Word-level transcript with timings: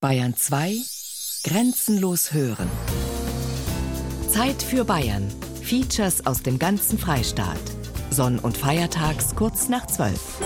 Bayern 0.00 0.36
2 0.36 0.76
Grenzenlos 1.42 2.32
hören. 2.32 2.70
Zeit 4.28 4.62
für 4.62 4.84
Bayern. 4.84 5.28
Features 5.60 6.24
aus 6.24 6.40
dem 6.40 6.60
ganzen 6.60 7.00
Freistaat. 7.00 7.58
Sonn- 8.08 8.38
und 8.38 8.56
Feiertags 8.56 9.34
kurz 9.34 9.68
nach 9.68 9.88
12. 9.88 10.40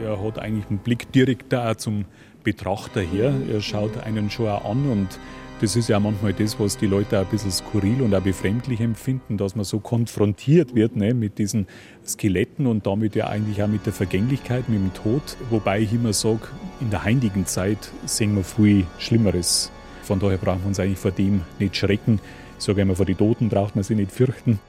Er 0.00 0.22
hat 0.22 0.38
eigentlich 0.38 0.70
einen 0.70 0.78
Blick 0.78 1.10
direkt 1.10 1.52
da 1.52 1.76
zum 1.76 2.04
Betrachter 2.44 3.00
her. 3.00 3.34
Er 3.50 3.60
schaut 3.60 3.96
einen 3.98 4.30
schon 4.30 4.46
an 4.46 4.88
und 4.88 5.18
das 5.64 5.76
ist 5.76 5.88
ja 5.88 5.98
manchmal 5.98 6.34
das, 6.34 6.60
was 6.60 6.76
die 6.76 6.86
Leute 6.86 7.18
ein 7.18 7.24
bisschen 7.24 7.50
skurril 7.50 8.02
und 8.02 8.14
auch 8.14 8.20
befremdlich 8.20 8.82
empfinden, 8.82 9.38
dass 9.38 9.56
man 9.56 9.64
so 9.64 9.80
konfrontiert 9.80 10.74
wird 10.74 10.94
ne, 10.94 11.14
mit 11.14 11.38
diesen 11.38 11.66
Skeletten 12.06 12.66
und 12.66 12.86
damit 12.86 13.16
ja 13.16 13.28
eigentlich 13.28 13.62
auch 13.62 13.66
mit 13.66 13.86
der 13.86 13.94
Vergänglichkeit, 13.94 14.68
mit 14.68 14.78
dem 14.78 14.92
Tod. 14.92 15.22
Wobei 15.48 15.80
ich 15.80 15.94
immer 15.94 16.12
sage, 16.12 16.48
in 16.82 16.90
der 16.90 17.04
heiligen 17.04 17.46
Zeit 17.46 17.78
sehen 18.04 18.36
wir 18.36 18.44
viel 18.44 18.84
Schlimmeres. 18.98 19.72
Von 20.02 20.20
daher 20.20 20.36
brauchen 20.36 20.60
wir 20.60 20.68
uns 20.68 20.80
eigentlich 20.80 20.98
vor 20.98 21.12
dem 21.12 21.40
nicht 21.58 21.76
schrecken. 21.76 22.20
Ich 22.58 22.64
sage 22.64 22.82
immer, 22.82 22.94
vor 22.94 23.06
den 23.06 23.16
Toten 23.16 23.48
braucht 23.48 23.74
man 23.74 23.84
sich 23.84 23.96
nicht 23.96 24.12
fürchten. 24.12 24.60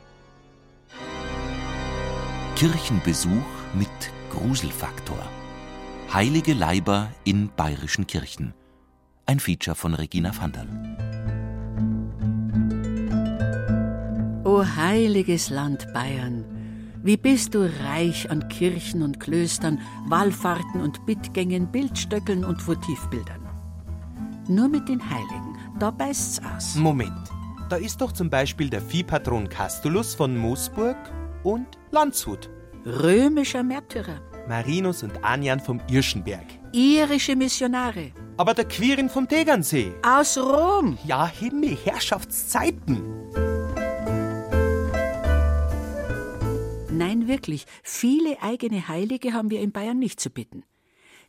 Kirchenbesuch 2.56 3.30
mit 3.74 3.90
Gruselfaktor. 4.30 5.20
Heilige 6.14 6.54
Leiber 6.54 7.12
in 7.26 7.50
bayerischen 7.54 8.08
Kirchen. 8.08 8.54
Ein 9.28 9.40
Feature 9.40 9.76
von 9.76 9.96
Regina 9.96 10.32
Vandal. 10.40 10.68
O 14.44 14.64
heiliges 14.64 15.50
Land 15.50 15.92
Bayern, 15.94 16.46
wie 17.02 17.18
bist 17.18 17.56
du 17.56 17.68
reich 17.84 18.30
an 18.30 18.48
Kirchen 18.50 19.02
und 19.02 19.20
Klöstern, 19.20 19.80
Wallfahrten 20.08 20.82
und 20.82 21.04
Bittgängen, 21.08 21.72
Bildstöckeln 21.72 22.46
und 22.46 22.62
Votivbildern. 22.62 23.42
Nur 24.48 24.68
mit 24.68 24.88
den 24.88 25.04
Heiligen, 25.04 25.58
da 25.80 25.90
beißt's 25.90 26.40
aus. 26.56 26.76
Moment, 26.76 27.18
da 27.70 27.78
ist 27.78 28.02
doch 28.02 28.12
zum 28.12 28.30
Beispiel 28.30 28.70
der 28.70 28.82
Viehpatron 28.82 29.50
Castulus 29.50 30.14
von 30.14 30.38
Moosburg 30.38 30.98
und 31.44 31.66
Landshut. 31.90 32.52
Römischer 32.86 33.64
Märtyrer, 33.64 34.22
Marinus 34.48 35.02
und 35.02 35.24
Anjan 35.24 35.60
vom 35.60 35.82
Irschenberg. 35.90 36.46
irische 36.72 37.36
Missionare, 37.36 38.12
Aber 38.38 38.54
der 38.54 38.66
Quirin 38.66 39.10
vom 39.10 39.30
Tegernsee. 39.30 39.94
aus 40.04 40.38
Rom, 40.38 40.98
Ja, 41.06 41.26
Himmel, 41.26 41.78
Herrschaftszeiten. 41.86 43.02
Nein, 46.92 47.28
wirklich, 47.28 47.66
viele 47.82 48.42
eigene 48.42 48.88
Heilige 48.90 49.34
haben 49.34 49.50
wir 49.50 49.62
in 49.62 49.72
Bayern 49.72 50.00
nicht 50.00 50.20
zu 50.20 50.30
bitten. 50.30 50.64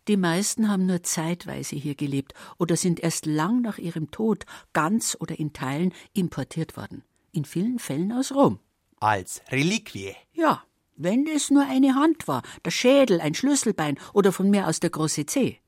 Die 0.08 0.16
meisten 0.16 0.68
haben 0.68 0.86
nur 0.86 1.02
zeitweise 1.04 1.76
hier 1.76 1.94
gelebt 1.94 2.34
oder 2.58 2.76
sind 2.76 3.00
erst 3.00 3.26
lang 3.26 3.62
nach 3.62 3.78
ihrem 3.78 4.10
Tod 4.10 4.44
ganz 4.72 5.16
oder 5.18 5.38
in 5.38 5.52
Teilen 5.52 5.92
importiert 6.12 6.76
worden. 6.76 7.02
In 7.32 7.44
vielen 7.44 7.78
Fällen 7.78 8.12
aus 8.12 8.32
Rom. 8.32 8.58
Als 8.98 9.42
Reliquie. 9.50 10.14
Ja, 10.32 10.62
wenn 10.96 11.26
es 11.26 11.50
nur 11.50 11.66
eine 11.68 11.94
Hand 11.94 12.26
war, 12.26 12.42
der 12.64 12.70
Schädel, 12.70 13.20
ein 13.20 13.34
Schlüsselbein 13.34 13.98
oder 14.12 14.32
von 14.32 14.50
mir 14.50 14.66
aus 14.68 14.80
der 14.80 14.90
große 14.90 15.26
Zeh. 15.26 15.60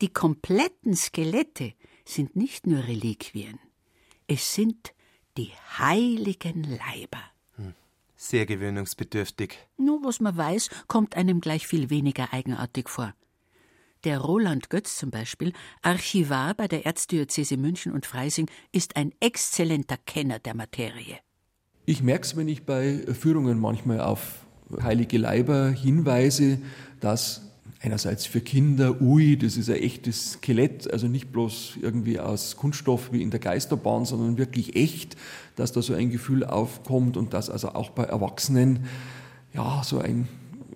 Die 0.00 0.08
kompletten 0.08 0.96
Skelette 0.96 1.74
sind 2.04 2.36
nicht 2.36 2.66
nur 2.66 2.84
Reliquien, 2.84 3.58
es 4.26 4.54
sind 4.54 4.94
die 5.36 5.50
heiligen 5.78 6.64
Leiber. 6.64 7.22
Sehr 8.16 8.46
gewöhnungsbedürftig. 8.46 9.58
Nur 9.76 10.02
was 10.02 10.20
man 10.20 10.36
weiß, 10.36 10.70
kommt 10.86 11.16
einem 11.16 11.40
gleich 11.40 11.66
viel 11.66 11.90
weniger 11.90 12.32
eigenartig 12.32 12.88
vor. 12.88 13.14
Der 14.04 14.18
Roland 14.18 14.70
Götz 14.70 14.96
zum 14.96 15.10
Beispiel, 15.10 15.52
Archivar 15.82 16.54
bei 16.54 16.68
der 16.68 16.86
Erzdiözese 16.86 17.56
München 17.56 17.92
und 17.92 18.06
Freising, 18.06 18.50
ist 18.72 18.96
ein 18.96 19.12
exzellenter 19.20 19.96
Kenner 19.96 20.38
der 20.38 20.54
Materie. 20.54 21.18
Ich 21.86 22.02
merke 22.02 22.24
es, 22.24 22.36
wenn 22.36 22.48
ich 22.48 22.64
bei 22.64 22.98
Führungen 23.12 23.58
manchmal 23.58 24.00
auf 24.00 24.46
heilige 24.82 25.18
Leiber 25.18 25.70
hinweise, 25.70 26.62
dass 27.00 27.42
einerseits 27.84 28.24
für 28.26 28.40
Kinder, 28.40 29.00
ui, 29.02 29.36
das 29.36 29.56
ist 29.56 29.68
ein 29.68 29.76
echtes 29.76 30.32
Skelett, 30.32 30.90
also 30.92 31.06
nicht 31.06 31.32
bloß 31.32 31.78
irgendwie 31.82 32.18
aus 32.18 32.56
Kunststoff 32.56 33.12
wie 33.12 33.22
in 33.22 33.30
der 33.30 33.40
Geisterbahn, 33.40 34.04
sondern 34.06 34.38
wirklich 34.38 34.74
echt, 34.74 35.16
dass 35.56 35.72
da 35.72 35.82
so 35.82 35.94
ein 35.94 36.10
Gefühl 36.10 36.44
aufkommt 36.44 37.16
und 37.16 37.34
dass 37.34 37.50
also 37.50 37.68
auch 37.70 37.90
bei 37.90 38.04
Erwachsenen 38.04 38.86
ja 39.52 39.82
so 39.84 39.98
ein 39.98 40.28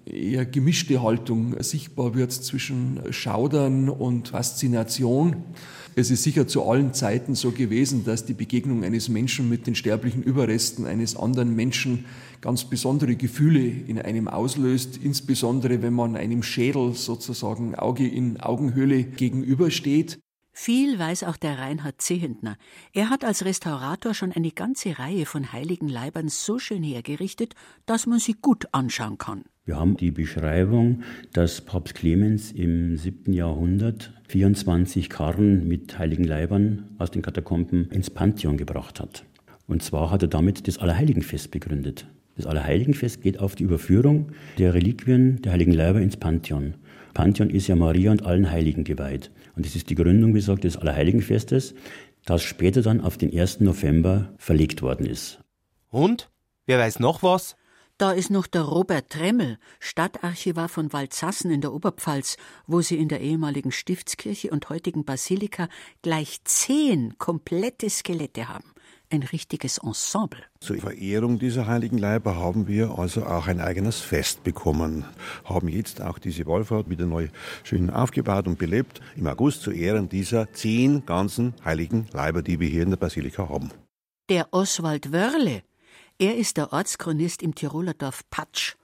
eher 0.05 0.47
gemischte 0.47 1.03
Haltung 1.03 1.55
sichtbar 1.63 2.15
wird 2.15 2.33
zwischen 2.33 3.01
Schaudern 3.11 3.89
und 3.89 4.29
Faszination. 4.29 5.45
Es 5.95 6.11
ist 6.11 6.23
sicher 6.23 6.47
zu 6.47 6.65
allen 6.65 6.95
Zeiten 6.95 7.35
so 7.35 7.51
gewesen, 7.51 8.05
dass 8.05 8.25
die 8.25 8.35
Begegnung 8.35 8.85
eines 8.85 9.09
Menschen 9.09 9.49
mit 9.49 9.67
den 9.67 9.75
sterblichen 9.75 10.23
Überresten 10.23 10.87
eines 10.87 11.17
anderen 11.17 11.55
Menschen 11.55 12.05
ganz 12.41 12.65
besondere 12.65 13.17
Gefühle 13.17 13.67
in 13.67 14.01
einem 14.01 14.29
auslöst, 14.29 14.97
insbesondere 14.97 15.83
wenn 15.83 15.95
man 15.95 16.17
einem 16.17 16.43
Schädel 16.43 16.95
sozusagen 16.95 17.75
Auge 17.75 18.07
in 18.07 18.41
Augenhöhle 18.41 19.03
gegenübersteht. 19.03 20.19
Viel 20.53 20.99
weiß 20.99 21.23
auch 21.23 21.37
der 21.37 21.59
Reinhard 21.59 22.03
Zehentner. 22.03 22.57
Er 22.93 23.11
hat 23.11 23.25
als 23.25 23.45
Restaurator 23.45 24.13
schon 24.13 24.33
eine 24.33 24.51
ganze 24.51 24.99
Reihe 24.99 25.25
von 25.25 25.53
heiligen 25.53 25.89
Leibern 25.89 26.29
so 26.29 26.59
schön 26.59 26.83
hergerichtet, 26.83 27.55
dass 27.87 28.07
man 28.07 28.19
sie 28.19 28.35
gut 28.35 28.67
anschauen 28.73 29.19
kann. 29.19 29.45
Wir 29.69 29.79
haben 29.79 29.99
die 29.99 30.13
Beschreibung, 30.13 31.03
dass 31.35 31.61
Papst 31.61 31.95
Clemens 31.95 32.53
im 32.53 32.97
7. 32.97 33.35
Jahrhundert 33.35 34.15
24 34.29 35.11
Karren 35.11 35.69
mit 35.69 35.99
heiligen 35.99 36.25
Leibern 36.25 36.85
aus 36.97 37.11
den 37.11 37.21
Katakomben 37.21 37.91
ins 37.91 38.09
Pantheon 38.09 38.57
gebracht 38.57 38.99
hat. 38.99 39.27
Und 39.67 39.83
zwar 39.83 40.11
hat 40.11 40.23
er 40.23 40.29
damit 40.29 40.67
das 40.69 40.79
Allerheiligenfest 40.79 41.51
begründet. 41.51 42.07
Das 42.35 42.47
Allerheiligenfest 42.47 43.21
geht 43.21 43.41
auf 43.41 43.57
die 43.57 43.65
Überführung 43.65 44.33
der 44.57 44.73
Reliquien 44.73 45.43
der 45.43 45.53
heiligen 45.53 45.73
Leiber 45.73 46.01
ins 46.01 46.17
Pantheon. 46.17 46.73
Pantheon 47.13 47.51
ist 47.51 47.67
ja 47.67 47.77
Maria 47.77 48.11
und 48.11 48.25
allen 48.25 48.51
Heiligen 48.51 48.85
geweiht. 48.85 49.31
Und 49.55 49.67
das 49.67 49.77
ist 49.77 49.91
die 49.91 49.97
Gründung, 49.97 50.31
wie 50.31 50.39
gesagt, 50.39 50.65
des 50.65 50.79
Allerheiligenfestes, 50.79 51.75
das 52.25 52.43
später 52.43 52.81
dann 52.81 53.03
auf 53.03 53.19
den 53.19 53.39
1. 53.39 53.61
November 53.61 54.33
verlegt 54.39 54.81
worden 54.81 55.05
ist. 55.05 55.41
Und? 55.91 56.31
Wer 56.65 56.79
weiß 56.79 57.01
noch 57.01 57.23
was? 57.23 57.59
Da 57.99 58.13
ist 58.13 58.31
noch 58.31 58.47
der 58.47 58.63
Robert 58.63 59.11
Tremmel, 59.11 59.59
Stadtarchivar 59.81 60.69
von 60.69 60.93
Waldsassen 60.93 61.51
in 61.51 61.61
der 61.61 61.73
Oberpfalz, 61.73 62.37
wo 62.69 62.81
sie 62.81 62.97
in 62.97 63.09
der 63.09 63.21
ehemaligen 63.21 63.73
Stiftskirche 63.73 64.53
und 64.53 64.69
heutigen 64.69 65.05
Basilika 65.05 65.69
gleich 66.03 66.39
zehn 66.45 67.19
komplette 67.19 67.91
Skelette 67.91 68.49
haben. 68.49 68.73
Ein 69.11 69.25
richtiges 69.25 69.79
Ensemble. 69.79 70.45
Zur 70.61 70.77
Verehrung 70.77 71.41
dieser 71.41 71.67
heiligen 71.67 71.99
Leiber 71.99 72.37
haben 72.37 72.69
wir 72.69 72.97
also 72.97 73.27
auch 73.27 73.49
ein 73.49 73.61
eigenes 73.61 73.99
Fest 73.99 74.45
bekommen. 74.45 75.05
Haben 75.45 75.67
jetzt 75.67 76.01
auch 76.01 76.21
diese 76.21 76.47
Wallfahrt 76.47 76.89
wieder 76.89 77.07
neu 77.07 77.31
schön 77.65 77.91
aufgebaut 77.91 78.47
und 78.47 78.61
belebt. 78.61 79.01
Im 79.17 79.27
August 79.27 79.63
zu 79.63 79.73
Ehren 79.73 80.09
dieser 80.09 80.53
zehn 80.53 81.05
ganzen 81.05 81.53
heiligen 81.65 82.07
Leiber, 82.13 82.43
die 82.43 82.61
wir 82.61 82.69
hier 82.69 82.85
in 82.85 82.91
der 82.91 82.97
Basilika 82.97 83.49
haben. 83.49 83.73
Der 84.29 84.47
Oswald 84.53 85.11
Wörle, 85.11 85.63
er 86.19 86.37
ist 86.37 86.57
der 86.57 86.73
Ortschronist 86.73 87.43
im 87.43 87.55
Tiroler 87.55 87.95
Dorf 87.95 88.29
Patsch. 88.31 88.75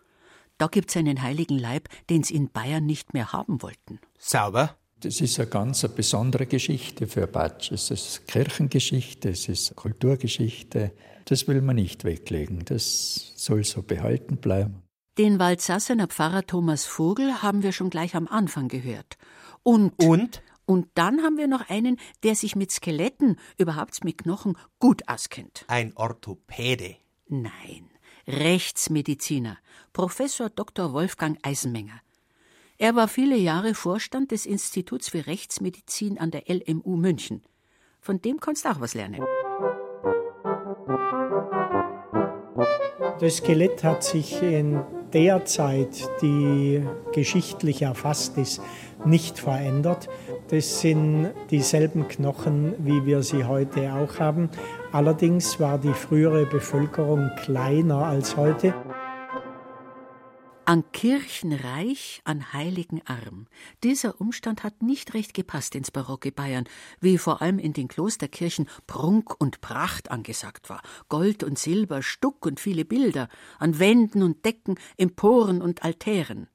Da 0.59 0.69
gibt's 0.69 0.97
einen 0.97 1.23
heiligen 1.23 1.59
Leib, 1.59 1.89
den's 2.09 2.31
in 2.31 2.51
Bayern 2.51 2.87
nicht 2.87 3.13
mehr 3.13 3.33
haben 3.33 3.61
wollten. 3.63 3.99
Sauber? 4.19 4.77
Das 5.01 5.21
ist 5.21 5.39
eine 5.39 5.49
ganz 5.49 5.87
besondere 5.89 6.47
Geschichte 6.47 7.07
für 7.07 7.27
Batsch. 7.27 7.73
Es 7.73 7.91
ist 7.91 8.27
Kirchengeschichte, 8.27 9.31
es 9.31 9.49
ist 9.49 9.75
Kulturgeschichte. 9.77 10.93
Das 11.27 11.47
will 11.49 11.61
man 11.61 11.77
nicht 11.77 12.05
weglegen. 12.05 12.65
Das 12.65 13.33
soll 13.37 13.65
so 13.65 13.83
behalten 13.83 14.37
bleiben. 14.39 14.83
Den 15.19 15.39
Waldsassener 15.39 16.07
Pfarrer 16.07 16.47
Thomas 16.47 16.87
Vogel 16.87 17.43
haben 17.43 17.63
wir 17.63 17.73
schon 17.73 17.91
gleich 17.91 18.15
am 18.15 18.29
Anfang 18.29 18.69
gehört. 18.69 19.19
Und, 19.63 19.93
Und? 20.03 20.43
und 20.65 20.89
dann 20.95 21.23
haben 21.23 21.37
wir 21.37 21.49
noch 21.49 21.69
einen, 21.69 21.99
der 22.23 22.35
sich 22.35 22.57
mit 22.57 22.71
Skeletten, 22.71 23.37
überhaupt 23.59 24.03
mit 24.05 24.19
Knochen, 24.19 24.57
gut 24.79 25.09
auskennt. 25.09 25.65
Ein 25.69 25.93
Orthopäde. 25.97 26.97
Nein, 27.27 27.91
Rechtsmediziner, 28.27 29.59
Professor 29.93 30.51
Dr. 30.51 30.93
Wolfgang 30.93 31.39
Eisenmenger. 31.43 32.01
Er 32.77 32.97
war 32.97 33.09
viele 33.09 33.37
Jahre 33.37 33.75
Vorstand 33.75 34.31
des 34.31 34.45
Instituts 34.45 35.09
für 35.09 35.27
Rechtsmedizin 35.27 36.19
an 36.19 36.31
der 36.31 36.45
LMU 36.49 36.97
München. 36.97 37.43
Von 38.01 38.21
dem 38.21 38.41
kannst 38.41 38.67
du 38.67 38.69
auch 38.69 38.81
was 38.81 38.95
lernen. 38.95 39.25
Das 43.21 43.37
Skelett 43.37 43.83
hat 43.85 44.05
sich 44.05 44.43
in 44.43 44.83
der 45.15 45.45
Zeit, 45.47 46.09
die 46.21 46.83
geschichtlich 47.13 47.83
erfasst 47.83 48.37
ist, 48.37 48.61
nicht 49.07 49.39
verändert. 49.39 50.09
Das 50.49 50.81
sind 50.81 51.33
dieselben 51.51 52.09
Knochen, 52.09 52.75
wie 52.79 53.07
wir 53.07 53.23
sie 53.23 53.45
heute 53.45 53.95
auch 53.95 54.19
haben. 54.19 54.51
Allerdings 54.95 55.59
war 55.59 55.79
die 55.79 55.93
frühere 55.93 56.47
Bevölkerung 56.47 57.29
kleiner 57.43 58.07
als 58.07 58.37
heute. 58.37 58.73
An 60.67 60.85
Kirchenreich, 60.93 62.21
an 62.23 62.53
heiligen 62.53 63.03
Arm. 63.05 63.49
Dieser 63.83 64.21
Umstand 64.21 64.63
hat 64.63 64.83
nicht 64.83 65.13
recht 65.15 65.35
gepasst 65.35 65.75
ins 65.75 65.91
barocke 65.91 66.31
Bayern, 66.31 66.69
wie 67.01 67.19
vor 67.19 67.43
allem 67.43 67.59
in 67.59 67.73
den 67.73 67.89
Klosterkirchen 67.89 68.69
Prunk 68.87 69.35
und 69.41 69.61
Pracht 69.61 70.13
angesagt 70.13 70.71
war. 70.71 70.81
Gold 71.09 71.43
und 71.43 71.59
Silber, 71.59 72.01
Stuck 72.01 72.47
und 72.47 72.61
viele 72.61 72.85
Bilder, 72.85 73.29
an 73.59 73.81
Wänden 73.81 74.23
und 74.23 74.45
Decken, 74.45 74.79
Emporen 74.97 75.61
und 75.61 75.83
Altären. 75.83 76.47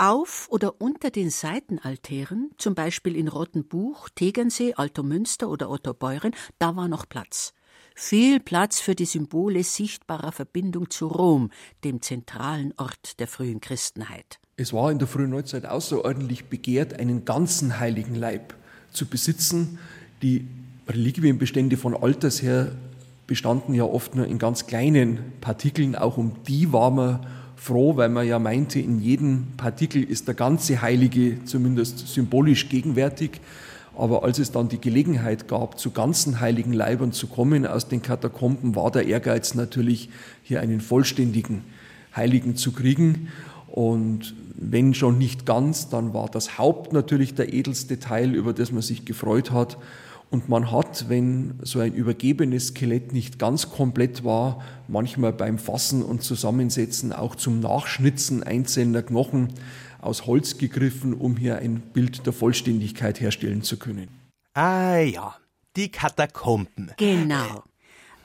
Auf 0.00 0.48
oder 0.50 0.80
unter 0.80 1.10
den 1.10 1.28
Seitenaltären, 1.28 2.50
zum 2.56 2.74
Beispiel 2.74 3.16
in 3.16 3.28
Rottenbuch, 3.28 4.08
Tegernsee, 4.14 4.72
Alto 4.74 5.02
Münster 5.02 5.50
oder 5.50 5.68
Ottobeuren, 5.68 6.32
da 6.58 6.74
war 6.74 6.88
noch 6.88 7.06
Platz 7.06 7.52
viel 7.94 8.40
Platz 8.40 8.80
für 8.80 8.94
die 8.94 9.04
Symbole 9.04 9.62
sichtbarer 9.62 10.32
Verbindung 10.32 10.88
zu 10.88 11.06
Rom, 11.06 11.50
dem 11.84 12.00
zentralen 12.00 12.72
Ort 12.78 13.20
der 13.20 13.28
frühen 13.28 13.60
Christenheit. 13.60 14.40
Es 14.56 14.72
war 14.72 14.90
in 14.90 14.98
der 14.98 15.06
frühen 15.06 15.30
Neuzeit 15.30 15.66
außerordentlich 15.66 16.46
begehrt, 16.46 16.98
einen 16.98 17.26
ganzen 17.26 17.78
heiligen 17.78 18.14
Leib 18.14 18.54
zu 18.90 19.06
besitzen. 19.06 19.78
Die 20.22 20.46
Reliquienbestände 20.88 21.76
von 21.76 21.94
Alters 21.94 22.40
her 22.40 22.72
bestanden 23.26 23.74
ja 23.74 23.84
oft 23.84 24.14
nur 24.14 24.26
in 24.26 24.38
ganz 24.38 24.66
kleinen 24.66 25.32
Partikeln. 25.42 25.94
Auch 25.94 26.16
um 26.16 26.42
die 26.48 26.72
war 26.72 26.90
man 26.90 27.26
froh, 27.60 27.96
weil 27.96 28.08
man 28.08 28.26
ja 28.26 28.38
meinte, 28.38 28.80
in 28.80 29.00
jedem 29.00 29.48
Partikel 29.58 30.02
ist 30.02 30.26
der 30.26 30.34
ganze 30.34 30.80
Heilige 30.80 31.44
zumindest 31.44 32.08
symbolisch 32.08 32.70
gegenwärtig. 32.70 33.32
Aber 33.94 34.24
als 34.24 34.38
es 34.38 34.50
dann 34.50 34.70
die 34.70 34.80
Gelegenheit 34.80 35.46
gab, 35.46 35.78
zu 35.78 35.90
ganzen 35.90 36.40
heiligen 36.40 36.72
Leibern 36.72 37.12
zu 37.12 37.26
kommen 37.26 37.66
aus 37.66 37.86
den 37.86 38.00
Katakomben, 38.00 38.74
war 38.76 38.90
der 38.90 39.06
Ehrgeiz 39.06 39.54
natürlich, 39.54 40.08
hier 40.42 40.62
einen 40.62 40.80
vollständigen 40.80 41.62
Heiligen 42.16 42.56
zu 42.56 42.72
kriegen. 42.72 43.28
Und 43.66 44.34
wenn 44.54 44.94
schon 44.94 45.18
nicht 45.18 45.44
ganz, 45.44 45.90
dann 45.90 46.14
war 46.14 46.30
das 46.30 46.56
Haupt 46.56 46.94
natürlich 46.94 47.34
der 47.34 47.52
edelste 47.52 47.98
Teil, 47.98 48.34
über 48.34 48.54
das 48.54 48.72
man 48.72 48.82
sich 48.82 49.04
gefreut 49.04 49.50
hat. 49.50 49.76
Und 50.30 50.48
man 50.48 50.70
hat, 50.70 51.08
wenn 51.08 51.58
so 51.62 51.80
ein 51.80 51.92
übergebenes 51.92 52.68
Skelett 52.68 53.12
nicht 53.12 53.40
ganz 53.40 53.70
komplett 53.70 54.24
war, 54.24 54.62
manchmal 54.86 55.32
beim 55.32 55.58
Fassen 55.58 56.02
und 56.02 56.22
Zusammensetzen 56.22 57.12
auch 57.12 57.34
zum 57.34 57.58
Nachschnitzen 57.58 58.44
einzelner 58.44 59.02
Knochen 59.02 59.54
aus 60.00 60.26
Holz 60.26 60.56
gegriffen, 60.56 61.14
um 61.14 61.36
hier 61.36 61.56
ein 61.56 61.80
Bild 61.80 62.26
der 62.26 62.32
Vollständigkeit 62.32 63.20
herstellen 63.20 63.62
zu 63.62 63.76
können. 63.76 64.08
Ah 64.54 64.98
ja, 64.98 65.36
die 65.76 65.90
Katakomben. 65.90 66.92
Genau. 66.96 67.64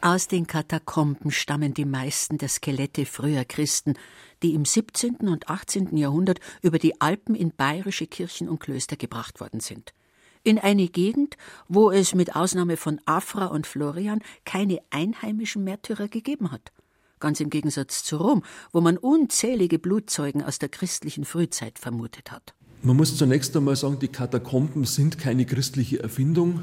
Aus 0.02 0.28
den 0.28 0.46
Katakomben 0.46 1.32
stammen 1.32 1.74
die 1.74 1.86
meisten 1.86 2.38
der 2.38 2.50
Skelette 2.50 3.08
früher 3.08 3.46
Christen, 3.46 3.96
die 4.44 4.54
im 4.54 4.64
17. 4.64 5.16
und 5.28 5.50
18. 5.50 5.98
Jahrhundert 5.98 6.40
über 6.62 6.78
die 6.78 7.02
Alpen 7.02 7.34
in 7.34 7.52
bayerische 7.52 8.06
Kirchen 8.06 8.48
und 8.48 8.60
Klöster 8.60 8.96
gebracht 8.96 9.40
worden 9.40 9.60
sind. 9.60 9.96
In 10.46 10.60
eine 10.60 10.88
Gegend, 10.88 11.38
wo 11.68 11.90
es 11.90 12.14
mit 12.14 12.36
Ausnahme 12.36 12.78
von 12.78 13.02
Afra 13.06 13.48
und 13.48 13.66
Florian 13.66 14.22
keine 14.46 14.80
einheimischen 14.92 15.64
Märtyrer 15.64 16.08
gegeben 16.08 16.52
hat 16.52 16.72
ganz 17.20 17.40
im 17.40 17.50
Gegensatz 17.50 18.04
zu 18.04 18.18
Rom, 18.18 18.44
wo 18.72 18.82
man 18.82 18.98
unzählige 18.98 19.80
Blutzeugen 19.80 20.44
aus 20.44 20.60
der 20.60 20.70
christlichen 20.70 21.26
Frühzeit 21.26 21.80
vermutet 21.80 22.32
hat. 22.32 22.54
Man 22.84 22.98
muss 22.98 23.18
zunächst 23.18 23.58
einmal 23.58 23.76
sagen, 23.76 23.98
die 23.98 24.10
Katakomben 24.10 24.84
sind 24.84 25.18
keine 25.18 25.46
christliche 25.46 26.04
Erfindung, 26.04 26.60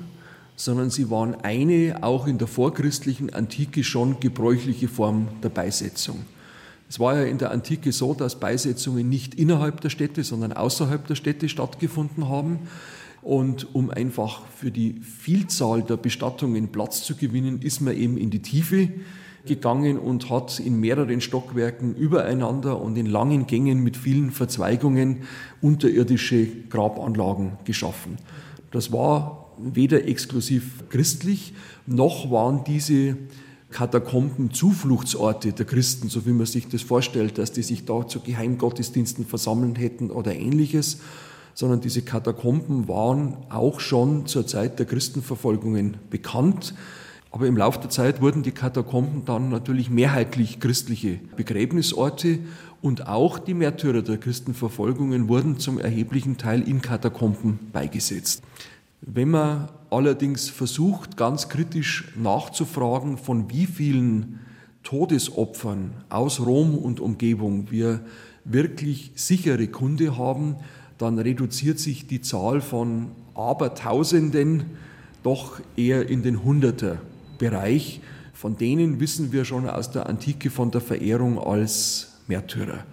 sondern 0.55 0.90
sie 0.90 1.11
waren 1.11 1.34
eine 1.34 1.99
auch 2.02 2.29
in 2.29 2.38
der 2.38 2.46
vorchristlichen 2.46 3.34
Antike 3.34 3.82
schon 3.82 4.20
gebräuchliche 4.20 4.87
Form 4.87 5.26
der 5.43 5.49
Beisetzung. 5.49 6.25
Es 6.88 7.00
war 7.00 7.17
ja 7.17 7.25
in 7.25 7.38
der 7.38 7.50
Antike 7.50 7.90
so, 7.90 8.14
dass 8.14 8.38
Beisetzungen 8.38 9.08
nicht 9.08 9.34
innerhalb 9.34 9.81
der 9.81 9.90
Städte, 9.90 10.23
sondern 10.23 10.52
außerhalb 10.52 11.06
der 11.06 11.14
Städte 11.17 11.49
stattgefunden 11.49 12.29
haben. 12.29 12.69
Und 13.23 13.75
um 13.75 13.91
einfach 13.91 14.47
für 14.49 14.73
die 14.73 15.01
Vielzahl 15.01 15.83
der 15.83 15.97
Bestattungen 15.97 16.69
Platz 16.69 17.05
zu 17.05 17.15
gewinnen, 17.15 17.63
ist 17.63 17.81
man 17.81 17.97
eben 17.97 18.19
in 18.19 18.31
die 18.31 18.43
Tiefe 18.43 18.91
gegangen 19.47 19.99
und 19.99 20.31
hat 20.31 20.61
in 20.61 20.79
mehreren 20.79 21.21
Stockwerken 21.21 21.95
übereinander 21.95 22.81
und 22.81 22.97
in 22.97 23.07
langen 23.07 23.47
Gängen 23.47 23.83
mit 23.83 23.97
vielen 23.97 24.31
Verzweigungen 24.31 25.23
unterirdische 25.61 26.47
Grabanlagen 26.69 27.53
geschaffen. 27.65 28.19
Das 28.71 28.93
war 28.93 29.53
weder 29.59 30.07
exklusiv 30.07 30.89
christlich, 30.89 31.55
noch 31.87 32.31
waren 32.31 32.65
diese 32.65 33.17
Katakomben 33.71 34.53
Zufluchtsorte 34.53 35.53
der 35.53 35.65
Christen, 35.65 36.09
so 36.09 36.27
wie 36.27 36.33
man 36.33 36.47
sich 36.47 36.69
das 36.69 36.83
vorstellt, 36.83 37.39
dass 37.39 37.53
die 37.53 37.63
sich 37.63 37.85
da 37.85 38.07
zu 38.07 38.21
Geheimgottesdiensten 38.21 39.27
versammeln 39.27 39.77
hätten 39.77 40.11
oder 40.11 40.35
ähnliches, 40.35 41.01
sondern 41.55 41.81
diese 41.81 42.03
Katakomben 42.03 42.89
waren 42.89 43.37
auch 43.51 43.81
schon 43.81 44.27
zur 44.27 44.47
Zeit 44.47 44.79
der 44.79 44.87
Christenverfolgungen 44.87 45.97
bekannt. 46.11 46.75
Aber 47.31 47.47
im 47.47 47.57
Laufe 47.57 47.81
der 47.81 47.91
Zeit 47.91 48.21
wurden 48.21 48.43
die 48.43 48.53
Katakomben 48.53 49.25
dann 49.25 49.49
natürlich 49.49 49.89
mehrheitlich 49.89 50.61
christliche 50.61 51.19
Begräbnisorte 51.37 52.39
und 52.83 53.07
auch 53.07 53.39
die 53.39 53.55
Märtyrer 53.55 54.03
der 54.03 54.19
Christenverfolgungen 54.19 55.29
wurden 55.29 55.59
zum 55.59 55.79
erheblichen 55.79 56.37
Teil 56.37 56.69
in 56.69 56.83
Katakomben 56.83 57.59
beigesetzt. 57.73 58.43
Wenn 59.01 59.31
man 59.31 59.69
allerdings 59.91 60.49
versucht, 60.49 61.17
ganz 61.17 61.49
kritisch 61.49 62.13
nachzufragen, 62.17 63.19
von 63.19 63.51
wie 63.51 63.67
vielen 63.67 64.41
Todesopfern 64.83 65.93
aus 66.09 66.41
Rom 66.41 66.77
und 66.77 66.99
Umgebung 66.99 67.71
wir 67.71 68.01
wirklich 68.45 69.13
sichere 69.15 69.69
Kunde 69.69 70.19
haben, 70.19 70.57
dann 71.03 71.19
reduziert 71.19 71.81
sich 71.81 72.07
die 72.07 72.21
Zahl 72.21 72.61
von 72.61 73.09
Abertausenden 73.35 74.65
doch 75.23 75.61
eher 75.77 76.09
in 76.09 76.23
den 76.23 76.45
Hunderter 76.45 76.99
Bereich, 77.39 78.01
von 78.33 78.57
denen 78.57 79.01
wissen 79.01 79.33
wir 79.33 79.45
schon 79.45 79.69
aus 79.69 79.91
der 79.91 80.09
Antike 80.09 80.49
von 80.49 80.71
der 80.71 80.81
Verehrung 80.81 81.39
als 81.39 82.19
Märtyrer. 82.29 82.85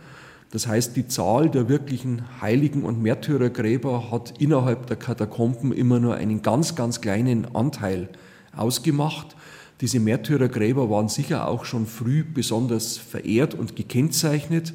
Das 0.52 0.66
heißt, 0.66 0.96
die 0.96 1.08
Zahl 1.08 1.52
der 1.52 1.70
wirklichen 1.70 2.24
Heiligen 2.42 2.84
und 2.84 3.02
Märtyrergräber 3.04 4.12
hat 4.12 4.42
innerhalb 4.42 4.88
der 4.88 4.98
Katakomben 4.98 5.72
immer 5.72 6.00
nur 6.00 6.16
einen 6.16 6.42
ganz, 6.42 6.76
ganz 6.76 7.02
kleinen 7.02 7.54
Anteil 7.56 8.10
ausgemacht. 8.56 9.36
Diese 9.82 10.00
Märtyrergräber 10.00 10.90
waren 10.90 11.10
sicher 11.10 11.48
auch 11.48 11.66
schon 11.66 11.86
früh 11.86 12.24
besonders 12.24 12.98
verehrt 12.98 13.54
und 13.54 13.76
gekennzeichnet. 13.76 14.74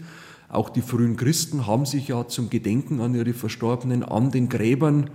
Auch 0.55 0.71
die 0.71 0.83
frühen 0.83 1.17
Christen 1.17 1.67
haben 1.67 1.85
sich 1.85 2.07
ja 2.07 2.29
zum 2.29 2.49
Gedenken 2.49 3.01
an 3.01 3.13
ihre 3.13 3.33
Verstorbenen 3.33 4.05
an 4.05 4.31
den 4.31 4.49
Gräbern 4.49 5.11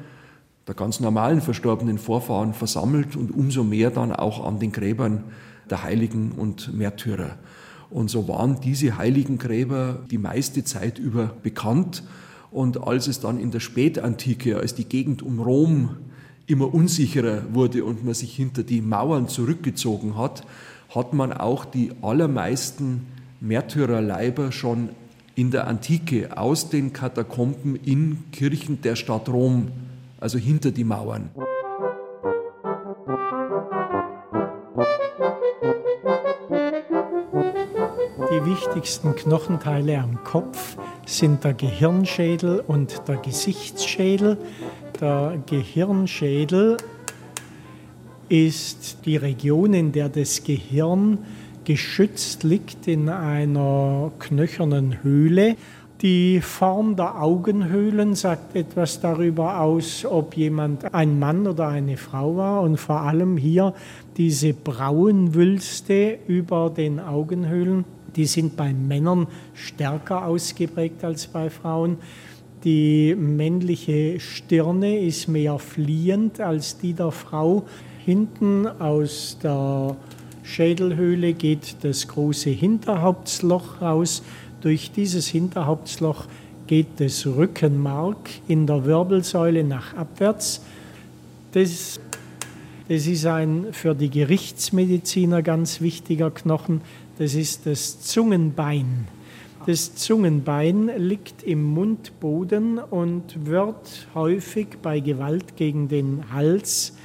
der 0.67 0.75
ganz 0.75 0.99
normalen 0.99 1.39
verstorbenen 1.39 1.97
Vorfahren 1.97 2.53
versammelt 2.53 3.15
und 3.15 3.31
umso 3.31 3.63
mehr 3.63 3.89
dann 3.89 4.11
auch 4.11 4.45
an 4.45 4.59
den 4.59 4.73
Gräbern 4.73 5.23
der 5.69 5.83
Heiligen 5.83 6.33
und 6.33 6.73
Märtyrer. 6.77 7.37
Und 7.89 8.09
so 8.09 8.27
waren 8.27 8.59
diese 8.59 8.97
heiligen 8.97 9.37
Gräber 9.37 10.01
die 10.11 10.17
meiste 10.17 10.65
Zeit 10.65 10.99
über 10.99 11.27
bekannt. 11.41 12.03
Und 12.51 12.83
als 12.83 13.07
es 13.07 13.21
dann 13.21 13.39
in 13.39 13.51
der 13.51 13.61
Spätantike, 13.61 14.57
als 14.57 14.75
die 14.75 14.85
Gegend 14.85 15.21
um 15.21 15.39
Rom 15.39 15.95
immer 16.47 16.73
unsicherer 16.73 17.43
wurde 17.53 17.85
und 17.85 18.03
man 18.03 18.13
sich 18.13 18.35
hinter 18.35 18.63
die 18.63 18.81
Mauern 18.81 19.29
zurückgezogen 19.29 20.17
hat, 20.17 20.45
hat 20.93 21.13
man 21.13 21.31
auch 21.31 21.63
die 21.63 21.93
allermeisten 22.01 23.05
Märtyrerleiber 23.39 24.51
schon 24.51 24.89
in 25.39 25.51
der 25.51 25.67
Antike 25.67 26.37
aus 26.37 26.69
den 26.69 26.91
Katakomben 26.91 27.77
in 27.77 28.25
Kirchen 28.33 28.81
der 28.81 28.97
Stadt 28.97 29.29
Rom 29.29 29.71
also 30.19 30.37
hinter 30.37 30.71
die 30.71 30.83
Mauern. 30.83 31.29
Die 38.31 38.45
wichtigsten 38.45 39.15
Knochenteile 39.15 39.99
am 39.99 40.21
Kopf 40.25 40.75
sind 41.05 41.45
der 41.45 41.53
Gehirnschädel 41.53 42.59
und 42.67 43.07
der 43.07 43.15
Gesichtsschädel. 43.17 44.37
Der 44.99 45.41
Gehirnschädel 45.45 46.75
ist 48.27 49.05
die 49.05 49.15
Region, 49.15 49.73
in 49.73 49.93
der 49.93 50.09
das 50.09 50.43
Gehirn 50.43 51.19
geschützt 51.69 52.43
liegt 52.43 52.87
in 52.87 53.09
einer 53.09 54.11
knöchernen 54.17 55.03
Höhle 55.03 55.55
die 56.01 56.39
Form 56.39 56.95
der 56.95 57.21
Augenhöhlen 57.21 58.15
sagt 58.15 58.55
etwas 58.55 59.01
darüber 59.01 59.59
aus, 59.59 60.03
ob 60.05 60.35
jemand 60.35 60.93
ein 60.93 61.19
Mann 61.19 61.45
oder 61.45 61.67
eine 61.67 61.97
Frau 61.97 62.37
war 62.37 62.61
und 62.61 62.77
vor 62.77 63.01
allem 63.01 63.35
hier 63.37 63.73
diese 64.17 64.53
Brauenwülste 64.53 66.17
über 66.25 66.69
den 66.69 67.01
Augenhöhlen, 67.01 67.83
die 68.15 68.25
sind 68.25 68.55
bei 68.55 68.73
Männern 68.73 69.27
stärker 69.53 70.25
ausgeprägt 70.25 71.03
als 71.03 71.27
bei 71.27 71.49
Frauen. 71.49 71.97
Die 72.63 73.13
männliche 73.15 74.21
Stirne 74.21 74.99
ist 74.99 75.27
mehr 75.27 75.59
fliehend 75.59 76.39
als 76.39 76.77
die 76.77 76.93
der 76.93 77.11
Frau. 77.11 77.67
Hinten 78.05 78.65
aus 78.67 79.37
der 79.43 79.97
Schädelhöhle 80.49 81.33
geht 81.33 81.77
das 81.83 82.07
große 82.07 82.49
Hinterhauptsloch 82.49 83.81
raus. 83.81 84.23
Durch 84.61 84.91
dieses 84.91 85.27
Hinterhauptsloch 85.27 86.25
geht 86.65 86.87
das 86.97 87.25
Rückenmark 87.25 88.29
in 88.47 88.65
der 88.65 88.83
Wirbelsäule 88.85 89.63
nach 89.63 89.95
abwärts. 89.95 90.61
Das, 91.51 91.99
das 92.87 93.05
ist 93.05 93.25
ein 93.27 93.67
für 93.73 93.93
die 93.93 94.09
Gerichtsmediziner 94.09 95.43
ganz 95.43 95.81
wichtiger 95.81 96.31
Knochen. 96.31 96.81
Das 97.19 97.35
ist 97.35 97.67
das 97.67 98.01
Zungenbein. 98.01 99.07
Das 99.67 99.93
Zungenbein 99.95 100.89
liegt 100.97 101.43
im 101.43 101.63
Mundboden 101.63 102.79
und 102.79 103.45
wird 103.45 104.07
häufig 104.15 104.67
bei 104.81 104.99
Gewalt 104.99 105.57
gegen 105.57 105.89
den 105.89 106.23
Hals, 106.33 106.95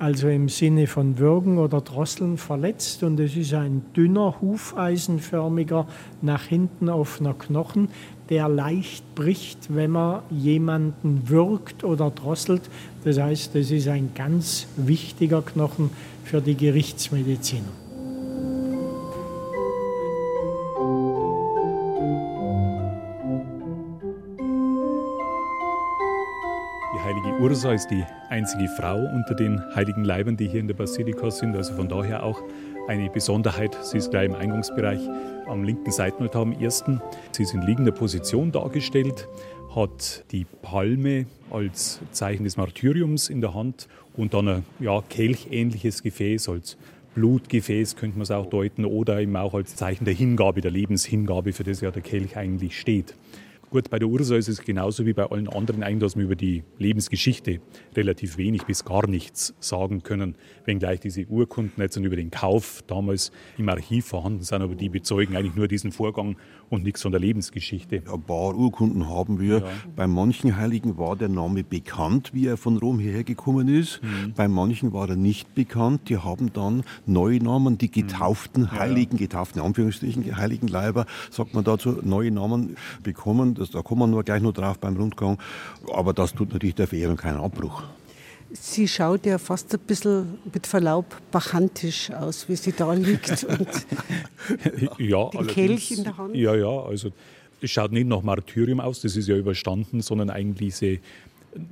also 0.00 0.28
im 0.28 0.48
Sinne 0.48 0.86
von 0.86 1.18
Würgen 1.18 1.58
oder 1.58 1.82
Drosseln, 1.82 2.38
verletzt. 2.38 3.02
Und 3.02 3.20
es 3.20 3.36
ist 3.36 3.52
ein 3.52 3.82
dünner, 3.94 4.40
hufeisenförmiger, 4.40 5.86
nach 6.22 6.44
hinten 6.44 6.88
offener 6.88 7.34
Knochen, 7.34 7.88
der 8.30 8.48
leicht 8.48 9.14
bricht, 9.14 9.74
wenn 9.74 9.90
man 9.90 10.22
jemanden 10.30 11.28
würgt 11.28 11.84
oder 11.84 12.10
drosselt. 12.10 12.62
Das 13.04 13.18
heißt, 13.18 13.54
es 13.56 13.70
ist 13.70 13.88
ein 13.88 14.12
ganz 14.14 14.68
wichtiger 14.76 15.42
Knochen 15.42 15.90
für 16.24 16.40
die 16.40 16.56
Gerichtsmediziner. 16.56 17.89
Ursa 27.40 27.72
ist 27.72 27.88
die 27.90 28.04
einzige 28.28 28.68
Frau 28.68 28.98
unter 28.98 29.34
den 29.34 29.62
heiligen 29.74 30.04
Leibern, 30.04 30.36
die 30.36 30.46
hier 30.46 30.60
in 30.60 30.66
der 30.66 30.74
Basilika 30.74 31.30
sind. 31.30 31.56
Also 31.56 31.72
von 31.72 31.88
daher 31.88 32.22
auch 32.22 32.42
eine 32.86 33.08
Besonderheit. 33.08 33.78
Sie 33.82 33.96
ist 33.96 34.10
gleich 34.10 34.26
im 34.26 34.34
Eingangsbereich 34.34 35.00
am 35.46 35.64
linken 35.64 35.90
Seitenaltar 35.90 36.42
am 36.42 36.52
ersten. 36.52 37.00
Sie 37.32 37.44
ist 37.44 37.54
in 37.54 37.62
liegender 37.62 37.92
Position 37.92 38.52
dargestellt, 38.52 39.26
hat 39.74 40.26
die 40.32 40.44
Palme 40.60 41.24
als 41.50 42.00
Zeichen 42.12 42.44
des 42.44 42.58
Martyriums 42.58 43.30
in 43.30 43.40
der 43.40 43.54
Hand 43.54 43.88
und 44.18 44.34
dann 44.34 44.46
ein 44.46 44.66
ja, 44.78 45.00
kelchähnliches 45.08 46.02
Gefäß 46.02 46.50
als 46.50 46.76
Blutgefäß 47.14 47.96
könnte 47.96 48.18
man 48.18 48.22
es 48.22 48.30
auch 48.30 48.46
deuten 48.46 48.84
oder 48.84 49.18
eben 49.18 49.34
auch 49.36 49.54
als 49.54 49.76
Zeichen 49.76 50.04
der 50.04 50.14
Hingabe, 50.14 50.60
der 50.60 50.70
Lebenshingabe, 50.70 51.54
für 51.54 51.64
das 51.64 51.80
ja 51.80 51.90
der 51.90 52.02
Kelch 52.02 52.36
eigentlich 52.36 52.78
steht. 52.78 53.14
Gut, 53.70 53.88
bei 53.88 54.00
der 54.00 54.08
Ursa 54.08 54.34
ist 54.34 54.48
es 54.48 54.62
genauso 54.62 55.06
wie 55.06 55.12
bei 55.12 55.30
allen 55.30 55.46
anderen 55.46 55.84
eigentlich, 55.84 56.00
dass 56.00 56.16
wir 56.16 56.24
über 56.24 56.34
die 56.34 56.64
Lebensgeschichte 56.78 57.60
relativ 57.94 58.36
wenig 58.36 58.64
bis 58.64 58.84
gar 58.84 59.06
nichts 59.06 59.54
sagen 59.60 60.02
können, 60.02 60.34
wenngleich 60.64 60.98
diese 60.98 61.24
Urkunden 61.26 61.80
jetzt 61.80 61.94
über 61.94 62.16
den 62.16 62.32
Kauf 62.32 62.82
damals 62.88 63.30
im 63.58 63.68
Archiv 63.68 64.06
vorhanden 64.06 64.42
sind, 64.42 64.60
aber 64.60 64.74
die 64.74 64.88
bezeugen 64.88 65.36
eigentlich 65.36 65.54
nur 65.54 65.68
diesen 65.68 65.92
Vorgang 65.92 66.36
und 66.70 66.84
nichts 66.84 67.02
von 67.02 67.10
der 67.12 67.20
Lebensgeschichte. 67.20 68.02
Ein 68.10 68.22
paar 68.22 68.54
Urkunden 68.54 69.08
haben 69.08 69.40
wir. 69.40 69.58
Ja. 69.58 69.64
Bei 69.96 70.06
manchen 70.06 70.56
Heiligen 70.56 70.96
war 70.96 71.16
der 71.16 71.28
Name 71.28 71.64
bekannt, 71.64 72.30
wie 72.32 72.46
er 72.46 72.56
von 72.56 72.78
Rom 72.78 72.98
hierher 73.00 73.24
gekommen 73.24 73.68
ist. 73.68 74.00
Mhm. 74.02 74.32
Bei 74.34 74.48
manchen 74.48 74.92
war 74.92 75.08
er 75.08 75.16
nicht 75.16 75.54
bekannt. 75.54 76.08
Die 76.08 76.18
haben 76.18 76.52
dann 76.52 76.84
neue 77.06 77.42
Namen, 77.42 77.76
die 77.76 77.90
getauften 77.90 78.62
mhm. 78.62 78.72
Heiligen, 78.72 79.16
ja. 79.16 79.26
getauften 79.26 79.60
Anführungsstrichen, 79.60 80.36
Heiligen 80.36 80.68
Leiber, 80.68 81.06
sagt 81.30 81.54
man 81.54 81.64
dazu, 81.64 81.98
neue 82.02 82.30
Namen 82.30 82.76
bekommen. 83.02 83.54
Das, 83.54 83.70
da 83.70 83.82
kommen 83.82 84.02
wir 84.02 84.06
nur 84.06 84.22
gleich 84.22 84.40
noch 84.40 84.52
drauf 84.52 84.78
beim 84.78 84.96
Rundgang. 84.96 85.38
Aber 85.92 86.12
das 86.12 86.34
tut 86.34 86.52
natürlich 86.52 86.76
der 86.76 86.86
Verehrung 86.86 87.16
keinen 87.16 87.40
Abbruch. 87.40 87.82
Sie 88.52 88.88
schaut 88.88 89.26
ja 89.26 89.38
fast 89.38 89.72
ein 89.74 89.80
bisschen 89.80 90.38
mit 90.52 90.66
Verlaub 90.66 91.16
bachantisch 91.30 92.10
aus, 92.10 92.48
wie 92.48 92.56
sie 92.56 92.72
da 92.72 92.92
liegt 92.92 93.44
und 93.48 93.68
ja, 94.98 95.28
den 95.28 95.46
Kelch 95.46 95.92
in 95.92 96.04
der 96.04 96.16
Hand. 96.16 96.34
Ja, 96.34 96.54
ja, 96.54 96.80
also 96.82 97.10
es 97.60 97.70
schaut 97.70 97.92
nicht 97.92 98.08
nach 98.08 98.22
Martyrium 98.22 98.80
aus, 98.80 99.02
das 99.02 99.16
ist 99.16 99.28
ja 99.28 99.36
überstanden, 99.36 100.00
sondern 100.00 100.30
eigentlich 100.30 100.74
diese 100.74 100.98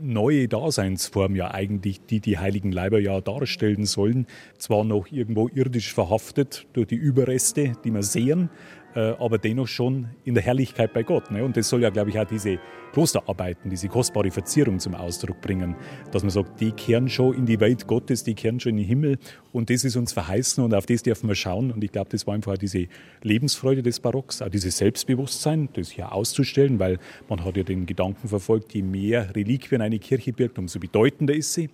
neue 0.00 0.48
Daseinsform 0.48 1.36
ja 1.36 1.52
eigentlich, 1.52 2.00
die 2.06 2.20
die 2.20 2.38
heiligen 2.38 2.72
Leiber 2.72 2.98
ja 2.98 3.20
darstellen 3.20 3.86
sollen, 3.86 4.26
zwar 4.58 4.84
noch 4.84 5.10
irgendwo 5.10 5.48
irdisch 5.48 5.92
verhaftet 5.94 6.66
durch 6.72 6.88
die 6.88 6.96
Überreste, 6.96 7.74
die 7.84 7.92
wir 7.92 8.02
sehen, 8.02 8.50
aber 8.98 9.38
dennoch 9.38 9.68
schon 9.68 10.08
in 10.24 10.34
der 10.34 10.42
Herrlichkeit 10.42 10.92
bei 10.92 11.02
Gott. 11.02 11.30
Ne? 11.30 11.44
Und 11.44 11.56
das 11.56 11.68
soll 11.68 11.82
ja, 11.82 11.90
glaube 11.90 12.10
ich, 12.10 12.18
auch 12.18 12.24
diese 12.24 12.58
Klosterarbeiten, 12.92 13.70
diese 13.70 13.88
kostbare 13.88 14.30
Verzierung 14.30 14.78
zum 14.80 14.94
Ausdruck 14.94 15.40
bringen, 15.40 15.76
dass 16.10 16.22
man 16.22 16.30
sagt, 16.30 16.60
die 16.60 16.72
kehren 16.72 17.08
schon 17.08 17.34
in 17.34 17.46
die 17.46 17.60
Welt 17.60 17.86
Gottes, 17.86 18.24
die 18.24 18.34
kehren 18.34 18.58
schon 18.60 18.70
in 18.70 18.78
den 18.78 18.86
Himmel 18.86 19.18
und 19.52 19.70
das 19.70 19.84
ist 19.84 19.96
uns 19.96 20.12
verheißen 20.12 20.64
und 20.64 20.74
auf 20.74 20.86
das 20.86 21.02
dürfen 21.02 21.28
wir 21.28 21.34
schauen. 21.34 21.70
Und 21.70 21.84
ich 21.84 21.92
glaube, 21.92 22.10
das 22.10 22.26
war 22.26 22.34
einfach 22.34 22.58
diese 22.58 22.86
Lebensfreude 23.22 23.82
des 23.82 24.00
Barocks, 24.00 24.42
auch 24.42 24.48
dieses 24.48 24.78
Selbstbewusstsein, 24.78 25.68
das 25.74 25.90
hier 25.90 26.12
auszustellen, 26.12 26.78
weil 26.78 26.98
man 27.28 27.44
hat 27.44 27.56
ja 27.56 27.62
den 27.62 27.86
Gedanken 27.86 28.28
verfolgt, 28.28 28.74
je 28.74 28.82
mehr 28.82 29.34
Reliquien 29.34 29.82
eine 29.82 29.98
Kirche 29.98 30.32
birgt, 30.32 30.58
umso 30.58 30.80
bedeutender 30.80 31.34
ist 31.34 31.54
sie. 31.54 31.70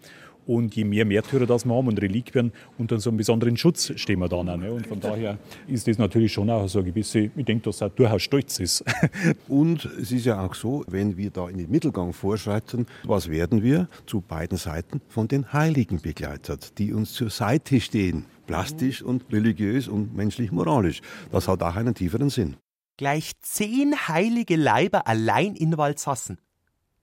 Und 0.46 0.74
je 0.76 0.84
mehr 0.84 1.04
Märtyrer 1.04 1.46
das 1.46 1.64
wir 1.64 1.74
haben 1.74 1.88
und 1.88 2.00
Reliquien, 2.00 2.52
unter 2.78 2.98
so 2.98 3.10
einem 3.10 3.16
besonderen 3.16 3.56
Schutz 3.56 3.92
stehen 3.96 4.18
wir 4.18 4.28
dann 4.28 4.48
auch. 4.48 4.56
Ne? 4.56 4.72
Und 4.72 4.86
von 4.86 5.00
daher 5.00 5.38
ist 5.66 5.88
das 5.88 5.98
natürlich 5.98 6.32
schon 6.32 6.50
auch 6.50 6.68
so 6.68 6.80
eine 6.80 6.88
gewisse, 6.88 7.30
ich 7.34 7.44
denke, 7.44 7.64
dass 7.64 7.80
er 7.80 7.90
durchaus 7.90 8.22
stolz 8.22 8.60
ist. 8.60 8.84
Und 9.48 9.84
es 10.00 10.12
ist 10.12 10.26
ja 10.26 10.44
auch 10.44 10.54
so, 10.54 10.84
wenn 10.88 11.16
wir 11.16 11.30
da 11.30 11.48
in 11.48 11.58
den 11.58 11.70
Mittelgang 11.70 12.12
vorschreiten, 12.12 12.86
was 13.04 13.30
werden 13.30 13.62
wir? 13.62 13.88
Zu 14.06 14.20
beiden 14.20 14.58
Seiten 14.58 15.00
von 15.08 15.28
den 15.28 15.52
Heiligen 15.52 16.00
begleitet, 16.00 16.78
die 16.78 16.92
uns 16.92 17.12
zur 17.12 17.30
Seite 17.30 17.80
stehen. 17.80 18.26
Plastisch 18.46 19.02
und 19.02 19.24
religiös 19.32 19.88
und 19.88 20.14
menschlich-moralisch. 20.14 21.00
Das 21.32 21.48
hat 21.48 21.62
auch 21.62 21.76
einen 21.76 21.94
tieferen 21.94 22.28
Sinn. 22.28 22.56
Gleich 22.96 23.32
zehn 23.40 24.08
heilige 24.08 24.56
Leiber 24.56 25.06
allein 25.08 25.56
in 25.56 25.76
Walsassen. 25.76 26.38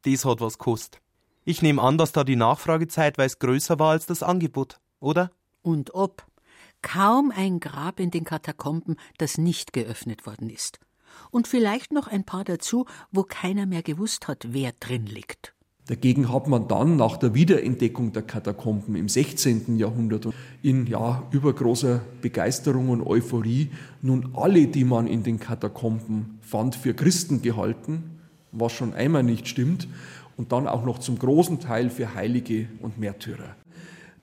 Das 0.04 0.24
hat 0.26 0.40
was 0.40 0.58
gekostet. 0.58 1.02
Ich 1.44 1.64
nehme 1.64 1.82
an, 1.82 1.98
dass 1.98 2.12
da 2.12 2.24
die 2.24 2.36
Nachfragezeit 2.36 3.18
weiß 3.18 3.40
größer 3.40 3.80
war 3.80 3.92
als 3.92 4.06
das 4.06 4.22
Angebot, 4.22 4.80
oder? 5.00 5.32
Und 5.64 5.96
ob. 5.96 6.24
Kaum 6.84 7.32
ein 7.36 7.60
Grab 7.60 8.00
in 8.00 8.12
den 8.12 8.26
Katakomben, 8.26 8.98
das 9.18 9.40
nicht 9.40 9.74
geöffnet 9.74 10.28
worden 10.28 10.52
ist. 10.52 10.80
Und 11.32 11.48
vielleicht 11.48 11.94
noch 11.94 12.08
ein 12.08 12.26
paar 12.26 12.44
dazu, 12.44 12.86
wo 13.12 13.24
keiner 13.24 13.66
mehr 13.66 13.82
gewusst 13.82 14.28
hat, 14.28 14.48
wer 14.52 14.72
drin 14.80 15.08
liegt. 15.08 15.56
Dagegen 15.88 16.32
hat 16.32 16.48
man 16.48 16.68
dann 16.68 16.96
nach 16.96 17.18
der 17.18 17.34
Wiederentdeckung 17.34 18.14
der 18.14 18.22
Katakomben 18.22 18.96
im 18.96 19.10
16. 19.10 19.78
Jahrhundert 19.78 20.28
in 20.62 20.86
ja, 20.86 21.24
übergroßer 21.32 22.02
Begeisterung 22.22 22.90
und 22.90 23.06
Euphorie 23.06 23.72
nun 24.04 24.30
alle, 24.36 24.68
die 24.68 24.84
man 24.84 25.08
in 25.08 25.24
den 25.24 25.40
Katakomben 25.40 26.40
fand, 26.42 26.76
für 26.76 26.94
Christen 26.94 27.42
gehalten, 27.42 28.20
was 28.52 28.74
schon 28.74 28.94
einmal 28.94 29.24
nicht 29.24 29.48
stimmt 29.48 29.88
und 30.38 30.52
dann 30.52 30.68
auch 30.68 30.86
noch 30.86 31.00
zum 31.00 31.20
großen 31.20 31.60
Teil 31.60 31.90
für 31.90 32.16
Heilige 32.16 32.68
und 32.82 32.98
Märtyrer. 32.98 33.56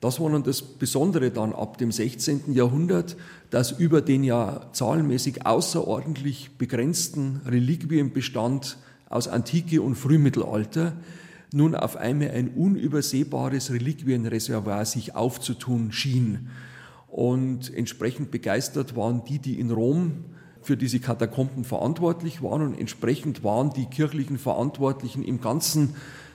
Das 0.00 0.20
war 0.20 0.30
dann 0.30 0.44
das 0.44 0.62
Besondere 0.62 1.30
dann 1.30 1.52
ab 1.52 1.78
dem 1.78 1.90
16. 1.90 2.52
Jahrhundert, 2.52 3.16
dass 3.50 3.72
über 3.72 4.00
den 4.00 4.22
ja 4.22 4.68
zahlenmäßig 4.72 5.44
außerordentlich 5.44 6.50
begrenzten 6.56 7.40
Reliquienbestand 7.44 8.78
aus 9.08 9.26
Antike 9.26 9.82
und 9.82 9.96
Frühmittelalter 9.96 10.92
nun 11.52 11.74
auf 11.74 11.96
einmal 11.96 12.30
ein 12.30 12.48
unübersehbares 12.48 13.72
Reliquienreservoir 13.72 14.84
sich 14.84 15.16
aufzutun 15.16 15.92
schien. 15.92 16.50
Und 17.08 17.74
entsprechend 17.74 18.30
begeistert 18.30 18.94
waren 18.94 19.24
die, 19.24 19.38
die 19.38 19.58
in 19.58 19.70
Rom 19.70 20.24
für 20.68 20.76
diese 20.76 21.00
Katakomben 21.00 21.64
verantwortlich 21.64 22.42
waren 22.42 22.60
und 22.60 22.78
entsprechend 22.78 23.42
waren 23.42 23.72
die 23.72 23.86
kirchlichen 23.86 24.36
Verantwortlichen 24.36 25.24
im 25.24 25.40
ganzen 25.40 25.94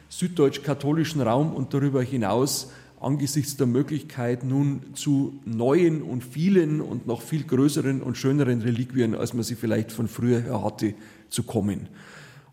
süddeutsch-katholischen 0.09 1.21
Raum 1.21 1.53
und 1.53 1.75
darüber 1.75 2.01
hinaus 2.01 2.71
angesichts 2.99 3.57
der 3.57 3.67
Möglichkeit 3.67 4.43
nun 4.43 4.81
zu 4.95 5.39
neuen 5.45 6.01
und 6.01 6.23
vielen 6.23 6.81
und 6.81 7.05
noch 7.05 7.21
viel 7.21 7.43
größeren 7.43 8.01
und 8.01 8.17
schöneren 8.17 8.63
Reliquien, 8.63 9.13
als 9.13 9.35
man 9.35 9.43
sie 9.43 9.53
vielleicht 9.53 9.91
von 9.91 10.07
früher 10.07 10.41
her 10.41 10.63
hatte, 10.63 10.95
zu 11.29 11.43
kommen. 11.43 11.87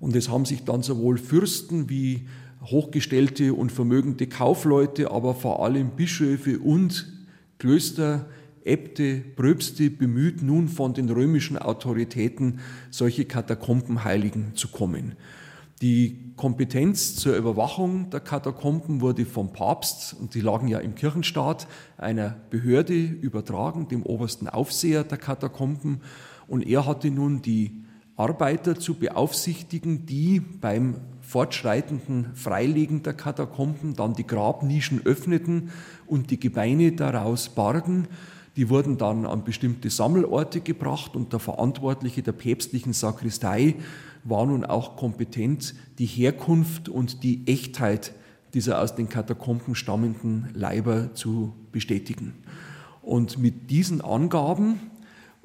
Und 0.00 0.14
es 0.14 0.28
haben 0.28 0.44
sich 0.44 0.64
dann 0.64 0.82
sowohl 0.82 1.16
Fürsten 1.16 1.88
wie 1.88 2.28
hochgestellte 2.62 3.54
und 3.54 3.72
vermögende 3.72 4.26
Kaufleute, 4.26 5.10
aber 5.12 5.34
vor 5.34 5.64
allem 5.64 5.92
Bischöfe 5.92 6.58
und 6.58 7.10
Klöster 7.58 8.26
Äbte, 8.64 9.22
Pröbste 9.36 9.90
bemüht, 9.90 10.42
nun 10.42 10.68
von 10.68 10.94
den 10.94 11.08
römischen 11.08 11.56
Autoritäten 11.58 12.60
solche 12.90 13.24
Katakombenheiligen 13.24 14.54
zu 14.54 14.68
kommen. 14.68 15.14
Die 15.82 16.34
Kompetenz 16.36 17.16
zur 17.16 17.36
Überwachung 17.36 18.10
der 18.10 18.20
Katakomben 18.20 19.00
wurde 19.00 19.24
vom 19.24 19.54
Papst, 19.54 20.14
und 20.18 20.34
die 20.34 20.42
lagen 20.42 20.68
ja 20.68 20.78
im 20.78 20.94
Kirchenstaat, 20.94 21.66
einer 21.96 22.36
Behörde 22.50 22.94
übertragen, 22.94 23.88
dem 23.88 24.02
obersten 24.02 24.46
Aufseher 24.46 25.04
der 25.04 25.16
Katakomben. 25.16 26.02
Und 26.46 26.66
er 26.66 26.86
hatte 26.86 27.10
nun 27.10 27.40
die 27.40 27.82
Arbeiter 28.16 28.78
zu 28.78 28.94
beaufsichtigen, 28.94 30.04
die 30.04 30.40
beim 30.40 30.96
fortschreitenden 31.22 32.34
Freilegen 32.34 33.02
der 33.02 33.14
Katakomben 33.14 33.94
dann 33.94 34.12
die 34.12 34.26
Grabnischen 34.26 35.06
öffneten 35.06 35.70
und 36.06 36.30
die 36.30 36.38
Gebeine 36.38 36.92
daraus 36.92 37.48
bargen. 37.48 38.08
Die 38.60 38.68
wurden 38.68 38.98
dann 38.98 39.24
an 39.24 39.42
bestimmte 39.42 39.88
Sammelorte 39.88 40.60
gebracht 40.60 41.16
und 41.16 41.32
der 41.32 41.40
Verantwortliche 41.40 42.20
der 42.20 42.32
päpstlichen 42.32 42.92
Sakristei 42.92 43.76
war 44.22 44.44
nun 44.44 44.66
auch 44.66 44.96
kompetent, 44.96 45.74
die 45.98 46.04
Herkunft 46.04 46.90
und 46.90 47.22
die 47.22 47.46
Echtheit 47.46 48.12
dieser 48.52 48.82
aus 48.82 48.94
den 48.94 49.08
Katakomben 49.08 49.74
stammenden 49.74 50.50
Leiber 50.52 51.14
zu 51.14 51.54
bestätigen. 51.72 52.34
Und 53.00 53.38
mit 53.38 53.70
diesen 53.70 54.02
Angaben 54.02 54.78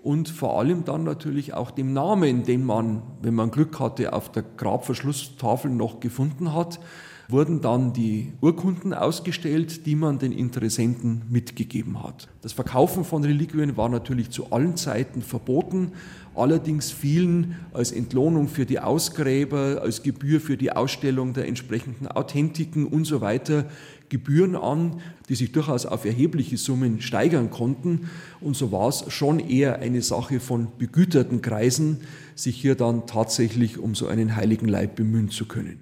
und 0.03 0.27
vor 0.27 0.59
allem 0.59 0.83
dann 0.83 1.05
natürlich 1.05 1.53
auch 1.53 1.71
dem 1.71 1.93
Namen, 1.93 2.43
den 2.43 2.65
man, 2.65 3.01
wenn 3.21 3.33
man 3.33 3.49
Glück 3.49 3.79
hatte, 3.79 4.11
auf 4.11 4.29
der 4.29 4.43
Grabverschlusstafel 4.43 5.71
noch 5.71 6.01
gefunden 6.01 6.51
hat, 6.51 6.81
wurden 7.27 7.61
dann 7.61 7.93
die 7.93 8.33
Urkunden 8.41 8.93
ausgestellt, 8.93 9.85
die 9.85 9.95
man 9.95 10.19
den 10.19 10.31
Interessenten 10.31 11.23
mitgegeben 11.29 12.03
hat. 12.03 12.27
Das 12.41 12.53
Verkaufen 12.53 13.03
von 13.03 13.23
Reliquien 13.23 13.77
war 13.77 13.89
natürlich 13.89 14.29
zu 14.29 14.51
allen 14.51 14.77
Zeiten 14.77 15.21
verboten, 15.21 15.93
allerdings 16.35 16.91
fielen 16.91 17.55
als 17.73 17.91
Entlohnung 17.91 18.47
für 18.47 18.65
die 18.65 18.79
Ausgräber, 18.79 19.81
als 19.81 20.03
Gebühr 20.03 20.39
für 20.39 20.57
die 20.57 20.71
Ausstellung 20.71 21.33
der 21.33 21.47
entsprechenden 21.47 22.07
Authentiken 22.07 22.85
und 22.85 23.05
so 23.05 23.21
weiter 23.21 23.65
Gebühren 24.09 24.55
an, 24.55 25.01
die 25.29 25.35
sich 25.35 25.51
durchaus 25.51 25.85
auf 25.85 26.05
erhebliche 26.05 26.57
Summen 26.57 27.01
steigern 27.01 27.49
konnten. 27.49 28.09
Und 28.39 28.55
so 28.55 28.71
war 28.71 28.89
es 28.89 29.11
schon 29.11 29.39
eher 29.39 29.79
eine 29.79 30.01
Sache 30.01 30.39
von 30.39 30.67
begüterten 30.77 31.41
Kreisen, 31.41 32.01
sich 32.35 32.55
hier 32.55 32.75
dann 32.75 33.07
tatsächlich 33.07 33.79
um 33.79 33.95
so 33.95 34.07
einen 34.07 34.35
heiligen 34.35 34.67
Leib 34.67 34.95
bemühen 34.95 35.29
zu 35.29 35.45
können. 35.45 35.81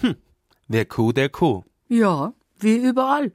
Hm, 0.00 0.16
wer 0.70 0.84
Co, 0.84 1.12
der 1.12 1.28
Co. 1.28 1.64
Ja, 1.88 2.32
wie 2.58 2.76
überall. 2.76 3.32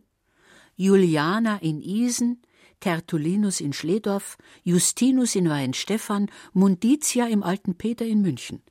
Juliana 0.77 1.57
in 1.57 1.81
Isen, 1.81 2.41
Tertullinus 2.79 3.59
in 3.59 3.73
Schledorf, 3.73 4.37
Justinus 4.63 5.35
in 5.35 5.49
Weihenstephan, 5.49 6.31
Munditia 6.53 7.27
im 7.27 7.43
Alten 7.43 7.75
Peter 7.75 8.05
in 8.05 8.21
München. 8.21 8.61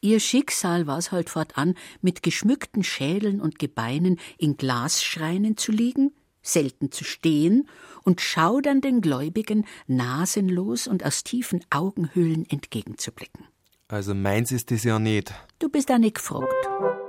Ihr 0.00 0.20
Schicksal 0.20 0.86
war 0.86 0.98
es 0.98 1.10
halt 1.12 1.30
fortan, 1.30 1.74
mit 2.00 2.22
geschmückten 2.22 2.84
Schädeln 2.84 3.40
und 3.40 3.58
Gebeinen 3.58 4.18
in 4.38 4.56
Glasschreinen 4.56 5.56
zu 5.56 5.72
liegen, 5.72 6.12
selten 6.42 6.92
zu 6.92 7.04
stehen 7.04 7.68
und 8.04 8.20
schaudernden 8.20 9.00
Gläubigen 9.00 9.66
nasenlos 9.86 10.86
und 10.86 11.04
aus 11.04 11.24
tiefen 11.24 11.64
Augenhöhlen 11.70 12.48
entgegenzublicken. 12.48 13.44
Also 13.88 14.14
meins 14.14 14.52
ist 14.52 14.70
es 14.72 14.84
ja 14.84 14.98
nicht. 14.98 15.32
Du 15.58 15.68
bist 15.68 15.90
auch 15.90 15.98
nicht 15.98 16.16
gefragt. 16.16 17.07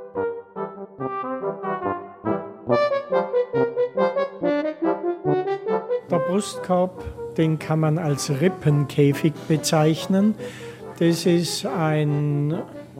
Der 6.10 6.20
Brustkorb, 6.28 7.06
den 7.38 7.58
kann 7.58 7.80
man 7.80 7.98
als 7.98 8.30
Rippenkäfig 8.42 9.32
bezeichnen. 9.48 10.36
Das 11.00 11.26
ist 11.26 11.66
ein 11.66 12.54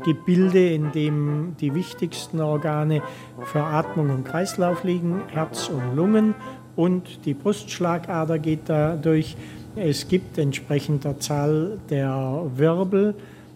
Gebilde, 0.06 0.70
in 0.70 0.94
dem 0.94 1.56
die 1.60 1.76
wichtigsten 1.76 2.40
Organe 2.40 3.02
für 3.44 3.64
Atmung 3.64 4.12
und 4.12 4.24
Kreislauf 4.24 4.86
liegen, 4.86 5.24
Herz 5.28 5.68
und 5.68 5.98
Lungen 5.98 6.36
und 6.78 7.26
die 7.26 7.34
Brustschlagader 7.34 8.40
geht 8.40 8.70
da 8.70 8.96
durch. 8.96 9.36
Es 9.76 10.08
gibt 10.08 10.38
entsprechend 10.38 11.04
der 11.04 11.20
Zahl 11.20 11.80
der 11.90 12.46
Wirbel 12.56 13.16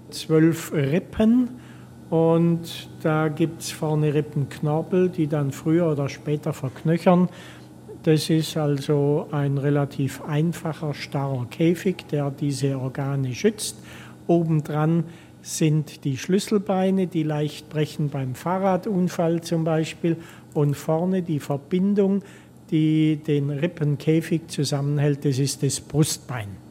zwölf 0.10 0.74
Rippen 0.74 1.63
und 2.14 2.90
da 3.02 3.28
gibt 3.28 3.62
es 3.62 3.72
vorne 3.72 4.14
Rippenknorpel, 4.14 5.10
die 5.10 5.26
dann 5.26 5.52
früher 5.52 5.92
oder 5.92 6.10
später 6.10 6.54
verknöchern. 6.54 7.28
Das 8.04 8.30
ist 8.30 8.56
also 8.56 9.26
ein 9.32 9.58
relativ 9.58 10.22
einfacher, 10.24 10.94
starrer 10.94 11.48
Käfig, 11.50 12.06
der 12.12 12.30
diese 12.30 12.78
Organe 12.78 13.34
schützt. 13.34 13.78
Obendran 14.28 15.06
sind 15.42 16.04
die 16.06 16.16
Schlüsselbeine, 16.16 17.08
die 17.08 17.24
leicht 17.24 17.70
brechen 17.70 18.10
beim 18.10 18.36
Fahrradunfall 18.36 19.42
zum 19.42 19.64
Beispiel, 19.64 20.18
und 20.54 20.76
vorne 20.76 21.24
die 21.24 21.40
Verbindung, 21.40 22.22
die 22.70 23.16
den 23.16 23.50
Rippenkäfig 23.50 24.50
zusammenhält, 24.50 25.26
das 25.26 25.40
ist 25.40 25.64
das 25.64 25.82
Brustbein. 25.82 26.63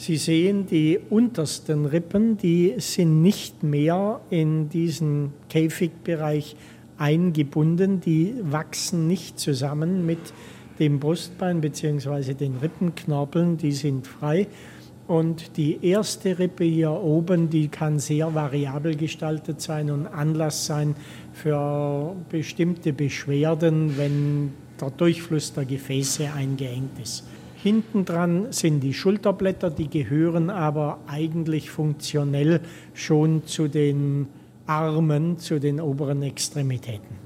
Sie 0.00 0.16
sehen, 0.16 0.64
die 0.64 0.98
untersten 1.10 1.84
Rippen, 1.84 2.38
die 2.38 2.72
sind 2.78 3.20
nicht 3.20 3.62
mehr 3.62 4.22
in 4.30 4.70
diesen 4.70 5.34
Käfigbereich 5.50 6.56
eingebunden, 6.96 8.00
die 8.00 8.34
wachsen 8.40 9.06
nicht 9.06 9.38
zusammen 9.38 10.06
mit 10.06 10.32
dem 10.78 11.00
Brustbein 11.00 11.60
bzw. 11.60 12.32
den 12.32 12.56
Rippenknorpeln, 12.56 13.58
die 13.58 13.72
sind 13.72 14.06
frei. 14.06 14.46
Und 15.06 15.58
die 15.58 15.84
erste 15.86 16.38
Rippe 16.38 16.64
hier 16.64 16.92
oben, 16.92 17.50
die 17.50 17.68
kann 17.68 17.98
sehr 17.98 18.34
variabel 18.34 18.96
gestaltet 18.96 19.60
sein 19.60 19.90
und 19.90 20.06
Anlass 20.06 20.64
sein 20.64 20.94
für 21.34 22.16
bestimmte 22.30 22.94
Beschwerden, 22.94 23.98
wenn 23.98 24.54
der 24.80 24.88
Durchfluss 24.88 25.52
der 25.52 25.66
Gefäße 25.66 26.32
eingeengt 26.32 26.98
ist. 27.02 27.24
Hinten 27.62 28.06
dran 28.06 28.46
sind 28.52 28.80
die 28.80 28.94
Schulterblätter, 28.94 29.68
die 29.68 29.88
gehören 29.88 30.48
aber 30.48 30.98
eigentlich 31.06 31.70
funktionell 31.70 32.60
schon 32.94 33.44
zu 33.44 33.68
den 33.68 34.28
Armen, 34.66 35.38
zu 35.38 35.60
den 35.60 35.78
oberen 35.78 36.22
Extremitäten. 36.22 37.20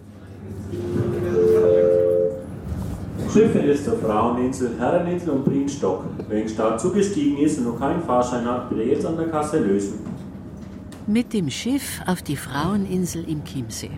Schiffe 3.32 3.60
ist 3.60 3.84
zur 3.84 3.98
Fraueninsel, 3.98 4.72
Herreninsel 4.78 5.30
und 5.30 5.44
Prienstock. 5.44 6.04
Wer 6.28 6.48
stark 6.48 6.80
zugestiegen 6.80 7.38
ist 7.38 7.58
und 7.58 7.64
noch 7.64 7.78
keinen 7.78 8.02
Fahrschein 8.02 8.44
hat, 8.44 8.70
bitte 8.70 8.82
jetzt 8.82 9.06
an 9.06 9.16
der 9.16 9.28
Kasse 9.28 9.58
lösen. 9.58 10.00
Mit 11.06 11.32
dem 11.32 11.50
Schiff 11.50 12.00
auf 12.06 12.22
die 12.22 12.36
Fraueninsel 12.36 13.28
im 13.28 13.44
Chiemsee. 13.44 13.90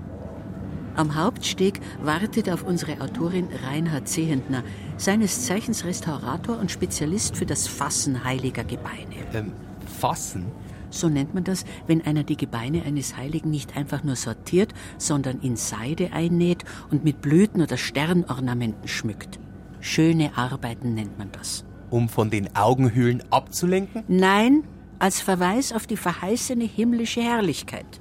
Am 0.97 1.15
Hauptsteg 1.15 1.81
wartet 2.03 2.51
auf 2.51 2.63
unsere 2.63 3.01
Autorin 3.03 3.49
Reinhard 3.69 4.09
Zehentner, 4.09 4.63
seines 4.97 5.47
Zeichens 5.47 5.85
Restaurator 5.85 6.59
und 6.59 6.71
Spezialist 6.71 7.37
für 7.37 7.47
das 7.47 7.67
Fassen 7.67 8.25
heiliger 8.25 8.65
Gebeine. 8.65 9.17
Ähm, 9.33 9.53
Fassen? 10.01 10.47
So 10.91 11.09
nennt 11.09 11.35
man 11.35 11.45
das, 11.45 11.65
wenn 11.87 12.03
einer 12.03 12.23
die 12.23 12.37
Gebeine 12.37 12.83
eines 12.85 13.17
Heiligen 13.17 13.51
nicht 13.51 13.77
einfach 13.77 14.05
nur 14.05 14.17
sortiert, 14.17 14.73
sondern 14.99 15.41
in 15.41 15.57
Seide 15.57 16.13
einnäht 16.13 16.65
und 16.91 17.05
mit 17.05 17.21
Blüten 17.21 17.61
oder 17.61 17.77
Sternornamenten 17.77 18.89
schmückt. 18.89 19.39
Schöne 19.81 20.37
Arbeiten 20.37 20.95
nennt 20.95 21.19
man 21.19 21.31
das. 21.33 21.65
Um 21.91 22.09
von 22.09 22.31
den 22.31 22.57
Augenhöhlen 22.57 23.23
abzulenken? 23.31 24.05
Nein, 24.09 24.65
als 24.99 25.21
Verweis 25.21 25.73
auf 25.73 25.87
die 25.87 25.97
verheißene 25.97 26.65
himmlische 26.65 27.21
Herrlichkeit. 27.21 28.01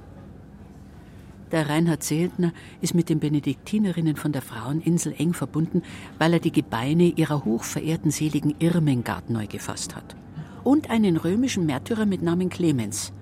Der 1.52 1.68
Reinhard 1.68 2.02
Seeltner 2.02 2.52
ist 2.80 2.94
mit 2.94 3.08
den 3.08 3.20
Benediktinerinnen 3.20 4.16
von 4.16 4.32
der 4.32 4.42
Fraueninsel 4.42 5.14
eng 5.16 5.32
verbunden, 5.32 5.82
weil 6.18 6.32
er 6.32 6.40
die 6.40 6.50
Gebeine 6.50 7.04
ihrer 7.04 7.44
hochverehrten 7.44 8.10
seligen 8.10 8.56
Irmengard 8.58 9.30
neu 9.30 9.46
gefasst 9.46 9.94
hat 9.94 10.16
und 10.64 10.90
einen 10.90 11.16
römischen 11.16 11.64
Märtyrer 11.64 12.06
mit 12.06 12.22
Namen 12.22 12.48
Clemens. 12.48 13.12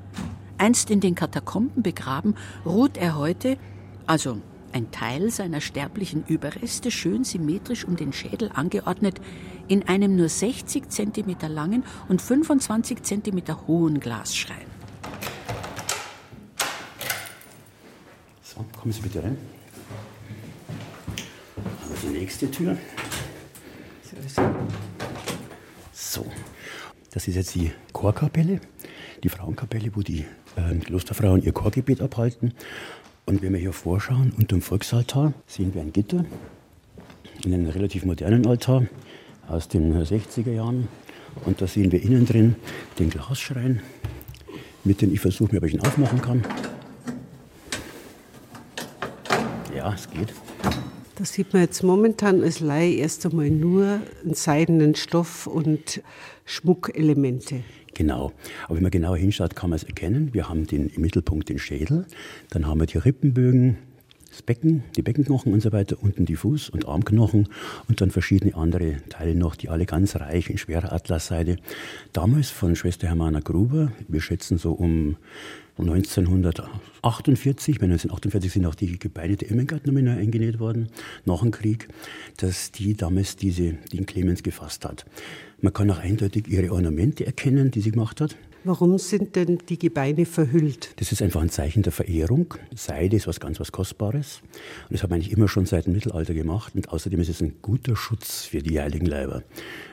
Einst 0.57 0.91
in 0.91 1.01
den 1.01 1.15
Katakomben 1.15 1.83
begraben, 1.83 2.35
ruht 2.65 2.97
er 2.97 3.19
heute, 3.19 3.59
also 4.07 4.39
ein 4.73 4.91
Teil 4.91 5.31
seiner 5.31 5.61
sterblichen 5.61 6.25
Überreste, 6.27 6.91
schön 6.91 7.25
symmetrisch 7.25 7.85
um 7.85 7.97
den 7.97 8.15
Schädel 8.15 8.51
angeordnet, 8.55 9.21
in 9.69 9.87
einem 9.87 10.17
nur 10.17 10.31
60 10.31 10.89
cm 10.89 11.37
langen 11.49 11.85
und 12.09 12.23
25 12.23 13.03
cm 13.03 13.43
hohen 13.67 14.01
Glasschrein. 14.01 14.74
So, 18.55 18.65
kommen 18.79 18.93
Sie 18.93 19.01
bitte 19.01 19.23
rein. 19.23 19.37
die 22.03 22.19
nächste 22.19 22.51
Tür. 22.51 22.77
So, 25.93 26.27
das 27.11 27.27
ist 27.27 27.35
jetzt 27.35 27.55
die 27.57 27.73
Chorkapelle, 27.93 28.61
die 29.25 29.29
Frauenkapelle, 29.29 29.91
wo 29.95 30.03
die 30.03 30.25
äh, 30.57 30.75
Klosterfrauen 30.85 31.43
ihr 31.43 31.53
Chorgebet 31.53 32.01
abhalten. 32.01 32.55
Und 33.27 33.43
wenn 33.43 33.53
wir 33.53 33.61
hier 33.61 33.73
vorschauen, 33.73 34.33
unter 34.37 34.57
dem 34.57 34.63
Volksaltar 34.63 35.33
sehen 35.47 35.75
wir 35.75 35.81
ein 35.81 35.93
Gitter 35.93 36.25
in 37.45 37.55
einem 37.55 37.69
relativ 37.69 38.05
modernen 38.05 38.47
Altar 38.47 38.87
aus 39.49 39.67
den 39.67 39.95
60er 39.95 40.53
Jahren. 40.53 40.87
Und 41.45 41.61
da 41.61 41.67
sehen 41.67 41.91
wir 41.91 42.01
innen 42.01 42.27
drin 42.27 42.55
den 43.01 43.11
Glasschrein, 43.11 43.83
mit 44.85 45.03
dem 45.03 45.13
ich 45.13 45.21
versuche, 45.21 45.53
mir, 45.53 45.59
ob 45.59 45.65
ich 45.65 45.75
ihn 45.75 45.81
aufmachen 45.81 46.21
kann. 46.23 46.45
Ja, 49.85 49.93
es 49.93 50.09
geht. 50.09 50.33
Das 51.17 51.35
sieht 51.35 51.53
man 51.53 51.61
jetzt 51.61 51.83
momentan 51.83 52.43
als 52.43 52.61
Laie 52.61 52.95
erst 52.95 53.27
einmal 53.27 53.51
nur 53.51 54.01
einen 54.25 54.33
seidenen 54.33 54.95
Stoff 54.95 55.47
und 55.47 56.01
Schmuckelemente. 56.47 57.65
Genau. 57.93 58.33
Aber 58.65 58.77
wenn 58.77 58.83
man 58.83 58.91
genauer 58.91 59.19
hinschaut, 59.19 59.55
kann 59.55 59.69
man 59.69 59.77
es 59.77 59.83
erkennen. 59.83 60.33
Wir 60.33 60.49
haben 60.49 60.67
den, 60.67 60.89
im 60.89 61.03
Mittelpunkt 61.03 61.51
den 61.51 61.59
Schädel, 61.59 62.07
dann 62.49 62.67
haben 62.67 62.81
wir 62.81 62.87
die 62.87 62.97
Rippenbögen, 62.97 63.77
das 64.35 64.43
Becken, 64.43 64.83
die 64.97 65.03
Beckenknochen 65.03 65.53
und 65.53 65.63
so 65.63 65.71
weiter, 65.71 65.97
unten 66.01 66.27
die 66.27 66.37
Fuß- 66.37 66.71
und 66.71 66.89
Armknochen 66.89 67.49
und 67.89 68.01
dann 68.01 68.11
verschiedene 68.11 68.57
andere 68.57 68.97
Teile 69.09 69.37
noch, 69.37 69.55
die 69.55 69.69
alle 69.69 69.87
ganz 69.87 70.17
reich 70.17 70.51
in 70.51 70.59
schwerer 70.59 70.93
Atlasseide. 70.93 71.57
Damals 72.13 72.51
von 72.51 72.75
Schwester 72.75 73.07
Hermana 73.07 73.39
Gruber, 73.39 73.93
wir 74.09 74.21
schätzen 74.21 74.59
so 74.59 74.73
um 74.73 75.17
1948, 75.79 77.79
bei 77.79 77.85
1948 77.85 78.53
sind 78.53 78.67
auch 78.67 78.75
die 78.75 78.99
Gebeine 78.99 79.37
der 79.37 79.51
Irmengard 79.51 79.87
nochmal 79.87 80.03
neu 80.03 80.17
eingenäht 80.17 80.59
worden, 80.59 80.89
nach 81.25 81.41
dem 81.41 81.53
Krieg, 81.53 81.89
dass 82.37 82.73
die 82.73 82.95
damals 82.95 83.37
diese, 83.37 83.75
den 83.93 84.07
Clemens 84.07 84.43
gefasst 84.43 84.85
hat. 84.85 85.05
Man 85.61 85.73
kann 85.73 85.91
auch 85.93 85.99
eindeutig 85.99 86.49
ihre 86.49 86.73
Ornamente 86.73 87.25
erkennen, 87.25 87.71
die 87.71 87.81
sie 87.81 87.93
gemacht 87.93 88.21
hat. 88.21 88.37
Warum 88.67 88.97
sind 88.97 89.37
denn 89.37 89.59
die 89.69 89.79
Gebeine 89.79 90.25
verhüllt? 90.25 90.95
Das 90.97 91.13
ist 91.13 91.21
einfach 91.21 91.43
ein 91.43 91.51
Zeichen 91.51 91.83
der 91.83 91.93
Verehrung. 91.93 92.55
Seide 92.75 93.15
ist 93.15 93.27
was 93.27 93.39
ganz 93.39 93.61
was 93.61 93.73
Kostbares. 93.73 94.41
Und 94.89 94.95
das 94.95 95.03
hat 95.03 95.11
man 95.11 95.19
eigentlich 95.21 95.33
immer 95.33 95.49
schon 95.49 95.67
seit 95.67 95.85
dem 95.85 95.93
Mittelalter 95.93 96.33
gemacht. 96.33 96.75
Und 96.75 96.89
außerdem 96.89 97.21
ist 97.21 97.29
es 97.29 97.43
ein 97.43 97.57
guter 97.61 97.95
Schutz 97.95 98.47
für 98.47 98.63
die 98.63 98.81
heiligen 98.81 99.05
Leiber. 99.05 99.43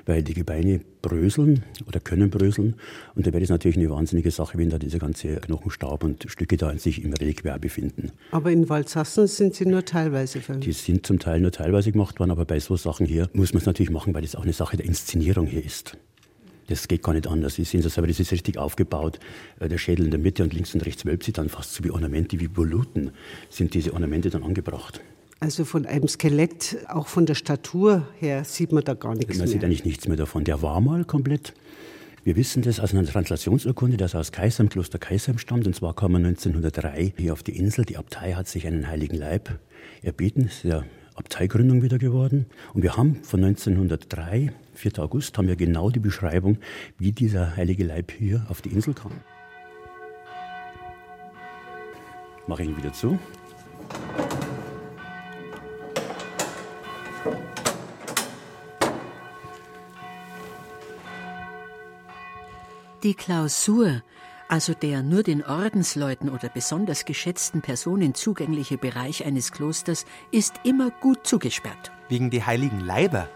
Weil 0.05 0.23
die 0.23 0.33
Gebeine 0.33 0.79
bröseln 1.01 1.65
oder 1.85 1.99
können 1.99 2.29
bröseln. 2.29 2.75
Und 3.13 3.27
da 3.27 3.33
wäre 3.33 3.43
es 3.43 3.49
natürlich 3.49 3.75
eine 3.75 3.89
wahnsinnige 3.89 4.31
Sache, 4.31 4.57
wenn 4.57 4.69
da 4.69 4.79
dieser 4.79 4.99
ganze 4.99 5.35
Knochenstaub 5.35 6.05
und 6.05 6.23
Stücke 6.29 6.55
da 6.55 6.71
in 6.71 6.79
sich 6.79 7.03
im 7.03 7.11
Reliquar 7.11 7.59
befinden. 7.59 8.13
Aber 8.31 8.51
in 8.51 8.69
Walsassen 8.69 9.27
sind 9.27 9.53
sie 9.53 9.65
nur 9.65 9.83
teilweise 9.83 10.39
verhüllt. 10.39 10.65
Die 10.65 10.71
sind 10.71 11.05
zum 11.05 11.19
Teil 11.19 11.41
nur 11.41 11.51
teilweise 11.51 11.91
gemacht 11.91 12.21
worden, 12.21 12.31
aber 12.31 12.45
bei 12.45 12.61
so 12.61 12.77
Sachen 12.77 13.05
hier 13.05 13.29
muss 13.33 13.51
man 13.51 13.59
es 13.59 13.65
natürlich 13.65 13.91
machen, 13.91 14.13
weil 14.13 14.21
das 14.21 14.37
auch 14.37 14.43
eine 14.43 14.53
Sache 14.53 14.77
der 14.77 14.85
Inszenierung 14.85 15.45
hier 15.45 15.65
ist. 15.65 15.97
Das 16.71 16.87
geht 16.87 17.03
gar 17.03 17.11
nicht 17.11 17.27
anders. 17.27 17.55
Sie 17.55 17.65
sehen 17.65 17.81
das 17.81 17.97
aber, 17.97 18.07
das 18.07 18.21
ist 18.21 18.31
richtig 18.31 18.57
aufgebaut. 18.57 19.19
Äh, 19.59 19.67
der 19.67 19.77
Schädel 19.77 20.05
in 20.05 20.11
der 20.11 20.21
Mitte 20.21 20.41
und 20.41 20.53
links 20.53 20.73
und 20.73 20.85
rechts 20.85 21.05
wölbt 21.05 21.23
sich 21.23 21.33
dann 21.33 21.49
fast 21.49 21.73
so 21.73 21.83
wie 21.83 21.91
Ornamente, 21.91 22.39
wie 22.39 22.55
Voluten 22.55 23.11
sind 23.49 23.73
diese 23.73 23.93
Ornamente 23.93 24.29
dann 24.29 24.43
angebracht. 24.43 25.01
Also 25.41 25.65
von 25.65 25.85
einem 25.85 26.07
Skelett, 26.07 26.77
auch 26.87 27.07
von 27.07 27.25
der 27.25 27.35
Statur 27.35 28.07
her, 28.19 28.45
sieht 28.45 28.71
man 28.71 28.85
da 28.85 28.93
gar 28.93 29.15
nichts 29.15 29.27
man 29.27 29.37
mehr. 29.37 29.45
Man 29.47 29.51
sieht 29.51 29.65
eigentlich 29.65 29.83
nichts 29.83 30.07
mehr 30.07 30.15
davon. 30.15 30.45
Der 30.45 30.61
war 30.61 30.79
mal 30.79 31.03
komplett. 31.03 31.53
Wir 32.23 32.37
wissen 32.37 32.61
das 32.61 32.79
aus 32.79 32.93
einer 32.93 33.05
Translationsurkunde, 33.05 33.97
dass 33.97 34.13
er 34.13 34.21
aus 34.21 34.31
Kaisheim, 34.31 34.69
Kloster 34.69 34.97
Kaisheim 34.99 35.39
stammt. 35.39 35.67
Und 35.67 35.75
zwar 35.75 35.93
kam 35.93 36.13
er 36.13 36.19
1903 36.19 37.15
hier 37.17 37.33
auf 37.33 37.43
die 37.43 37.57
Insel. 37.57 37.83
Die 37.83 37.97
Abtei 37.97 38.33
hat 38.33 38.47
sich 38.47 38.65
einen 38.65 38.87
heiligen 38.87 39.17
Leib 39.17 39.59
erbeten. 40.03 40.49
Ja 40.63 40.85
Abteigründung 41.21 41.83
wieder 41.83 41.99
geworden. 41.99 42.47
Und 42.73 42.81
wir 42.81 42.97
haben 42.97 43.23
von 43.23 43.43
1903 43.43 44.51
4. 44.73 44.97
August 44.97 45.37
haben 45.37 45.47
wir 45.47 45.55
genau 45.55 45.91
die 45.91 45.99
Beschreibung, 45.99 46.57
wie 46.97 47.11
dieser 47.11 47.55
heilige 47.55 47.83
Leib 47.83 48.11
hier 48.11 48.43
auf 48.49 48.63
die 48.63 48.69
Insel 48.69 48.95
kam. 48.95 49.11
Mache 52.47 52.63
ich 52.63 52.69
ihn 52.69 52.77
wieder 52.77 52.91
zu. 52.91 53.19
Die 63.03 63.13
Klausur, 63.13 64.01
also 64.51 64.73
der 64.73 65.01
nur 65.01 65.23
den 65.23 65.45
Ordensleuten 65.45 66.29
oder 66.29 66.49
besonders 66.49 67.05
geschätzten 67.05 67.61
Personen 67.61 68.13
zugängliche 68.13 68.77
Bereich 68.77 69.25
eines 69.25 69.53
Klosters, 69.53 70.05
ist 70.29 70.55
immer 70.65 70.91
gut 70.91 71.25
zugesperrt. 71.25 71.93
Wegen 72.09 72.29
die 72.29 72.43
heiligen 72.43 72.81
Leiber 72.81 73.29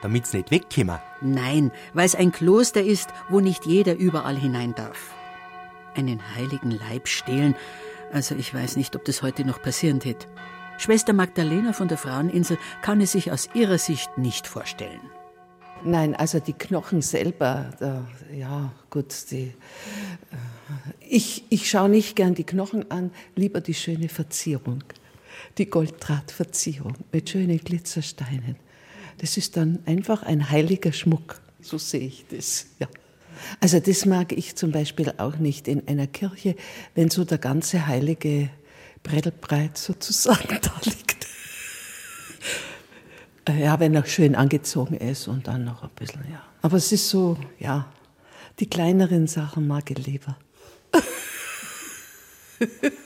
damit's 0.00 0.32
nicht 0.32 0.50
wegkommen? 0.50 0.98
Nein, 1.20 1.72
weil 1.92 2.06
es 2.06 2.14
ein 2.14 2.32
Kloster 2.32 2.82
ist, 2.82 3.10
wo 3.28 3.40
nicht 3.40 3.66
jeder 3.66 3.96
überall 3.96 4.36
hinein 4.36 4.74
darf. 4.74 5.14
Einen 5.94 6.22
heiligen 6.36 6.70
Leib 6.70 7.06
stehlen, 7.06 7.54
also 8.10 8.34
ich 8.34 8.54
weiß 8.54 8.76
nicht, 8.76 8.96
ob 8.96 9.04
das 9.04 9.20
heute 9.20 9.44
noch 9.44 9.60
passieren 9.60 10.02
wird. 10.04 10.26
Schwester 10.78 11.12
Magdalena 11.12 11.74
von 11.74 11.88
der 11.88 11.98
Fraueninsel 11.98 12.56
kann 12.80 13.02
es 13.02 13.12
sich 13.12 13.30
aus 13.30 13.50
ihrer 13.52 13.76
Sicht 13.76 14.16
nicht 14.16 14.46
vorstellen. 14.46 15.02
Nein, 15.84 16.14
also 16.14 16.38
die 16.38 16.52
Knochen 16.52 17.02
selber, 17.02 17.70
da, 17.80 18.06
ja 18.32 18.72
gut, 18.88 19.14
die, 19.30 19.42
äh, 19.42 19.52
ich, 21.00 21.44
ich 21.50 21.68
schaue 21.68 21.88
nicht 21.88 22.14
gern 22.14 22.34
die 22.34 22.44
Knochen 22.44 22.90
an, 22.90 23.10
lieber 23.34 23.60
die 23.60 23.74
schöne 23.74 24.08
Verzierung, 24.08 24.84
die 25.58 25.66
Golddrahtverzierung 25.66 26.94
mit 27.10 27.30
schönen 27.30 27.58
Glitzersteinen. 27.58 28.56
Das 29.18 29.36
ist 29.36 29.56
dann 29.56 29.80
einfach 29.86 30.22
ein 30.22 30.50
heiliger 30.50 30.92
Schmuck. 30.92 31.40
So 31.60 31.78
sehe 31.78 32.06
ich 32.06 32.24
das. 32.30 32.66
Ja. 32.78 32.88
Also 33.60 33.80
das 33.80 34.06
mag 34.06 34.32
ich 34.32 34.56
zum 34.56 34.70
Beispiel 34.72 35.12
auch 35.16 35.36
nicht 35.36 35.68
in 35.68 35.86
einer 35.88 36.06
Kirche, 36.06 36.54
wenn 36.94 37.10
so 37.10 37.24
der 37.24 37.38
ganze 37.38 37.86
heilige 37.86 38.50
Brettelbreit 39.02 39.76
sozusagen 39.78 40.48
da 40.62 40.72
liegt. 40.84 41.21
Äh, 43.48 43.62
ja, 43.64 43.80
wenn 43.80 43.94
er 43.94 44.04
schön 44.06 44.34
angezogen 44.34 44.94
ist 44.94 45.28
und 45.28 45.48
dann 45.48 45.64
noch 45.64 45.82
ein 45.82 45.90
bisschen, 45.96 46.22
ja. 46.30 46.42
Aber 46.62 46.76
es 46.76 46.92
ist 46.92 47.08
so, 47.08 47.36
ja, 47.58 47.86
die 48.60 48.68
kleineren 48.68 49.26
Sachen 49.26 49.66
mag 49.66 49.90
ich 49.90 50.06
lieber. 50.06 50.36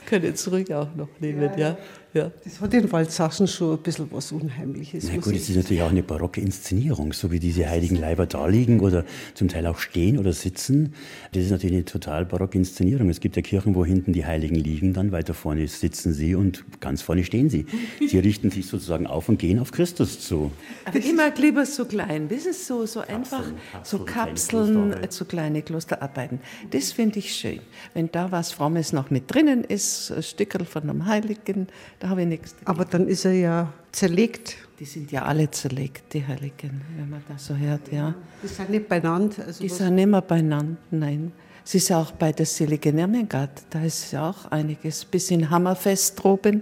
Können 0.05 0.35
zurück 0.35 0.69
auch 0.71 0.93
noch 0.95 1.09
nehmen, 1.19 1.51
ja. 1.57 1.69
ja. 1.69 1.77
Ja. 2.13 2.31
Das 2.43 2.61
hat 2.61 2.73
in 2.73 2.91
Waldsassen 2.91 3.47
schon 3.47 3.77
ein 3.77 3.83
bisschen 3.83 4.07
was 4.11 4.31
Unheimliches. 4.31 5.09
Na 5.11 5.19
gut, 5.19 5.35
es 5.35 5.49
ist 5.49 5.55
natürlich 5.55 5.83
auch 5.83 5.89
eine 5.91 6.03
barocke 6.03 6.41
Inszenierung, 6.41 7.13
so 7.13 7.31
wie 7.31 7.39
diese 7.39 7.69
heiligen 7.69 7.95
Leiber 7.95 8.25
da 8.25 8.47
liegen 8.47 8.79
oder 8.79 9.05
zum 9.33 9.47
Teil 9.47 9.67
auch 9.67 9.79
stehen 9.79 10.17
oder 10.17 10.33
sitzen. 10.33 10.93
Das 11.33 11.43
ist 11.43 11.51
natürlich 11.51 11.75
eine 11.75 11.85
total 11.85 12.25
barocke 12.25 12.57
Inszenierung. 12.57 13.09
Es 13.09 13.19
gibt 13.19 13.35
ja 13.35 13.41
Kirchen, 13.41 13.75
wo 13.75 13.85
hinten 13.85 14.13
die 14.13 14.25
Heiligen 14.25 14.55
liegen, 14.55 14.93
dann 14.93 15.11
weiter 15.11 15.33
vorne 15.33 15.67
sitzen 15.67 16.13
sie 16.13 16.35
und 16.35 16.63
ganz 16.79 17.01
vorne 17.01 17.23
stehen 17.23 17.49
sie. 17.49 17.65
Sie 18.07 18.19
richten 18.19 18.51
sich 18.51 18.67
sozusagen 18.67 19.05
auf 19.05 19.27
und 19.27 19.37
gehen 19.37 19.59
auf 19.59 19.71
Christus 19.71 20.19
zu. 20.21 20.51
Aber 20.85 20.97
ich 20.97 21.13
mag 21.13 21.37
lieber 21.39 21.65
so 21.65 21.85
klein, 21.85 22.29
das 22.29 22.45
ist 22.45 22.65
so, 22.65 22.85
so 22.85 23.01
einfach, 23.01 23.43
Kapseln, 23.43 23.83
so 23.83 23.99
Kapseln, 23.99 24.91
kleine 24.91 25.11
so 25.11 25.25
kleine 25.25 25.61
Klosterarbeiten. 25.61 26.39
Das 26.71 26.91
finde 26.91 27.19
ich 27.19 27.33
schön. 27.33 27.59
Wenn 27.93 28.11
da 28.11 28.31
was 28.31 28.51
Frommes 28.51 28.93
noch 28.93 29.09
mit 29.09 29.33
drinnen 29.33 29.63
ist, 29.63 30.11
ein 30.11 30.23
Stückel 30.23 30.65
von 30.65 30.83
einem 30.83 31.05
Heiligen, 31.05 31.67
da 31.99 32.09
habe 32.09 32.21
ich 32.21 32.27
nichts. 32.27 32.51
Dagegen. 32.53 32.67
Aber 32.67 32.85
dann 32.85 33.07
ist 33.07 33.25
er 33.25 33.33
ja 33.33 33.73
zerlegt. 33.91 34.57
Die 34.79 34.85
sind 34.85 35.11
ja 35.11 35.23
alle 35.23 35.49
zerlegt, 35.49 36.13
die 36.13 36.25
Heiligen, 36.25 36.81
wenn 36.95 37.09
man 37.09 37.23
das 37.27 37.47
so 37.47 37.55
hört, 37.55 37.91
ja. 37.91 38.13
Die 38.43 38.47
sind 38.47 38.69
nicht 38.69 38.87
beieinander. 38.87 39.45
Also 39.47 39.63
die 39.63 39.69
sind 39.69 39.95
nicht 39.95 40.07
mehr 40.07 40.21
beieinander, 40.21 40.77
nein. 40.91 41.31
Es 41.65 41.73
ist 41.75 41.91
auch 41.91 42.11
bei 42.11 42.31
der 42.31 42.45
seligen 42.45 42.97
Irmengard, 42.97 43.63
da 43.71 43.83
ist 43.83 44.11
ja 44.11 44.29
auch 44.29 44.45
einiges. 44.51 45.03
Bis 45.03 45.31
in 45.31 45.49
Hammerfest 45.49 46.23
droben 46.23 46.61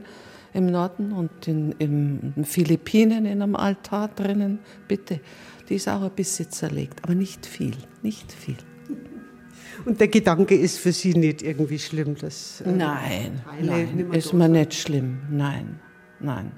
im 0.54 0.68
Norden 0.68 1.12
und 1.12 1.48
in, 1.48 1.74
in 1.74 2.34
den 2.36 2.46
Philippinen 2.46 3.26
in 3.26 3.42
einem 3.42 3.56
Altar 3.56 4.08
drinnen, 4.08 4.60
bitte. 4.88 5.20
Die 5.68 5.76
ist 5.76 5.90
auch 5.90 6.02
ein 6.02 6.12
bisschen 6.12 6.50
zerlegt, 6.50 7.04
aber 7.04 7.14
nicht 7.14 7.46
viel, 7.46 7.76
nicht 8.02 8.32
viel. 8.32 8.58
Und 9.86 10.00
der 10.00 10.08
Gedanke 10.08 10.56
ist 10.56 10.80
für 10.80 10.92
Sie 10.92 11.14
nicht 11.14 11.44
irgendwie 11.44 11.80
schlimm, 11.80 12.16
dass. 12.16 12.62
Äh, 12.62 12.72
nein, 12.72 13.42
nein 13.62 14.12
ist 14.12 14.34
mir 14.34 14.50
nicht 14.50 14.74
schlimm. 14.74 15.20
Nein, 15.30 15.80
nein. 16.20 16.52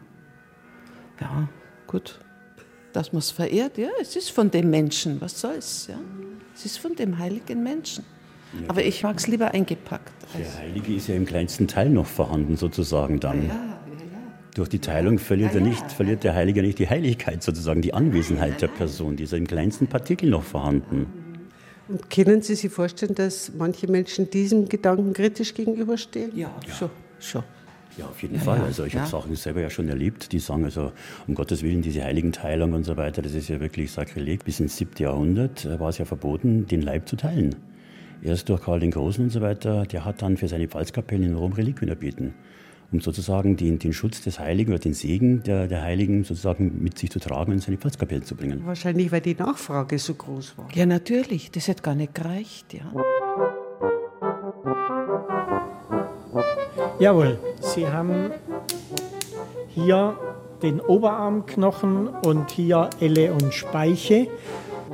Ja, 1.19 1.49
gut. 1.87 2.19
Dass 2.93 3.11
man 3.11 3.19
es 3.19 3.31
verehrt, 3.31 3.77
ja, 3.77 3.89
es 4.01 4.15
ist 4.15 4.29
von 4.31 4.49
dem 4.49 4.69
Menschen, 4.69 5.19
was 5.19 5.39
soll's, 5.39 5.87
ja. 5.89 5.99
Es 6.55 6.65
ist 6.65 6.79
von 6.79 6.95
dem 6.95 7.19
heiligen 7.19 7.61
Menschen. 7.61 8.03
Ja, 8.53 8.69
Aber 8.69 8.83
ich 8.83 9.03
mag 9.03 9.17
es 9.17 9.27
lieber 9.27 9.53
eingepackt. 9.53 10.13
Der 10.37 10.57
Heilige 10.57 10.95
ist 10.95 11.07
ja 11.07 11.15
im 11.15 11.25
kleinsten 11.25 11.67
Teil 11.67 11.89
noch 11.89 12.05
vorhanden, 12.05 12.55
sozusagen 12.55 13.19
dann. 13.19 13.47
Ja, 13.47 13.53
ja, 13.53 13.53
ja. 13.53 14.17
Durch 14.55 14.69
die 14.69 14.79
Teilung 14.79 15.19
verliert, 15.19 15.53
er 15.53 15.61
nicht, 15.61 15.91
verliert 15.91 16.23
der 16.23 16.33
Heilige 16.33 16.61
nicht 16.61 16.79
die 16.79 16.89
Heiligkeit, 16.89 17.43
sozusagen 17.43 17.81
die 17.81 17.93
Anwesenheit 17.93 18.61
der 18.61 18.69
Person. 18.69 19.17
Die 19.17 19.23
ist 19.23 19.31
ja 19.31 19.37
im 19.37 19.47
kleinsten 19.47 19.87
Partikel 19.87 20.29
noch 20.29 20.43
vorhanden. 20.43 21.16
Und 21.87 22.09
können 22.09 22.41
Sie 22.41 22.55
sich 22.55 22.71
vorstellen, 22.71 23.15
dass 23.15 23.51
manche 23.57 23.87
Menschen 23.87 24.29
diesem 24.29 24.67
Gedanken 24.67 25.13
kritisch 25.13 25.53
gegenüberstehen? 25.53 26.31
Ja, 26.35 26.53
ja. 26.67 26.73
schon. 26.73 26.89
schon. 27.19 27.43
Ja, 27.97 28.05
auf 28.05 28.21
jeden 28.21 28.35
ja, 28.35 28.41
Fall. 28.41 28.61
Also 28.61 28.83
ich 28.83 28.93
ja. 28.93 29.01
habe 29.01 29.09
Sachen 29.09 29.35
selber 29.35 29.61
ja 29.61 29.69
schon 29.69 29.89
erlebt, 29.89 30.31
die 30.31 30.39
sagen 30.39 30.65
also, 30.65 30.91
um 31.27 31.33
Gottes 31.33 31.63
Willen, 31.63 31.81
diese 31.81 32.03
Heiligenteilung 32.03 32.73
und 32.73 32.83
so 32.83 32.95
weiter, 32.95 33.21
das 33.21 33.33
ist 33.33 33.49
ja 33.49 33.59
wirklich 33.59 33.91
Sakrileg. 33.91 34.43
Bis 34.43 34.59
ins 34.59 34.77
7. 34.77 34.91
Jahrhundert 34.99 35.67
war 35.79 35.89
es 35.89 35.97
ja 35.97 36.05
verboten, 36.05 36.67
den 36.67 36.81
Leib 36.81 37.07
zu 37.07 37.15
teilen. 37.15 37.55
Erst 38.21 38.49
durch 38.49 38.61
Karl 38.61 38.79
den 38.79 38.91
Großen 38.91 39.23
und 39.23 39.29
so 39.31 39.41
weiter, 39.41 39.85
der 39.85 40.05
hat 40.05 40.21
dann 40.21 40.37
für 40.37 40.47
seine 40.47 40.67
Pfalzkapellen 40.67 41.23
in 41.23 41.35
Rom 41.35 41.53
Reliquien 41.53 41.89
erbeten 41.89 42.33
um 42.91 43.01
sozusagen 43.01 43.57
den, 43.57 43.79
den 43.79 43.93
Schutz 43.93 44.21
des 44.21 44.39
Heiligen 44.39 44.71
oder 44.71 44.79
den 44.79 44.93
Segen 44.93 45.43
der, 45.43 45.67
der 45.67 45.81
Heiligen 45.81 46.23
sozusagen 46.23 46.81
mit 46.81 46.97
sich 46.97 47.11
zu 47.11 47.19
tragen 47.19 47.51
und 47.51 47.57
in 47.57 47.61
seine 47.61 47.77
Pfalzkapelle 47.77 48.21
zu 48.21 48.35
bringen. 48.35 48.61
Wahrscheinlich, 48.65 49.11
weil 49.11 49.21
die 49.21 49.35
Nachfrage 49.35 49.99
so 49.99 50.13
groß 50.13 50.57
war. 50.57 50.67
Ja, 50.73 50.85
natürlich. 50.85 51.51
Das 51.51 51.67
hat 51.67 51.83
gar 51.83 51.95
nicht 51.95 52.15
gereicht, 52.15 52.73
ja. 52.73 52.91
Jawohl, 56.99 57.37
Sie 57.59 57.87
haben 57.87 58.31
hier 59.69 60.17
den 60.63 60.79
Oberarmknochen 60.79 62.07
und 62.07 62.49
hier 62.49 62.89
Elle 62.99 63.33
und 63.33 63.53
Speiche. 63.53 64.27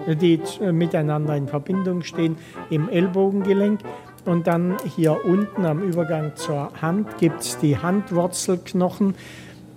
die 0.08 0.42
miteinander 0.60 1.38
in 1.38 1.48
Verbindung 1.48 2.02
stehen, 2.04 2.36
im 2.70 2.90
Ellbogengelenk. 2.90 3.80
Und 4.26 4.48
dann 4.48 4.78
hier 4.96 5.26
unten 5.26 5.66
am 5.66 5.82
Übergang 5.82 6.36
zur 6.36 6.72
Hand 6.82 7.18
gibt 7.18 7.42
es 7.42 7.58
die 7.58 7.78
Handwurzelknochen. 7.78 9.16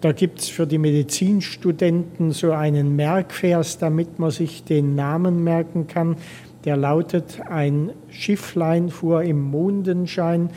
Da 0.00 0.12
gibt 0.12 0.40
es 0.40 0.48
für 0.48 0.66
die 0.66 0.78
Medizinstudenten 0.78 2.30
so 2.30 2.52
einen 2.52 2.94
Merkvers, 2.94 3.78
damit 3.78 4.18
man 4.18 4.30
sich 4.30 4.62
den 4.62 4.94
Namen 4.94 5.42
merken 5.42 5.88
kann. 5.88 6.16
Der 6.64 6.76
lautet, 6.76 7.40
ein 7.48 7.90
Schifflein 8.10 8.90
fuhr 8.90 9.22
im 9.22 9.40
Mondenschein 9.40 10.50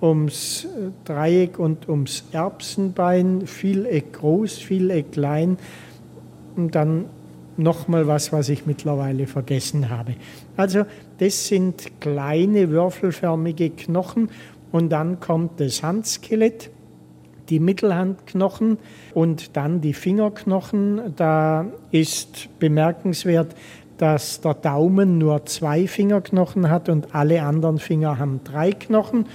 ums 0.00 0.66
Dreieck 1.04 1.58
und 1.58 1.88
ums 1.88 2.24
Erbsenbein, 2.32 3.46
Vieleck 3.46 4.12
groß, 4.14 4.58
Vieleck 4.58 5.12
klein 5.12 5.58
und 6.56 6.74
dann 6.74 7.06
nochmal 7.56 8.06
was, 8.06 8.32
was 8.32 8.48
ich 8.48 8.66
mittlerweile 8.66 9.26
vergessen 9.26 9.90
habe. 9.90 10.14
Also 10.56 10.84
das 11.18 11.46
sind 11.46 12.00
kleine 12.00 12.70
würfelförmige 12.70 13.70
Knochen 13.70 14.30
und 14.72 14.90
dann 14.90 15.20
kommt 15.20 15.60
das 15.60 15.82
Handskelett, 15.82 16.70
die 17.48 17.60
Mittelhandknochen 17.60 18.78
und 19.12 19.56
dann 19.56 19.80
die 19.80 19.92
Fingerknochen. 19.92 21.14
Da 21.16 21.66
ist 21.90 22.48
bemerkenswert, 22.58 23.54
dass 23.98 24.40
der 24.40 24.54
Daumen 24.54 25.18
nur 25.18 25.46
zwei 25.46 25.86
Fingerknochen 25.86 26.68
hat 26.70 26.88
und 26.88 27.14
alle 27.14 27.42
anderen 27.42 27.78
Finger 27.78 28.18
haben 28.18 28.40
drei 28.42 28.72
Knochen. 28.72 29.26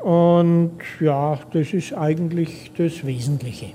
Und 0.00 0.78
ja, 1.00 1.38
das 1.52 1.72
ist 1.72 1.92
eigentlich 1.92 2.72
das 2.76 3.06
Wesentliche. 3.06 3.74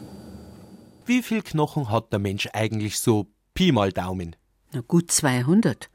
Wie 1.05 1.21
viel 1.21 1.41
Knochen 1.41 1.89
hat 1.89 2.11
der 2.11 2.19
Mensch 2.19 2.49
eigentlich 2.51 2.99
so 2.99 3.27
Pi 3.57 3.71
mal 3.71 3.91
Daumen? 3.91 4.35
Na 4.71 4.81
gut 4.81 5.09
200. 5.09 5.89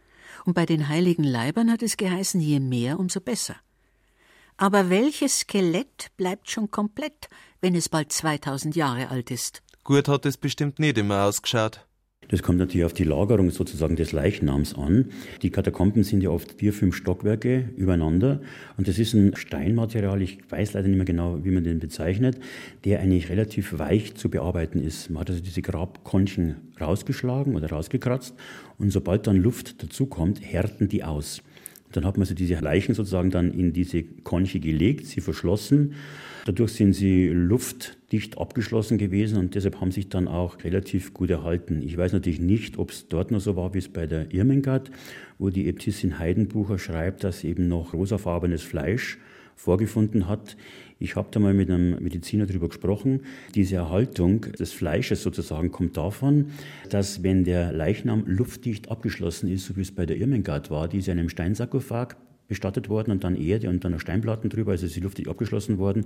Und 0.45 0.55
bei 0.55 0.67
den 0.67 0.89
heiligen 0.89 1.23
Leibern 1.23 1.71
hat 1.71 1.81
es 1.85 1.97
geheißen, 1.97 2.41
je 2.41 2.59
mehr, 2.59 2.99
umso 2.99 3.21
besser. 3.21 3.55
Aber 4.57 4.91
welches 4.91 5.39
Skelett 5.39 6.11
bleibt 6.17 6.51
schon 6.51 6.73
komplett, 6.73 7.29
wenn 7.61 7.77
es 7.77 7.89
bald 7.89 8.11
2000 8.11 8.75
Jahre 8.75 9.11
alt 9.11 9.31
ist? 9.31 9.63
Gut 9.85 10.09
hat 10.09 10.27
es 10.27 10.39
bestimmt 10.39 10.81
nicht 10.81 10.99
immer 10.99 11.23
ausgeschaut. 11.23 11.87
Das 12.29 12.43
kommt 12.43 12.59
natürlich 12.59 12.85
auf 12.85 12.95
die 12.95 13.05
Lagerung 13.05 13.51
sozusagen 13.51 13.97
des 13.97 14.13
Leichnams 14.13 14.75
an. 14.75 15.07
Die 15.43 15.51
Katakomben 15.51 16.03
sind 16.03 16.23
ja 16.23 16.31
oft 16.31 16.53
vier, 16.53 16.73
fünf 16.73 16.97
Stockwerke 16.97 17.69
übereinander. 17.77 18.41
Und 18.79 18.89
das 18.89 18.99
ist 18.99 19.13
ein 19.13 19.37
Steinmaterial, 19.37 20.23
ich 20.23 20.39
weiß 20.49 20.73
leider 20.73 20.89
nicht 20.89 20.97
mehr 20.97 21.05
genau, 21.05 21.45
wie 21.45 21.51
man 21.51 21.65
den 21.65 21.79
bezeichnet, 21.79 22.39
der 22.85 23.01
eigentlich 23.01 23.29
relativ 23.29 23.79
weich 23.79 24.15
zu 24.15 24.31
bearbeiten 24.31 24.83
ist. 24.83 25.11
Man 25.11 25.21
hat 25.21 25.31
also 25.31 25.43
diese 25.43 25.61
Grabkonchen 25.61 26.57
rausgeschlagen 26.81 27.55
oder 27.55 27.69
rausgekratzt. 27.69 28.35
Und 28.79 28.91
sobald 28.91 29.27
dann 29.27 29.37
Luft 29.37 29.83
dazukommt, 29.83 30.41
härten 30.41 30.89
die 30.89 31.05
aus. 31.05 31.43
Dann 31.93 32.07
hat 32.07 32.17
man 32.17 32.27
so 32.27 32.35
diese 32.35 32.55
Leichen 32.55 32.95
sozusagen 32.95 33.31
dann 33.31 33.53
in 33.53 33.73
diese 33.73 34.03
Konche 34.03 34.61
gelegt, 34.61 35.07
sie 35.07 35.21
verschlossen. 35.21 35.95
Dadurch 36.47 36.73
sind 36.73 36.95
sie 36.95 37.29
luftdicht 38.13 38.37
abgeschlossen 38.37 38.99
gewesen 38.99 39.39
und 39.39 39.55
deshalb 39.55 39.81
haben 39.81 39.91
sich 39.91 40.11
dann 40.11 40.29
auch 40.29 40.63
relativ 40.65 41.15
gut 41.15 41.31
erhalten. 41.31 41.81
Ich 41.83 41.97
weiß 41.97 42.13
natürlich 42.13 42.41
nicht, 42.41 42.77
ob 42.77 42.91
es 42.91 43.09
dort 43.09 43.31
noch 43.31 43.41
so 43.41 43.57
war 43.57 43.73
wie 43.73 43.79
es 43.79 43.89
bei 43.89 44.07
der 44.07 44.35
Irmengard, 44.35 44.91
wo 45.39 45.49
die 45.49 45.67
Äbtissin 45.67 46.19
Heidenbucher 46.19 46.79
schreibt, 46.79 47.25
dass 47.25 47.43
eben 47.43 47.69
noch 47.69 47.95
rosafarbenes 47.95 48.61
Fleisch 48.61 49.17
vorgefunden 49.57 50.29
hat. 50.29 50.59
Ich 50.99 51.17
habe 51.17 51.29
da 51.31 51.41
mal 51.41 51.55
mit 51.55 51.71
einem 51.71 52.03
Mediziner 52.03 52.45
darüber 52.45 52.69
gesprochen. 52.69 53.21
Diese 53.55 53.77
Erhaltung 53.77 54.43
des 54.43 54.73
Fleisches 54.73 55.23
sozusagen 55.23 55.73
kommt 55.73 55.97
davon, 55.97 56.49
dass 56.91 57.23
wenn 57.23 57.45
der 57.45 57.73
Leichnam 57.73 58.25
luftdicht 58.27 58.91
abgeschlossen 58.91 59.51
ist, 59.51 59.65
so 59.65 59.77
wie 59.77 59.83
es 59.83 59.91
bei 59.91 60.05
der 60.05 60.19
Irmengard 60.19 60.71
war, 60.71 60.87
die 60.87 60.99
ist 60.99 61.09
in 61.09 61.19
einem 61.19 61.31
Steinsarkophag 61.31 62.17
bestattet 62.53 62.89
worden 62.91 63.11
und 63.11 63.25
dann 63.25 63.35
Erde 63.35 63.71
und 63.71 63.83
dann 63.83 63.93
noch 63.93 64.01
Steinplatten 64.01 64.51
drüber, 64.51 64.73
also 64.73 64.85
ist 64.85 64.93
sie 64.93 65.01
luftdicht 65.01 65.29
abgeschlossen 65.29 65.79
worden, 65.79 66.05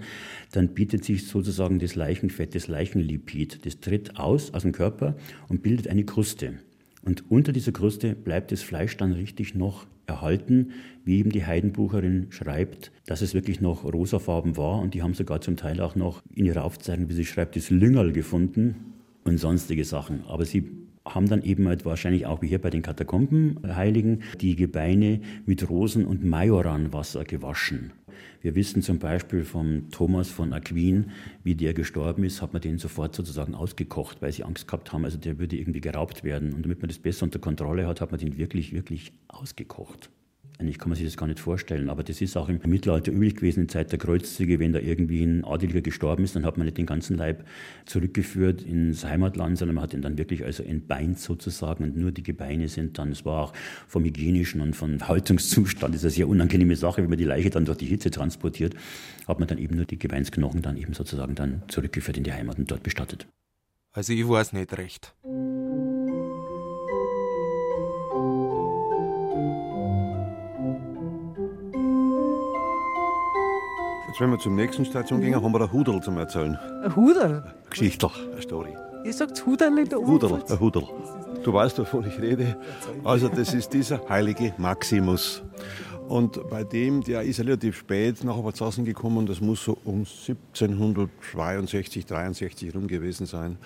dann 0.52 0.68
bietet 0.68 1.04
sich 1.04 1.26
sozusagen 1.26 1.80
das 1.80 1.96
Leichenfett, 1.96 2.54
das 2.54 2.68
Leichenlipid, 2.68 3.66
das 3.66 3.80
tritt 3.80 4.16
aus 4.16 4.54
aus 4.54 4.62
dem 4.62 4.72
Körper 4.72 5.16
und 5.48 5.62
bildet 5.62 5.88
eine 5.88 6.04
Kruste. 6.04 6.54
Und 7.02 7.30
unter 7.30 7.52
dieser 7.52 7.72
Kruste 7.72 8.14
bleibt 8.14 8.52
das 8.52 8.62
Fleisch 8.62 8.96
dann 8.96 9.12
richtig 9.12 9.54
noch 9.54 9.86
erhalten, 10.06 10.72
wie 11.04 11.18
eben 11.18 11.30
die 11.30 11.44
Heidenbucherin 11.44 12.28
schreibt, 12.30 12.92
dass 13.06 13.22
es 13.22 13.34
wirklich 13.34 13.60
noch 13.60 13.84
rosafarben 13.84 14.56
war. 14.56 14.80
Und 14.80 14.94
die 14.94 15.02
haben 15.02 15.14
sogar 15.14 15.40
zum 15.40 15.56
Teil 15.56 15.80
auch 15.80 15.96
noch 15.96 16.22
in 16.34 16.46
ihrer 16.46 16.64
Aufzeichnung, 16.64 17.08
wie 17.08 17.14
sie 17.14 17.24
schreibt, 17.24 17.56
das 17.56 17.70
Lüngerl 17.70 18.12
gefunden 18.12 18.94
und 19.24 19.38
sonstige 19.38 19.84
Sachen. 19.84 20.24
Aber 20.26 20.44
sie 20.44 20.64
haben 21.06 21.28
dann 21.28 21.42
eben 21.42 21.68
halt 21.68 21.84
wahrscheinlich 21.84 22.26
auch 22.26 22.42
wie 22.42 22.48
hier 22.48 22.60
bei 22.60 22.70
den 22.70 22.82
Katakombenheiligen 22.82 24.22
die 24.40 24.56
Gebeine 24.56 25.20
mit 25.46 25.68
Rosen- 25.68 26.04
und 26.04 26.24
Majoranwasser 26.24 27.24
gewaschen. 27.24 27.92
Wir 28.42 28.54
wissen 28.54 28.82
zum 28.82 28.98
Beispiel 28.98 29.44
vom 29.44 29.90
Thomas 29.90 30.28
von 30.28 30.52
Aquin, 30.52 31.10
wie 31.42 31.54
der 31.54 31.74
gestorben 31.74 32.24
ist, 32.24 32.42
hat 32.42 32.52
man 32.52 32.62
den 32.62 32.78
sofort 32.78 33.14
sozusagen 33.14 33.54
ausgekocht, 33.54 34.22
weil 34.22 34.32
sie 34.32 34.44
Angst 34.44 34.68
gehabt 34.68 34.92
haben, 34.92 35.04
also 35.04 35.18
der 35.18 35.38
würde 35.38 35.56
irgendwie 35.56 35.80
geraubt 35.80 36.24
werden. 36.24 36.52
Und 36.52 36.64
damit 36.64 36.80
man 36.80 36.88
das 36.88 36.98
besser 36.98 37.24
unter 37.24 37.38
Kontrolle 37.38 37.86
hat, 37.86 38.00
hat 38.00 38.10
man 38.10 38.20
den 38.20 38.36
wirklich, 38.36 38.72
wirklich 38.72 39.12
ausgekocht. 39.28 40.10
Eigentlich 40.58 40.78
kann 40.78 40.88
man 40.88 40.96
sich 40.96 41.04
das 41.06 41.18
gar 41.18 41.26
nicht 41.26 41.38
vorstellen, 41.38 41.90
aber 41.90 42.02
das 42.02 42.22
ist 42.22 42.34
auch 42.34 42.48
im 42.48 42.58
Mittelalter 42.64 43.12
üblich 43.12 43.36
gewesen, 43.36 43.64
in 43.64 43.68
Zeit 43.68 43.92
der 43.92 43.98
Kreuzzüge, 43.98 44.58
wenn 44.58 44.72
da 44.72 44.78
irgendwie 44.78 45.22
ein 45.22 45.44
Adeliger 45.44 45.82
gestorben 45.82 46.24
ist, 46.24 46.34
dann 46.34 46.46
hat 46.46 46.56
man 46.56 46.64
nicht 46.64 46.78
den 46.78 46.86
ganzen 46.86 47.18
Leib 47.18 47.44
zurückgeführt 47.84 48.62
ins 48.62 49.04
Heimatland, 49.04 49.58
sondern 49.58 49.74
man 49.74 49.84
hat 49.84 49.92
ihn 49.92 50.00
dann 50.00 50.16
wirklich 50.16 50.44
also 50.44 50.62
entbeint 50.62 51.18
sozusagen 51.18 51.84
und 51.84 51.96
nur 51.96 52.10
die 52.10 52.22
Gebeine 52.22 52.68
sind 52.68 52.98
dann, 52.98 53.12
es 53.12 53.26
war 53.26 53.42
auch 53.42 53.52
vom 53.86 54.04
hygienischen 54.04 54.62
und 54.62 54.74
vom 54.74 55.06
Haltungszustand, 55.06 55.94
das 55.94 56.00
ist 56.00 56.06
eine 56.06 56.12
sehr 56.12 56.28
unangenehme 56.28 56.76
Sache, 56.76 57.02
wenn 57.02 57.10
man 57.10 57.18
die 57.18 57.24
Leiche 57.24 57.50
dann 57.50 57.66
durch 57.66 57.78
die 57.78 57.86
Hitze 57.86 58.10
transportiert, 58.10 58.74
hat 59.28 59.38
man 59.38 59.48
dann 59.48 59.58
eben 59.58 59.76
nur 59.76 59.84
die 59.84 59.98
Gebeinsknochen 59.98 60.62
dann 60.62 60.78
eben 60.78 60.94
sozusagen 60.94 61.34
dann 61.34 61.64
zurückgeführt 61.68 62.16
in 62.16 62.24
die 62.24 62.32
Heimat 62.32 62.58
und 62.58 62.70
dort 62.70 62.82
bestattet. 62.82 63.26
Also 63.92 64.14
ich 64.14 64.26
weiß 64.26 64.54
nicht 64.54 64.76
recht. 64.78 65.14
Jetzt, 74.16 74.22
wenn 74.22 74.30
wir 74.30 74.38
zur 74.38 74.52
nächsten 74.52 74.86
Station 74.86 75.20
gehen, 75.20 75.34
haben 75.34 75.52
wir 75.52 75.60
ein 75.60 75.70
Hudel 75.70 76.00
zum 76.00 76.16
Erzählen. 76.16 76.58
Ein 76.82 76.96
Hudel? 76.96 77.42
Geschichte, 77.68 78.08
eine 78.32 78.40
Story. 78.40 78.74
Ihr 79.04 79.12
sagt 79.12 79.44
Hudel 79.44 79.76
in 79.76 79.90
der 79.90 79.98
Hudel, 79.98 80.42
ein 80.48 80.58
Hudel. 80.58 80.84
Du 81.44 81.52
weißt, 81.52 81.78
wovon 81.80 82.06
ich 82.08 82.18
rede. 82.18 82.56
Also, 83.04 83.28
das 83.28 83.52
ist 83.52 83.74
dieser 83.74 84.00
heilige 84.08 84.54
Maximus. 84.56 85.42
Und 86.08 86.48
bei 86.50 86.62
dem, 86.62 87.02
der 87.02 87.22
ist 87.22 87.40
relativ 87.40 87.78
spät 87.78 88.22
nach 88.22 88.36
Oberzausen 88.36 88.84
gekommen, 88.84 89.26
das 89.26 89.40
muss 89.40 89.64
so 89.64 89.76
um 89.84 90.06
1762, 90.06 92.06
63 92.06 92.74
rum 92.74 92.86
gewesen 92.86 93.26
sein, 93.26 93.56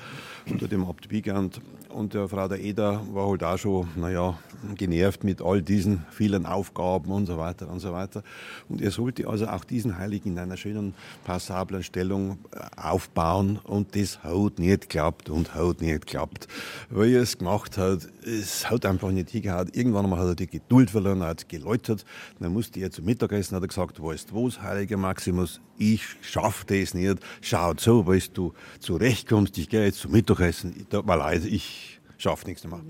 unter 0.49 0.67
dem 0.67 0.85
Abt 0.85 1.11
Wiegand. 1.11 1.61
Und 1.91 2.15
der 2.15 2.29
Frau 2.29 2.49
der 2.49 2.61
Eder 2.61 3.03
war 3.13 3.29
halt 3.29 3.45
auch 3.45 3.59
schon, 3.59 3.89
naja, 3.97 4.39
genervt 4.77 5.25
mit 5.25 5.43
all 5.43 5.61
diesen 5.61 6.05
vielen 6.11 6.47
Aufgaben 6.47 7.11
und 7.11 7.27
so 7.27 7.37
weiter 7.37 7.69
und 7.69 7.81
so 7.81 7.93
weiter. 7.93 8.23
Und 8.69 8.81
er 8.81 8.91
sollte 8.91 9.29
also 9.29 9.47
auch 9.47 9.65
diesen 9.65 9.99
Heiligen 9.99 10.33
in 10.33 10.39
einer 10.39 10.57
schönen, 10.57 10.95
passablen 11.25 11.83
Stellung 11.83 12.39
äh, 12.53 12.61
aufbauen 12.81 13.59
und 13.65 13.97
das 13.97 14.23
hat 14.23 14.59
nicht 14.59 14.83
geklappt 14.83 15.31
und 15.31 15.55
hat 15.55 15.81
nicht 15.81 16.07
geklappt. 16.07 16.47
Weil 16.91 17.11
er 17.11 17.23
es 17.23 17.39
gemacht 17.39 17.77
hat, 17.77 18.09
es 18.25 18.71
hat 18.71 18.87
einfach 18.87 19.11
nicht 19.11 19.31
hingehauen. 19.31 19.71
Irgendwann 19.73 20.05
einmal 20.05 20.21
hat 20.21 20.29
er 20.29 20.35
die 20.37 20.47
Geduld 20.47 20.91
verloren, 20.91 21.23
er 21.23 21.29
hat 21.29 21.49
geläutert, 21.49 22.05
dann 22.39 22.53
musste 22.53 22.81
er 22.81 22.91
zum 22.91 23.05
Mittagessen, 23.05 23.57
hat 23.57 23.65
er 23.65 23.69
gesagt, 23.69 24.03
weißt 24.03 24.31
du 24.31 24.47
was, 24.47 24.63
Heiliger 24.63 24.97
Maximus, 24.97 25.61
ich 25.79 26.05
schaff 26.21 26.65
das 26.65 26.95
nicht, 26.95 27.19
schau 27.41 27.75
so, 27.77 28.07
weißt 28.07 28.37
du 28.37 28.53
zurechtkommst, 28.79 29.59
ich 29.59 29.69
gehe 29.69 29.85
jetzt 29.85 30.01
zum 30.01 30.13
Mittagessen, 30.13 30.87
tut 30.89 31.07
mir 31.07 31.17
leid, 31.17 31.45
ich 31.45 32.01
schafft 32.21 32.47
nichts 32.47 32.67
mehr. 32.67 32.81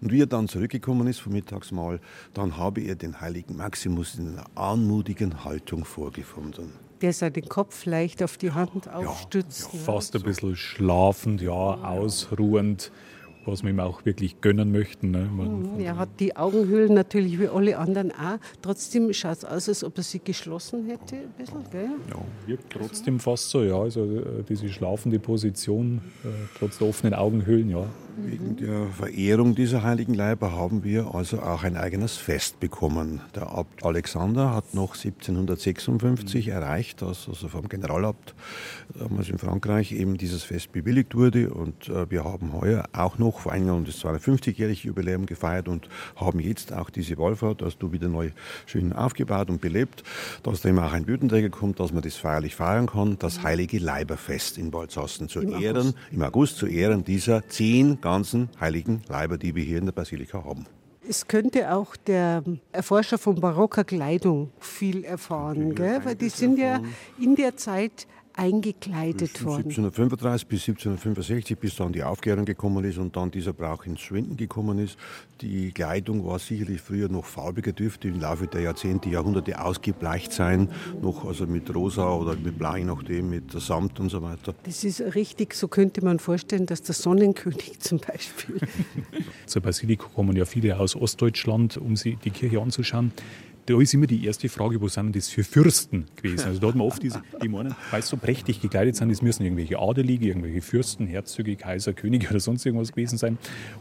Und 0.00 0.12
wie 0.12 0.22
er 0.22 0.26
dann 0.26 0.48
zurückgekommen 0.48 1.06
ist 1.06 1.20
vom 1.20 1.32
Mittagsmahl, 1.32 2.00
dann 2.34 2.56
habe 2.56 2.80
er 2.80 2.96
den 2.96 3.20
heiligen 3.20 3.56
Maximus 3.56 4.16
in 4.16 4.28
einer 4.28 4.46
anmutigen 4.54 5.44
Haltung 5.44 5.84
vorgefunden. 5.84 6.72
Der 7.00 7.12
seinen 7.12 7.48
Kopf 7.48 7.84
leicht 7.84 8.22
auf 8.22 8.38
die 8.38 8.50
Hand 8.50 8.88
aufstützt. 8.88 9.68
Ja, 9.72 9.78
fast 9.78 10.16
ein 10.16 10.22
bisschen 10.22 10.56
schlafend, 10.56 11.40
ja, 11.40 11.52
ausruhend, 11.52 12.90
was 13.48 13.62
wir 13.62 13.70
ihm 13.70 13.80
auch 13.80 14.04
wirklich 14.04 14.40
gönnen 14.40 14.70
möchten. 14.70 15.10
Ne? 15.10 15.28
Mhm, 15.30 15.80
Er 15.80 15.96
hat 15.96 16.08
die 16.20 16.36
Augenhöhlen 16.36 16.94
natürlich 16.94 17.38
wie 17.40 17.48
alle 17.48 17.78
anderen 17.78 18.12
auch. 18.12 18.38
Trotzdem 18.62 19.12
schaut 19.12 19.38
es 19.38 19.44
aus, 19.44 19.68
als 19.68 19.84
ob 19.84 19.96
er 19.96 20.04
sie 20.04 20.20
geschlossen 20.20 20.86
hätte. 20.86 21.16
Ein 21.16 21.32
bisschen, 21.36 21.64
gell? 21.70 21.90
ja, 22.08 22.16
wirkt 22.46 22.72
trotzdem 22.72 23.20
fast 23.20 23.50
so, 23.50 23.62
ja. 23.62 23.78
Also 23.78 24.04
äh, 24.04 24.42
diese 24.48 24.68
schlafende 24.68 25.18
Position, 25.18 26.00
äh, 26.24 26.28
trotz 26.58 26.78
der 26.78 26.88
offenen 26.88 27.14
Augenhöhlen, 27.14 27.70
ja, 27.70 27.86
Wegen 28.20 28.56
der 28.56 28.86
Verehrung 28.88 29.54
dieser 29.54 29.84
heiligen 29.84 30.12
Leiber 30.12 30.52
haben 30.52 30.82
wir 30.82 31.14
also 31.14 31.40
auch 31.40 31.62
ein 31.62 31.76
eigenes 31.76 32.16
Fest 32.16 32.58
bekommen. 32.58 33.20
Der 33.36 33.52
Abt 33.52 33.84
Alexander 33.84 34.54
hat 34.54 34.74
noch 34.74 34.96
1756 34.96 36.46
mhm. 36.46 36.52
erreicht, 36.52 37.00
dass 37.02 37.28
also 37.28 37.46
vom 37.46 37.68
Generalabt 37.68 38.34
damals 38.98 39.28
in 39.28 39.38
Frankreich 39.38 39.92
eben 39.92 40.16
dieses 40.16 40.42
Fest 40.42 40.72
bewilligt 40.72 41.14
wurde. 41.14 41.50
Und 41.50 41.88
äh, 41.88 42.10
wir 42.10 42.24
haben 42.24 42.52
heuer 42.54 42.86
auch 42.92 43.18
noch 43.18 43.37
vor 43.38 43.52
einem 43.52 43.66
Jahr 43.66 43.80
das 43.80 44.02
250-jährige 44.02 44.88
Jubiläum 44.88 45.26
gefeiert 45.26 45.68
und 45.68 45.88
haben 46.16 46.40
jetzt 46.40 46.72
auch 46.72 46.90
diese 46.90 47.16
Wallfahrt, 47.18 47.62
dass 47.62 47.78
du 47.78 47.92
wieder 47.92 48.08
neu 48.08 48.30
schön 48.66 48.92
aufgebaut 48.92 49.50
und 49.50 49.60
belebt, 49.60 50.02
dass 50.42 50.60
da 50.60 50.68
eben 50.68 50.78
auch 50.78 50.92
ein 50.92 51.06
Würdenträger 51.06 51.50
kommt, 51.50 51.80
dass 51.80 51.92
man 51.92 52.02
das 52.02 52.16
feierlich 52.16 52.54
feiern 52.54 52.86
kann, 52.86 53.18
das 53.18 53.38
mhm. 53.38 53.42
heilige 53.44 53.78
Leiberfest 53.78 54.58
in 54.58 54.70
Balzassen 54.70 55.28
zu 55.28 55.40
Im 55.40 55.60
Ehren, 55.60 55.88
August. 55.88 55.96
im 56.10 56.22
August 56.22 56.56
zu 56.56 56.66
Ehren 56.66 57.04
dieser 57.04 57.46
zehn 57.48 58.00
ganzen 58.00 58.48
heiligen 58.60 59.02
Leiber, 59.08 59.38
die 59.38 59.54
wir 59.54 59.64
hier 59.64 59.78
in 59.78 59.86
der 59.86 59.92
Basilika 59.92 60.44
haben. 60.44 60.66
Es 61.08 61.26
könnte 61.26 61.72
auch 61.72 61.96
der 61.96 62.44
Erforscher 62.70 63.16
von 63.16 63.40
barocker 63.40 63.84
Kleidung 63.84 64.50
viel 64.58 65.04
erfahren, 65.04 65.74
gell? 65.74 66.00
weil 66.04 66.16
die 66.16 66.28
sind 66.28 66.58
ja 66.58 66.82
in 67.18 67.34
der 67.34 67.56
Zeit 67.56 68.06
eingekleidet 68.38 69.44
worden. 69.44 69.70
1735 69.70 70.46
bis 70.46 70.60
1765, 70.68 71.58
bis 71.58 71.76
dann 71.76 71.92
die 71.92 72.04
Aufklärung 72.04 72.44
gekommen 72.44 72.84
ist 72.84 72.98
und 72.98 73.16
dann 73.16 73.30
dieser 73.30 73.52
Brauch 73.52 73.84
ins 73.84 74.00
Schwinden 74.00 74.36
gekommen 74.36 74.78
ist. 74.78 74.96
Die 75.40 75.72
Kleidung 75.72 76.24
war 76.24 76.38
sicherlich 76.38 76.80
früher 76.80 77.08
noch 77.08 77.24
farbiger, 77.24 77.72
dürfte 77.72 78.06
im 78.08 78.20
Laufe 78.20 78.46
der 78.46 78.60
Jahrzehnte, 78.60 79.08
Jahrhunderte 79.08 79.60
ausgebleicht 79.60 80.32
sein, 80.32 80.70
noch 81.02 81.24
also 81.24 81.46
mit 81.46 81.74
rosa 81.74 82.12
oder 82.12 82.36
mit 82.36 82.58
blau, 82.58 82.76
je 82.76 82.84
nachdem, 82.84 83.30
mit 83.30 83.50
Samt 83.52 83.98
und 83.98 84.08
so 84.08 84.22
weiter. 84.22 84.54
Das 84.62 84.84
ist 84.84 85.00
richtig, 85.14 85.54
so 85.54 85.66
könnte 85.66 86.04
man 86.04 86.20
vorstellen, 86.20 86.66
dass 86.66 86.82
der 86.82 86.94
Sonnenkönig 86.94 87.78
zum 87.80 87.98
Beispiel. 87.98 88.60
Zur 89.46 89.62
Basilika 89.62 90.06
kommen 90.14 90.36
ja 90.36 90.44
viele 90.44 90.78
aus 90.78 90.94
Ostdeutschland, 90.94 91.76
um 91.76 91.96
sich 91.96 92.16
die 92.18 92.30
Kirche 92.30 92.60
anzuschauen 92.60 93.12
da 93.68 93.78
ist 93.80 93.92
immer 93.92 94.06
die 94.06 94.24
erste 94.24 94.48
Frage, 94.48 94.80
was 94.80 94.94
sind 94.94 95.14
das 95.14 95.28
für 95.28 95.44
Fürsten 95.44 96.06
gewesen? 96.16 96.46
Also 96.46 96.58
da 96.58 96.68
hat 96.68 96.74
man 96.74 96.86
oft 96.86 97.02
diese, 97.02 97.22
die 97.42 97.48
meinen, 97.48 97.74
weil 97.90 98.00
sie 98.00 98.08
so 98.08 98.16
prächtig 98.16 98.62
gekleidet 98.62 98.96
sind, 98.96 99.10
es 99.10 99.20
müssen 99.20 99.44
irgendwelche 99.44 99.78
Adelige, 99.78 100.26
irgendwelche 100.26 100.62
Fürsten, 100.62 101.06
Herzöge, 101.06 101.54
Kaiser, 101.54 101.92
Könige 101.92 102.28
oder 102.30 102.40
sonst 102.40 102.64
irgendwas 102.64 102.92
gewesen 102.92 103.18
sein. 103.18 103.36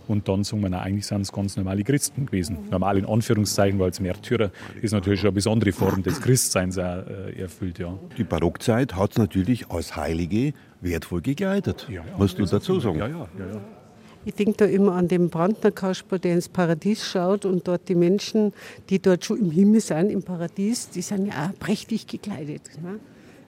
Und 0.07 0.27
dann 0.27 0.43
sagen 0.43 0.61
wir, 0.61 0.69
na, 0.69 0.81
eigentlich 0.81 1.05
sind 1.05 1.21
es 1.21 1.31
ganz 1.31 1.55
normale 1.55 1.83
Christen 1.83 2.25
gewesen. 2.25 2.57
Normal 2.69 2.97
in 2.97 3.05
Anführungszeichen, 3.05 3.79
weil 3.79 3.87
als 3.87 4.01
Märtyrer 4.01 4.51
ist 4.81 4.91
natürlich 4.91 5.21
schon 5.21 5.29
eine 5.29 5.35
besondere 5.35 5.71
Form 5.71 6.03
des 6.03 6.21
Christseins 6.21 6.77
auch, 6.77 7.05
äh, 7.07 7.39
erfüllt. 7.39 7.79
Ja. 7.79 7.97
Die 8.17 8.25
Barockzeit 8.25 8.95
hat 8.95 9.11
es 9.11 9.17
natürlich 9.17 9.69
als 9.69 9.95
Heilige 9.95 10.53
wertvoll 10.81 11.21
gekleidet, 11.21 11.87
ja, 11.89 12.03
ja, 12.05 12.17
musst 12.17 12.37
du 12.37 12.45
dazu 12.45 12.79
sagen. 12.79 12.99
Ja, 12.99 13.07
ja, 13.07 13.27
ja. 13.39 13.61
Ich 14.27 14.33
denke 14.33 14.55
da 14.57 14.65
immer 14.65 14.91
an 14.91 15.07
den 15.07 15.29
Brandner 15.29 15.71
Kasper, 15.71 16.19
der 16.19 16.33
ins 16.33 16.49
Paradies 16.49 17.01
schaut 17.01 17.45
und 17.45 17.65
dort 17.65 17.87
die 17.87 17.95
Menschen, 17.95 18.51
die 18.89 18.99
dort 18.99 19.23
schon 19.23 19.39
im 19.39 19.51
Himmel 19.51 19.79
sind, 19.79 20.09
im 20.09 20.21
Paradies, 20.21 20.89
die 20.89 21.01
sind 21.01 21.27
ja 21.27 21.47
auch 21.47 21.59
prächtig 21.59 22.07
gekleidet. 22.07 22.63
Ne? 22.83 22.99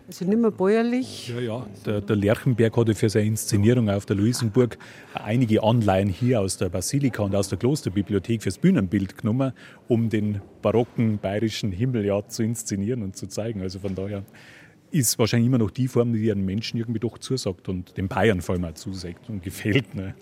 Also 0.07 0.23
nicht 0.23 0.39
mehr 0.39 0.51
bäuerlich. 0.51 1.27
Ja, 1.27 1.41
ja. 1.41 1.67
Der, 1.85 1.99
der 1.99 2.15
Lerchenberg 2.15 2.77
hatte 2.77 2.95
für 2.95 3.09
seine 3.09 3.25
Inszenierung 3.25 3.89
auf 3.89 4.05
der 4.05 4.15
Luisenburg 4.15 4.77
einige 5.13 5.63
Anleihen 5.63 6.07
hier 6.07 6.39
aus 6.39 6.55
der 6.55 6.69
Basilika 6.69 7.23
und 7.23 7.35
aus 7.35 7.49
der 7.49 7.57
Klosterbibliothek 7.57 8.41
fürs 8.41 8.57
Bühnenbild 8.57 9.17
genommen, 9.17 9.51
um 9.89 10.09
den 10.09 10.39
barocken 10.61 11.17
bayerischen 11.17 11.73
Himmel 11.73 12.05
ja 12.05 12.25
zu 12.25 12.41
inszenieren 12.41 13.03
und 13.03 13.17
zu 13.17 13.27
zeigen. 13.27 13.61
Also 13.61 13.79
von 13.79 13.95
daher 13.95 14.23
ist 14.91 15.19
wahrscheinlich 15.19 15.47
immer 15.47 15.57
noch 15.57 15.71
die 15.71 15.87
Form, 15.87 16.13
die 16.13 16.31
einen 16.31 16.45
Menschen 16.45 16.77
irgendwie 16.77 16.99
doch 16.99 17.17
zusagt 17.17 17.69
und 17.69 17.97
den 17.97 18.07
Bayern 18.07 18.41
vor 18.41 18.55
allem 18.55 18.65
auch 18.65 18.73
zusagt 18.73 19.29
und 19.29 19.43
gefällt. 19.43 19.93
Ne? 19.95 20.15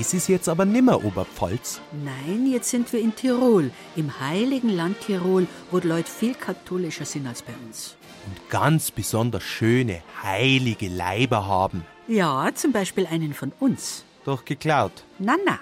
Das 0.00 0.14
ist 0.14 0.28
jetzt 0.28 0.48
aber 0.48 0.64
nimmer 0.64 1.04
Oberpfalz. 1.04 1.80
Nein, 2.04 2.46
jetzt 2.50 2.70
sind 2.70 2.92
wir 2.92 3.00
in 3.00 3.14
Tirol, 3.14 3.70
im 3.96 4.18
heiligen 4.18 4.70
Land 4.70 5.00
Tirol, 5.00 5.46
wo 5.70 5.78
die 5.78 5.88
Leute 5.88 6.10
viel 6.10 6.34
katholischer 6.34 7.04
sind 7.04 7.28
als 7.28 7.42
bei 7.42 7.52
uns 7.66 7.96
und 8.26 8.50
ganz 8.50 8.90
besonders 8.90 9.42
schöne, 9.42 10.02
heilige 10.22 10.88
Leiber 10.88 11.46
haben. 11.46 11.84
Ja, 12.08 12.50
zum 12.54 12.72
Beispiel 12.72 13.06
einen 13.06 13.34
von 13.34 13.52
uns. 13.60 14.04
Doch 14.24 14.44
geklaut. 14.44 15.04
Na, 15.18 15.36
na. 15.44 15.58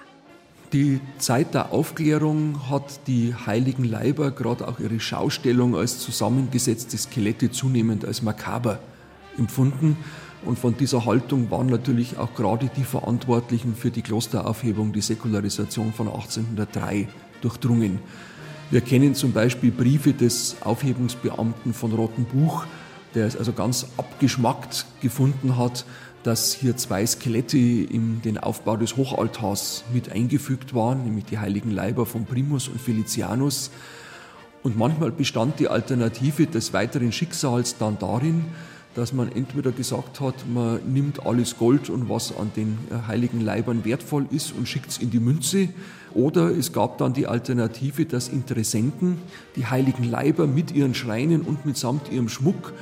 Die 0.73 1.01
Zeit 1.17 1.53
der 1.53 1.71
Aufklärung 1.71 2.69
hat 2.69 3.07
die 3.07 3.33
heiligen 3.33 3.85
Leiber, 3.85 4.31
gerade 4.31 4.67
auch 4.67 4.79
ihre 4.79 4.99
Schaustellung 4.99 5.75
als 5.75 5.99
zusammengesetzte 5.99 6.97
Skelette 6.97 7.49
zunehmend 7.49 8.05
als 8.05 8.21
makaber 8.21 8.79
empfunden. 9.37 9.97
Und 10.45 10.57
von 10.57 10.77
dieser 10.77 11.05
Haltung 11.05 11.51
waren 11.51 11.67
natürlich 11.67 12.17
auch 12.17 12.33
gerade 12.33 12.69
die 12.75 12.83
Verantwortlichen 12.83 13.75
für 13.75 13.91
die 13.91 14.01
Klosteraufhebung, 14.01 14.93
die 14.93 15.01
Säkularisation 15.01 15.91
von 15.91 16.07
1803 16.07 17.09
durchdrungen. 17.41 17.99
Wir 18.71 18.81
kennen 18.81 19.15
zum 19.15 19.33
Beispiel 19.33 19.71
Briefe 19.71 20.13
des 20.13 20.57
Aufhebungsbeamten 20.61 21.73
von 21.73 21.91
Rottenbuch, 21.91 22.65
der 23.15 23.25
es 23.25 23.35
also 23.35 23.51
ganz 23.51 23.87
abgeschmackt 23.97 24.85
gefunden 25.01 25.57
hat, 25.57 25.85
dass 26.23 26.53
hier 26.53 26.77
zwei 26.77 27.05
Skelette 27.05 27.57
in 27.57 28.21
den 28.21 28.37
Aufbau 28.37 28.77
des 28.77 28.97
Hochaltars 28.97 29.83
mit 29.93 30.11
eingefügt 30.11 30.73
waren, 30.73 31.03
nämlich 31.03 31.25
die 31.25 31.39
heiligen 31.39 31.71
Leiber 31.71 32.05
von 32.05 32.25
Primus 32.25 32.67
und 32.67 32.79
Felicianus. 32.79 33.71
Und 34.61 34.77
manchmal 34.77 35.11
bestand 35.11 35.59
die 35.59 35.69
Alternative 35.69 36.45
des 36.45 36.73
weiteren 36.73 37.11
Schicksals 37.11 37.77
dann 37.77 37.97
darin, 37.97 38.45
dass 38.99 39.13
man 39.13 39.31
entweder 39.31 39.71
gesagt 39.71 40.19
hat, 40.19 40.35
man 40.53 40.81
nimmt 40.91 41.25
alles 41.25 41.57
Gold 41.57 41.89
und 41.89 42.09
was 42.09 42.35
an 42.35 42.51
den 42.57 42.77
äh, 42.91 43.07
heiligen 43.07 43.39
Leibern 43.39 43.85
wertvoll 43.85 44.25
ist 44.29 44.51
und 44.51 44.67
schickt 44.67 44.89
es 44.89 44.97
in 44.97 45.09
die 45.09 45.21
Münze, 45.21 45.69
oder 46.13 46.49
es 46.49 46.73
gab 46.73 46.97
dann 46.97 47.13
die 47.13 47.25
Alternative, 47.25 48.05
dass 48.05 48.27
Interessenten 48.27 49.17
die 49.55 49.65
heiligen 49.67 50.03
Leiber 50.03 50.47
mit 50.47 50.73
ihren 50.73 50.93
Schreinen 50.93 51.43
und 51.43 51.65
mitsamt 51.65 52.11
ihrem 52.11 52.27
Schmuck 52.27 52.73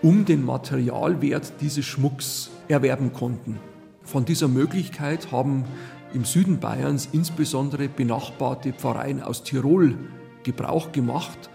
um 0.00 0.24
den 0.24 0.44
Materialwert 0.44 1.54
dieses 1.60 1.84
Schmucks 1.84 2.50
erwerben 2.68 3.12
konnten. 3.12 3.58
Von 4.04 4.24
dieser 4.24 4.46
Möglichkeit 4.46 5.32
haben 5.32 5.64
im 6.12 6.24
Süden 6.24 6.60
Bayerns 6.60 7.08
insbesondere 7.10 7.88
benachbarte 7.88 8.72
Pfarreien 8.72 9.20
aus 9.20 9.42
Tirol 9.42 9.96
Gebrauch 10.44 10.92
gemacht 10.92 11.50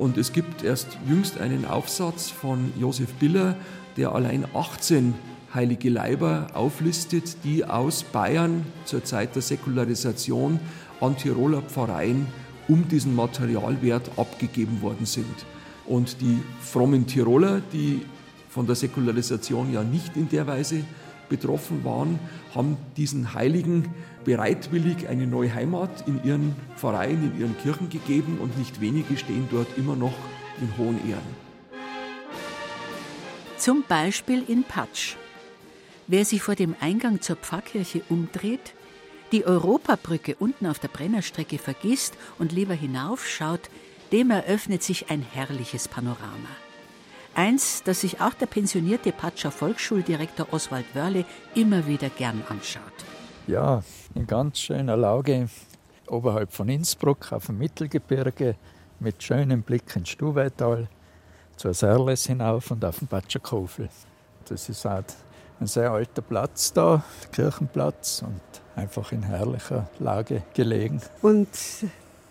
und 0.00 0.16
es 0.16 0.32
gibt 0.32 0.64
erst 0.64 0.96
jüngst 1.06 1.38
einen 1.38 1.66
Aufsatz 1.66 2.30
von 2.30 2.72
Josef 2.80 3.12
Biller, 3.14 3.54
der 3.98 4.14
allein 4.14 4.46
18 4.54 5.12
heilige 5.52 5.90
Leiber 5.90 6.46
auflistet, 6.54 7.44
die 7.44 7.66
aus 7.66 8.02
Bayern 8.02 8.64
zur 8.86 9.04
Zeit 9.04 9.34
der 9.34 9.42
Säkularisation 9.42 10.58
an 11.02 11.18
Tiroler 11.18 11.60
Pfarreien 11.60 12.26
um 12.66 12.88
diesen 12.88 13.14
Materialwert 13.14 14.10
abgegeben 14.16 14.80
worden 14.80 15.04
sind. 15.04 15.26
Und 15.86 16.22
die 16.22 16.38
frommen 16.60 17.06
Tiroler, 17.06 17.60
die 17.70 18.00
von 18.48 18.66
der 18.66 18.76
Säkularisation 18.76 19.70
ja 19.70 19.84
nicht 19.84 20.16
in 20.16 20.30
der 20.30 20.46
Weise 20.46 20.82
betroffen 21.28 21.84
waren, 21.84 22.18
haben 22.54 22.78
diesen 22.96 23.34
Heiligen 23.34 23.94
bereitwillig 24.30 25.08
eine 25.08 25.26
neue 25.26 25.52
Heimat 25.52 26.06
in 26.06 26.22
ihren 26.22 26.54
Pfarreien, 26.76 27.32
in 27.32 27.40
ihren 27.40 27.58
Kirchen 27.58 27.90
gegeben 27.90 28.38
und 28.40 28.56
nicht 28.56 28.80
wenige 28.80 29.16
stehen 29.16 29.48
dort 29.50 29.76
immer 29.76 29.96
noch 29.96 30.14
in 30.60 30.78
hohen 30.78 31.00
Ehren. 31.10 31.34
Zum 33.56 33.82
Beispiel 33.88 34.44
in 34.46 34.62
Patsch. 34.62 35.16
Wer 36.06 36.24
sich 36.24 36.42
vor 36.42 36.54
dem 36.54 36.76
Eingang 36.78 37.20
zur 37.20 37.34
Pfarrkirche 37.34 38.02
umdreht, 38.08 38.72
die 39.32 39.44
Europabrücke 39.46 40.36
unten 40.38 40.66
auf 40.66 40.78
der 40.78 40.88
Brennerstrecke 40.88 41.58
vergisst 41.58 42.14
und 42.38 42.52
lieber 42.52 42.74
hinaufschaut, 42.74 43.68
dem 44.12 44.30
eröffnet 44.30 44.84
sich 44.84 45.10
ein 45.10 45.22
herrliches 45.22 45.88
Panorama. 45.88 46.54
Eins, 47.34 47.82
das 47.84 48.02
sich 48.02 48.20
auch 48.20 48.34
der 48.34 48.46
pensionierte 48.46 49.10
Patscher 49.10 49.50
Volksschuldirektor 49.50 50.52
Oswald 50.52 50.86
Wörle 50.94 51.24
immer 51.56 51.88
wieder 51.88 52.10
gern 52.10 52.44
anschaut. 52.48 52.84
Ja, 53.48 53.82
in 54.14 54.26
ganz 54.26 54.58
schöner 54.58 54.96
Lage 54.96 55.48
oberhalb 56.08 56.52
von 56.52 56.68
Innsbruck 56.68 57.32
auf 57.32 57.46
dem 57.46 57.58
Mittelgebirge 57.58 58.56
mit 58.98 59.22
schönem 59.22 59.62
Blick 59.62 59.94
ins 59.96 60.10
Stuweital, 60.10 60.88
zur 61.56 61.74
Serles 61.74 62.26
hinauf 62.26 62.70
und 62.70 62.84
auf 62.84 62.98
den 62.98 63.08
Patscherkofel. 63.08 63.88
Das 64.48 64.68
ist 64.68 64.86
auch 64.86 65.02
ein 65.60 65.66
sehr 65.66 65.90
alter 65.90 66.22
Platz 66.22 66.72
da, 66.72 67.04
Kirchenplatz 67.32 68.22
und 68.26 68.40
einfach 68.76 69.12
in 69.12 69.22
herrlicher 69.22 69.88
Lage 69.98 70.42
gelegen. 70.54 71.00
Und 71.22 71.48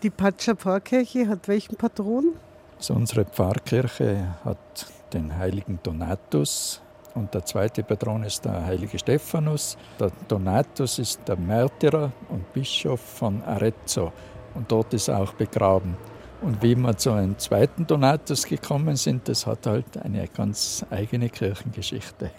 die 0.01 0.09
Patscher 0.09 0.55
Pfarrkirche 0.55 1.27
hat 1.27 1.47
welchen 1.47 1.75
Patron? 1.75 2.33
Also 2.77 2.93
unsere 2.93 3.25
Pfarrkirche 3.25 4.35
hat 4.43 4.87
den 5.13 5.37
heiligen 5.37 5.79
Donatus 5.83 6.81
und 7.19 7.33
der 7.33 7.45
zweite 7.45 7.83
Patron 7.83 8.23
ist 8.23 8.45
der 8.45 8.65
heilige 8.65 8.97
Stephanus. 8.97 9.77
Der 9.99 10.09
Donatus 10.27 10.99
ist 10.99 11.19
der 11.27 11.35
Märtyrer 11.35 12.11
und 12.29 12.51
Bischof 12.53 13.01
von 13.01 13.43
Arezzo 13.43 14.13
und 14.55 14.71
dort 14.71 14.93
ist 14.93 15.09
er 15.09 15.19
auch 15.19 15.33
begraben. 15.33 15.97
Und 16.41 16.63
wie 16.63 16.75
wir 16.75 16.95
zu 16.97 17.11
einem 17.11 17.37
zweiten 17.37 17.85
Donatus 17.85 18.45
gekommen 18.45 18.95
sind, 18.95 19.27
das 19.27 19.45
hat 19.45 19.67
halt 19.67 19.97
eine 19.97 20.27
ganz 20.29 20.85
eigene 20.89 21.29
Kirchengeschichte. 21.29 22.31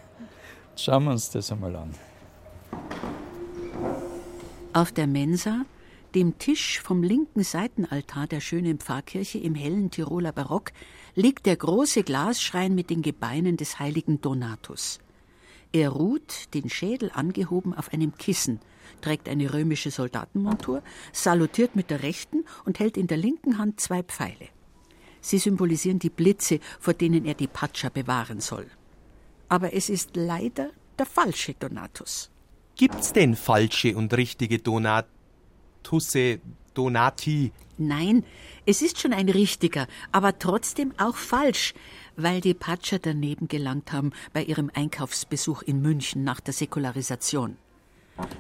Schauen 0.75 1.05
wir 1.05 1.11
uns 1.11 1.29
das 1.31 1.53
einmal 1.53 1.77
an. 1.77 1.95
Auf 4.73 4.93
der 4.93 5.07
Mensa, 5.07 5.67
dem 6.15 6.39
Tisch 6.39 6.81
vom 6.81 7.03
linken 7.03 7.43
Seitenaltar 7.43 8.27
der 8.27 8.41
schönen 8.41 8.79
Pfarrkirche 8.79 9.39
im 9.39 9.55
hellen 9.55 9.91
Tiroler 9.91 10.33
Barock, 10.33 10.73
liegt 11.21 11.45
der 11.47 11.57
große 11.57 12.03
Glasschrein 12.03 12.75
mit 12.75 12.89
den 12.89 13.03
Gebeinen 13.03 13.57
des 13.57 13.79
heiligen 13.79 14.21
Donatus. 14.21 15.01
Er 15.73 15.91
ruht, 15.91 16.55
den 16.55 16.71
Schädel 16.71 17.11
angehoben, 17.13 17.75
auf 17.75 17.93
einem 17.93 18.17
Kissen, 18.17 18.59
trägt 19.03 19.29
eine 19.29 19.53
römische 19.53 19.91
Soldatenmontur, 19.91 20.83
salutiert 21.13 21.77
mit 21.77 21.91
der 21.91 22.03
rechten 22.03 22.45
und 22.65 22.79
hält 22.81 22.97
in 22.97 23.07
der 23.07 23.19
linken 23.19 23.59
Hand 23.59 23.81
zwei 23.81 24.03
Pfeile. 24.03 24.49
Sie 25.21 25.39
symbolisieren 25.39 25.99
die 25.99 26.11
Blitze, 26.11 26.59
vor 26.81 26.95
denen 26.95 27.27
er 27.27 27.35
die 27.35 27.47
Patscha 27.47 27.91
bewahren 27.91 28.41
soll. 28.41 28.67
Aber 29.49 29.75
es 29.75 29.91
ist 29.91 30.17
leider 30.17 30.71
der 30.99 31.07
falsche 31.07 31.55
Donatus. 31.55 32.31
Gibt's 32.77 33.13
denn 33.13 33.37
falsche 33.37 33.95
und 33.95 34.15
richtige 34.15 34.59
Donatusse, 34.59 36.41
Donati? 36.81 37.53
Nein, 37.77 38.25
es 38.65 38.81
ist 38.81 38.99
schon 38.99 39.13
ein 39.13 39.29
richtiger, 39.29 39.87
aber 40.13 40.39
trotzdem 40.39 40.95
auch 40.97 41.17
falsch, 41.17 41.75
weil 42.17 42.41
die 42.41 42.55
Patscher 42.55 42.99
daneben 42.99 43.49
gelangt 43.49 43.93
haben 43.93 44.13
bei 44.33 44.43
ihrem 44.43 44.71
Einkaufsbesuch 44.73 45.61
in 45.61 45.83
München 45.83 46.25
nach 46.25 46.41
der 46.41 46.55
Säkularisation. 46.55 47.59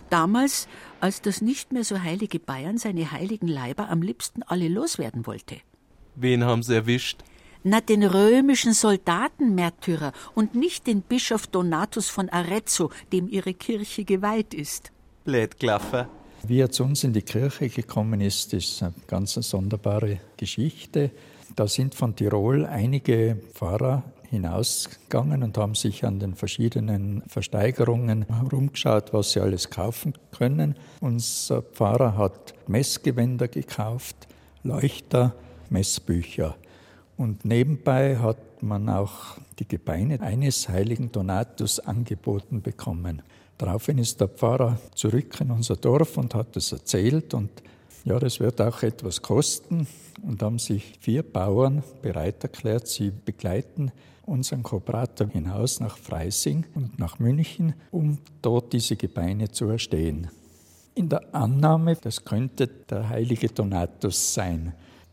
Damals, 0.08 0.68
als 1.00 1.20
das 1.20 1.42
nicht 1.42 1.70
mehr 1.72 1.84
so 1.84 2.00
heilige 2.00 2.38
Bayern 2.38 2.78
seine 2.78 3.12
heiligen 3.12 3.46
Leiber 3.46 3.90
am 3.90 4.00
liebsten 4.00 4.42
alle 4.42 4.68
loswerden 4.68 5.26
wollte. 5.26 5.56
Wen 6.14 6.42
haben 6.44 6.62
sie 6.62 6.74
erwischt? 6.74 7.20
Na, 7.62 7.82
den 7.82 8.04
römischen 8.04 8.72
Soldatenmärtyrer 8.72 10.12
und 10.34 10.54
nicht 10.54 10.86
den 10.86 11.02
Bischof 11.02 11.46
Donatus 11.46 12.08
von 12.08 12.30
Arezzo, 12.30 12.90
dem 13.12 13.28
ihre 13.28 13.52
Kirche 13.52 14.04
geweiht 14.04 14.54
ist. 14.54 14.92
Blätklaffer. 15.24 16.08
Wie 16.46 16.60
er 16.60 16.70
zu 16.70 16.84
uns 16.84 17.04
in 17.04 17.12
die 17.12 17.22
Kirche 17.22 17.68
gekommen 17.68 18.20
ist, 18.20 18.54
ist 18.54 18.82
eine 18.82 18.94
ganz 19.06 19.34
sonderbare 19.34 20.20
Geschichte. 20.36 21.10
Da 21.54 21.68
sind 21.68 21.94
von 21.94 22.16
Tirol 22.16 22.64
einige 22.64 23.36
Pfarrer 23.52 24.04
hinausgegangen 24.30 25.42
und 25.42 25.58
haben 25.58 25.74
sich 25.74 26.04
an 26.04 26.18
den 26.18 26.34
verschiedenen 26.34 27.22
Versteigerungen 27.26 28.24
herumgeschaut, 28.26 29.12
was 29.12 29.32
sie 29.32 29.40
alles 29.40 29.68
kaufen 29.70 30.14
können. 30.30 30.76
Unser 31.00 31.62
Pfarrer 31.62 32.16
hat 32.16 32.54
Messgewänder 32.68 33.48
gekauft, 33.48 34.28
Leuchter, 34.62 35.34
Messbücher. 35.68 36.56
Und 37.16 37.44
nebenbei 37.44 38.16
hat 38.16 38.62
man 38.62 38.88
auch 38.88 39.36
die 39.58 39.68
Gebeine 39.68 40.20
eines 40.20 40.68
heiligen 40.68 41.12
Donatus 41.12 41.80
angeboten 41.80 42.62
bekommen. 42.62 43.22
Daraufhin 43.60 43.98
ist 43.98 44.18
der 44.18 44.28
Pfarrer 44.28 44.80
zurück 44.94 45.38
in 45.38 45.50
unser 45.50 45.76
Dorf 45.76 46.16
und 46.16 46.34
hat 46.34 46.56
es 46.56 46.72
erzählt 46.72 47.34
und 47.34 47.50
ja, 48.06 48.18
das 48.18 48.40
wird 48.40 48.58
auch 48.58 48.82
etwas 48.82 49.20
kosten 49.20 49.86
und 50.22 50.42
haben 50.42 50.58
sich 50.58 50.94
vier 50.98 51.22
Bauern 51.22 51.82
bereit 52.00 52.42
erklärt, 52.42 52.88
sie 52.88 53.10
begleiten 53.10 53.92
unseren 54.24 54.62
Kooperator 54.62 55.28
hinaus 55.28 55.78
nach 55.78 55.98
Freising 55.98 56.64
und 56.74 56.98
nach 56.98 57.18
München, 57.18 57.74
um 57.90 58.16
dort 58.40 58.72
diese 58.72 58.96
Gebeine 58.96 59.50
zu 59.50 59.66
erstehen. 59.66 60.30
In 60.94 61.10
der 61.10 61.34
Annahme, 61.34 61.96
das 61.96 62.24
könnte 62.24 62.66
der 62.66 63.10
heilige 63.10 63.48
Donatus 63.48 64.32
sein. 64.32 64.72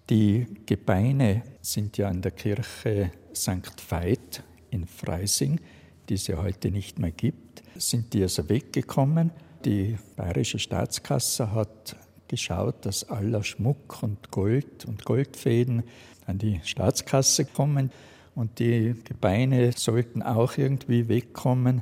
Die 0.10 0.48
Gebeine 0.66 1.44
sind 1.62 1.98
ja 1.98 2.10
in 2.10 2.22
der 2.22 2.32
Kirche 2.32 3.12
St. 3.36 3.74
Veit 3.90 4.42
in 4.70 4.88
Freising, 4.88 5.60
die 6.08 6.14
es 6.14 6.28
ja 6.28 6.42
heute 6.42 6.72
nicht 6.72 6.98
mehr 6.98 7.12
gibt, 7.12 7.47
sind 7.78 8.14
die 8.14 8.24
also 8.24 8.48
weggekommen. 8.50 9.32
Die 9.66 9.98
bayerische 10.16 10.60
Staatskasse 10.60 11.52
hat 11.52 11.96
geschaut, 12.28 12.86
dass 12.86 13.10
aller 13.10 13.44
Schmuck 13.44 14.02
und 14.04 14.32
Gold 14.32 14.86
und 14.86 15.06
Goldfäden 15.06 15.84
an 16.26 16.38
die 16.38 16.60
Staatskasse 16.64 17.46
kommen. 17.46 17.92
Und 18.36 18.60
die 18.60 18.96
Gebeine 19.04 19.72
sollten 19.72 20.22
auch 20.22 20.58
irgendwie 20.58 21.08
wegkommen, 21.08 21.82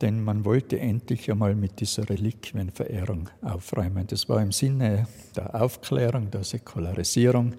denn 0.00 0.22
man 0.22 0.44
wollte 0.44 0.78
endlich 0.78 1.30
einmal 1.30 1.54
mit 1.54 1.80
dieser 1.80 2.08
Reliquienverehrung 2.10 3.30
aufräumen. 3.40 4.06
Das 4.06 4.28
war 4.28 4.42
im 4.42 4.52
Sinne 4.52 5.06
der 5.34 5.54
Aufklärung, 5.60 6.30
der 6.30 6.44
Säkularisierung. 6.44 7.54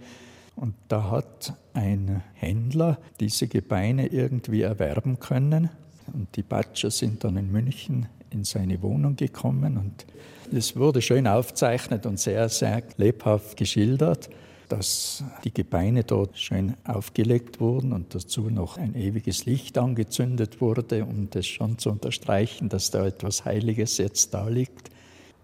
Und 0.55 0.75
da 0.87 1.09
hat 1.09 1.53
ein 1.73 2.21
Händler 2.33 2.99
diese 3.19 3.47
Gebeine 3.47 4.07
irgendwie 4.07 4.61
erwerben 4.61 5.19
können. 5.19 5.69
Und 6.13 6.35
die 6.35 6.43
Batscher 6.43 6.91
sind 6.91 7.23
dann 7.23 7.37
in 7.37 7.51
München 7.51 8.07
in 8.29 8.43
seine 8.43 8.81
Wohnung 8.81 9.15
gekommen 9.15 9.77
und 9.77 10.05
es 10.51 10.75
wurde 10.75 11.01
schön 11.01 11.27
aufzeichnet 11.27 12.05
und 12.05 12.19
sehr, 12.19 12.49
sehr 12.49 12.83
lebhaft 12.97 13.55
geschildert 13.55 14.29
dass 14.69 15.23
die 15.43 15.53
Gebeine 15.53 16.03
dort 16.03 16.37
schön 16.37 16.75
aufgelegt 16.83 17.59
wurden 17.59 17.93
und 17.93 18.15
dazu 18.15 18.49
noch 18.49 18.77
ein 18.77 18.95
ewiges 18.95 19.45
Licht 19.45 19.77
angezündet 19.77 20.61
wurde, 20.61 21.05
um 21.05 21.29
das 21.29 21.45
schon 21.45 21.77
zu 21.77 21.89
unterstreichen, 21.89 22.69
dass 22.69 22.91
da 22.91 23.05
etwas 23.05 23.45
Heiliges 23.45 23.97
jetzt 23.97 24.33
da 24.33 24.47
liegt. 24.47 24.89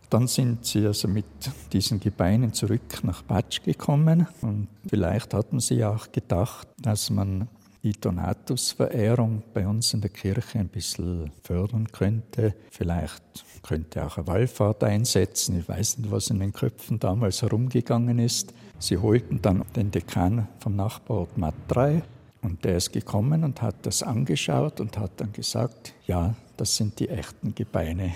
Dann 0.09 0.27
sind 0.27 0.65
sie 0.65 0.85
also 0.85 1.07
mit 1.07 1.25
diesen 1.71 1.99
Gebeinen 1.99 2.53
zurück 2.53 3.03
nach 3.03 3.21
Batsch 3.21 3.63
gekommen 3.63 4.27
und 4.41 4.67
vielleicht 4.87 5.33
hatten 5.33 5.59
sie 5.59 5.85
auch 5.85 6.11
gedacht, 6.11 6.67
dass 6.79 7.09
man 7.09 7.47
die 7.83 7.93
Donatusverehrung 7.93 9.43
bei 9.53 9.67
uns 9.67 9.93
in 9.93 10.01
der 10.01 10.11
Kirche 10.11 10.59
ein 10.59 10.67
bisschen 10.67 11.31
fördern 11.43 11.87
könnte. 11.91 12.53
Vielleicht 12.69 13.23
könnte 13.63 14.05
auch 14.05 14.17
eine 14.17 14.27
Wallfahrt 14.27 14.83
einsetzen. 14.83 15.59
Ich 15.59 15.67
weiß 15.67 15.97
nicht, 15.97 16.11
was 16.11 16.29
in 16.29 16.39
den 16.39 16.53
Köpfen 16.53 16.99
damals 16.99 17.41
herumgegangen 17.41 18.19
ist. 18.19 18.53
Sie 18.79 18.97
holten 18.97 19.41
dann 19.41 19.63
den 19.75 19.91
Dekan 19.91 20.47
vom 20.59 20.75
Nachbarort 20.75 21.37
Matrei 21.37 22.03
und 22.41 22.63
der 22.65 22.77
ist 22.77 22.91
gekommen 22.91 23.43
und 23.43 23.61
hat 23.61 23.85
das 23.85 24.03
angeschaut 24.03 24.79
und 24.79 24.97
hat 24.97 25.11
dann 25.17 25.31
gesagt, 25.33 25.93
ja, 26.07 26.35
das 26.57 26.75
sind 26.75 26.99
die 26.99 27.09
echten 27.09 27.55
Gebeine. 27.55 28.13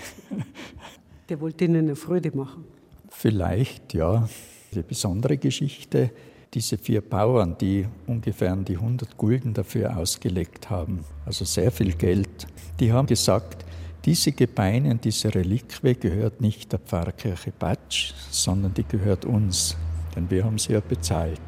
Der 1.28 1.40
wollte 1.40 1.64
ihnen 1.64 1.86
eine 1.86 1.96
Freude 1.96 2.36
machen. 2.36 2.64
Vielleicht, 3.08 3.94
ja. 3.94 4.28
Die 4.72 4.82
besondere 4.82 5.38
Geschichte 5.38 6.10
diese 6.56 6.78
vier 6.78 7.02
Bauern, 7.02 7.54
die 7.58 7.86
ungefähr 8.06 8.56
die 8.56 8.76
100 8.76 9.18
Gulden 9.18 9.52
dafür 9.52 9.94
ausgelegt 9.94 10.70
haben, 10.70 11.04
also 11.26 11.44
sehr 11.44 11.70
viel 11.70 11.92
Geld, 11.92 12.46
die 12.80 12.90
haben 12.90 13.06
gesagt, 13.06 13.66
diese 14.06 14.32
Gebeine 14.32 14.92
und 14.92 15.04
diese 15.04 15.34
Reliquie 15.34 15.94
gehört 15.94 16.40
nicht 16.40 16.72
der 16.72 16.78
Pfarrkirche 16.78 17.52
Batsch, 17.52 18.14
sondern 18.30 18.72
die 18.72 18.84
gehört 18.84 19.26
uns, 19.26 19.76
denn 20.14 20.30
wir 20.30 20.44
haben 20.44 20.56
sie 20.56 20.72
ja 20.72 20.80
bezahlt. 20.80 21.42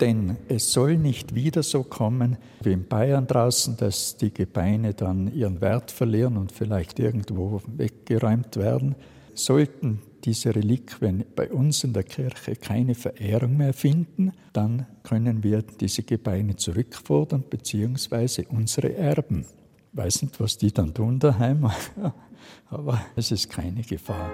Denn 0.00 0.36
es 0.48 0.70
soll 0.70 0.98
nicht 0.98 1.34
wieder 1.34 1.62
so 1.62 1.82
kommen 1.82 2.36
wie 2.60 2.72
in 2.72 2.86
Bayern 2.86 3.26
draußen, 3.26 3.78
dass 3.78 4.18
die 4.18 4.34
Gebeine 4.34 4.92
dann 4.92 5.32
ihren 5.32 5.62
Wert 5.62 5.90
verlieren 5.90 6.36
und 6.36 6.52
vielleicht 6.52 6.98
irgendwo 6.98 7.62
weggeräumt 7.66 8.58
werden. 8.58 8.96
Sollten 9.32 10.02
diese 10.26 10.54
Reliquien 10.54 11.24
bei 11.36 11.50
uns 11.52 11.84
in 11.84 11.92
der 11.92 12.02
Kirche 12.02 12.56
keine 12.56 12.96
Verehrung 12.96 13.56
mehr 13.56 13.72
finden, 13.72 14.32
dann 14.52 14.86
können 15.04 15.44
wir 15.44 15.62
diese 15.62 16.02
Gebeine 16.02 16.56
zurückfordern, 16.56 17.44
beziehungsweise 17.48 18.44
unsere 18.48 18.94
Erben. 18.96 19.46
Ich 19.92 19.96
weiß 19.96 20.22
nicht, 20.22 20.40
was 20.40 20.58
die 20.58 20.72
dann 20.72 20.92
tun 20.92 21.20
daheim, 21.20 21.70
aber 22.68 23.00
es 23.14 23.30
ist 23.30 23.48
keine 23.48 23.82
Gefahr. 23.82 24.30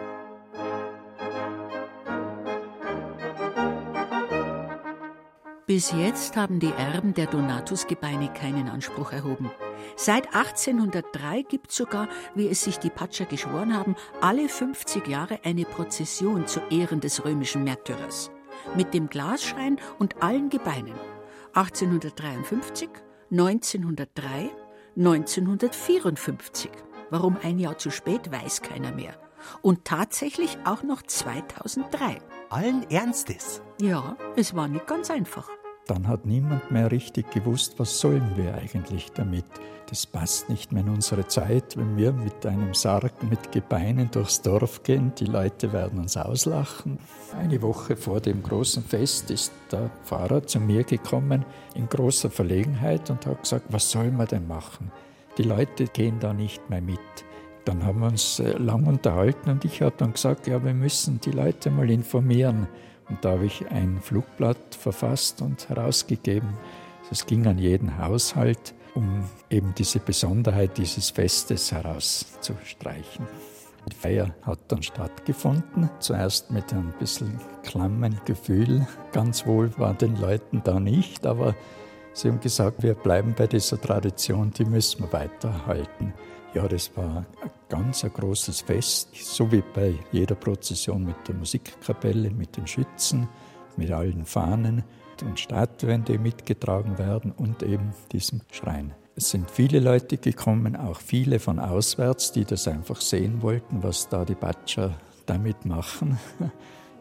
Bis 5.66 5.92
jetzt 5.92 6.36
haben 6.36 6.58
die 6.58 6.72
Erben 6.72 7.14
der 7.14 7.26
Donatusgebeine 7.26 8.32
keinen 8.32 8.68
Anspruch 8.68 9.12
erhoben. 9.12 9.50
Seit 9.96 10.34
1803 10.34 11.42
gibt 11.42 11.70
es 11.70 11.76
sogar, 11.76 12.08
wie 12.34 12.48
es 12.48 12.62
sich 12.62 12.78
die 12.78 12.90
Patscher 12.90 13.24
geschworen 13.24 13.76
haben, 13.76 13.96
alle 14.20 14.48
50 14.48 15.06
Jahre 15.06 15.40
eine 15.44 15.64
Prozession 15.64 16.46
zu 16.46 16.60
Ehren 16.70 17.00
des 17.00 17.24
römischen 17.24 17.64
Märtyrers. 17.64 18.30
Mit 18.76 18.94
dem 18.94 19.08
Glasschrein 19.08 19.78
und 19.98 20.22
allen 20.22 20.48
Gebeinen. 20.48 20.94
1853, 21.54 22.88
1903, 23.30 24.50
1954. 24.96 26.70
Warum 27.10 27.36
ein 27.42 27.58
Jahr 27.58 27.76
zu 27.76 27.90
spät, 27.90 28.30
weiß 28.32 28.62
keiner 28.62 28.92
mehr. 28.92 29.14
Und 29.60 29.84
tatsächlich 29.84 30.56
auch 30.64 30.82
noch 30.82 31.02
2003. 31.02 32.18
Allen 32.48 32.88
Ernstes? 32.90 33.62
Ja, 33.80 34.16
es 34.36 34.54
war 34.54 34.68
nicht 34.68 34.86
ganz 34.86 35.10
einfach. 35.10 35.48
Dann 35.86 36.06
hat 36.06 36.26
niemand 36.26 36.70
mehr 36.70 36.90
richtig 36.90 37.30
gewusst, 37.30 37.74
was 37.78 37.98
sollen 37.98 38.36
wir 38.36 38.54
eigentlich 38.54 39.10
damit. 39.12 39.44
Das 39.88 40.06
passt 40.06 40.48
nicht 40.48 40.72
mehr 40.72 40.82
in 40.82 40.88
unsere 40.88 41.26
Zeit, 41.26 41.76
wenn 41.76 41.96
wir 41.96 42.12
mit 42.12 42.46
einem 42.46 42.72
Sarg 42.72 43.12
mit 43.28 43.52
Gebeinen 43.52 44.10
durchs 44.10 44.40
Dorf 44.40 44.82
gehen. 44.84 45.12
Die 45.18 45.26
Leute 45.26 45.72
werden 45.72 45.98
uns 45.98 46.16
auslachen. 46.16 46.98
Eine 47.38 47.60
Woche 47.60 47.96
vor 47.96 48.20
dem 48.20 48.42
großen 48.42 48.82
Fest 48.82 49.30
ist 49.30 49.52
der 49.70 49.90
Pfarrer 50.04 50.46
zu 50.46 50.60
mir 50.60 50.84
gekommen 50.84 51.44
in 51.74 51.88
großer 51.88 52.30
Verlegenheit 52.30 53.10
und 53.10 53.26
hat 53.26 53.42
gesagt, 53.42 53.66
was 53.70 53.90
soll 53.90 54.10
man 54.12 54.28
denn 54.28 54.46
machen? 54.46 54.90
Die 55.36 55.42
Leute 55.42 55.86
gehen 55.86 56.20
da 56.20 56.32
nicht 56.32 56.70
mehr 56.70 56.80
mit. 56.80 57.00
Dann 57.64 57.84
haben 57.84 58.00
wir 58.00 58.08
uns 58.08 58.38
äh, 58.38 58.56
lang 58.56 58.86
unterhalten 58.86 59.50
und 59.50 59.64
ich 59.64 59.82
habe 59.82 59.94
dann 59.96 60.12
gesagt, 60.12 60.46
ja, 60.46 60.64
wir 60.64 60.74
müssen 60.74 61.20
die 61.20 61.30
Leute 61.30 61.70
mal 61.70 61.90
informieren. 61.90 62.66
Und 63.12 63.22
da 63.22 63.32
habe 63.32 63.44
ich 63.44 63.70
ein 63.70 64.00
Flugblatt 64.00 64.74
verfasst 64.74 65.42
und 65.42 65.68
herausgegeben. 65.68 66.48
Es 67.10 67.26
ging 67.26 67.46
an 67.46 67.58
jeden 67.58 67.98
Haushalt, 67.98 68.72
um 68.94 69.24
eben 69.50 69.74
diese 69.76 69.98
Besonderheit 69.98 70.78
dieses 70.78 71.10
Festes 71.10 71.70
herauszustreichen. 71.72 73.26
Die 73.90 73.94
Feier 73.94 74.34
hat 74.40 74.60
dann 74.68 74.82
stattgefunden, 74.82 75.90
zuerst 75.98 76.50
mit 76.50 76.72
ein 76.72 76.94
bisschen 76.98 77.38
klammen 77.64 78.18
Gefühl. 78.24 78.86
Ganz 79.12 79.46
wohl 79.46 79.70
war 79.76 79.92
den 79.92 80.16
Leuten 80.16 80.62
da 80.64 80.80
nicht, 80.80 81.26
aber 81.26 81.54
sie 82.14 82.30
haben 82.30 82.40
gesagt, 82.40 82.82
wir 82.82 82.94
bleiben 82.94 83.34
bei 83.36 83.46
dieser 83.46 83.78
Tradition, 83.78 84.52
die 84.52 84.64
müssen 84.64 85.02
wir 85.02 85.12
weiterhalten. 85.12 86.14
Ja, 86.54 86.68
das 86.68 86.94
war 86.96 87.24
ein 87.42 87.50
ganz 87.70 88.02
großes 88.02 88.60
Fest, 88.60 89.08
so 89.14 89.50
wie 89.50 89.62
bei 89.74 89.94
jeder 90.12 90.34
Prozession 90.34 91.02
mit 91.02 91.16
der 91.26 91.34
Musikkapelle, 91.34 92.30
mit 92.30 92.58
den 92.58 92.66
Schützen, 92.66 93.26
mit 93.78 93.90
allen 93.90 94.26
Fahnen 94.26 94.84
und 95.24 95.40
Statuen, 95.40 96.04
die 96.04 96.18
mitgetragen 96.18 96.98
werden 96.98 97.32
und 97.32 97.62
eben 97.62 97.94
diesem 98.12 98.42
Schrein. 98.50 98.92
Es 99.16 99.30
sind 99.30 99.50
viele 99.50 99.80
Leute 99.80 100.18
gekommen, 100.18 100.76
auch 100.76 101.00
viele 101.00 101.38
von 101.38 101.58
auswärts, 101.58 102.32
die 102.32 102.44
das 102.44 102.68
einfach 102.68 103.00
sehen 103.00 103.40
wollten, 103.40 103.82
was 103.82 104.10
da 104.10 104.26
die 104.26 104.34
Batscher 104.34 104.94
damit 105.26 105.64
machen. 105.64 106.18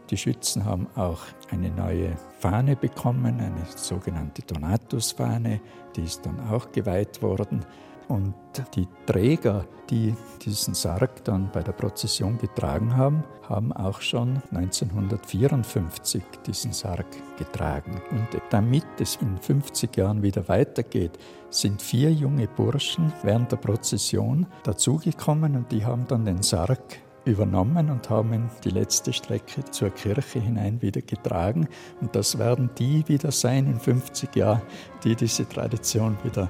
Die 0.10 0.18
Schützen 0.18 0.66
haben 0.66 0.88
auch 0.96 1.22
eine 1.52 1.70
neue 1.70 2.18
Fahne 2.40 2.76
bekommen, 2.76 3.40
eine 3.40 3.66
sogenannte 3.78 4.42
Donatusfahne, 4.42 5.62
die 5.96 6.02
ist 6.02 6.26
dann 6.26 6.38
auch 6.50 6.74
geweiht 6.74 7.22
worden. 7.22 7.66
Und 8.12 8.34
die 8.76 8.90
Träger, 9.06 9.66
die 9.90 10.14
diesen 10.42 10.74
Sarg 10.74 11.24
dann 11.24 11.50
bei 11.54 11.64
der 11.64 11.72
Prozession 11.72 12.38
getragen 12.38 12.98
haben, 12.98 13.24
haben 13.48 13.72
auch 13.72 14.02
schon 14.02 14.42
1954 14.52 16.22
diesen 16.46 16.74
Sarg 16.74 17.06
getragen. 17.38 18.02
Und 18.12 18.28
damit 18.50 18.84
es 19.00 19.16
in 19.22 19.38
50 19.38 19.96
Jahren 19.96 20.24
wieder 20.24 20.50
weitergeht, 20.50 21.18
sind 21.50 21.82
vier 21.82 22.12
junge 22.12 22.50
Burschen 22.50 23.14
während 23.24 23.54
der 23.54 23.58
Prozession 23.58 24.46
dazugekommen 24.64 25.56
und 25.56 25.72
die 25.72 25.86
haben 25.86 26.06
dann 26.06 26.26
den 26.26 26.42
Sarg 26.42 26.82
übernommen 27.24 27.90
und 27.92 28.10
haben 28.10 28.50
die 28.66 28.72
letzte 28.72 29.14
Strecke 29.14 29.64
zur 29.72 29.92
Kirche 29.92 30.42
hinein 30.42 30.82
wieder 30.82 31.02
getragen. 31.02 31.70
Und 32.02 32.14
das 32.14 32.38
werden 32.38 32.72
die 32.78 33.08
wieder 33.08 33.32
sein 33.32 33.68
in 33.68 33.80
50 33.80 34.36
Jahren, 34.36 34.64
die 35.06 35.16
diese 35.16 35.48
Tradition 35.48 36.18
wieder 36.24 36.50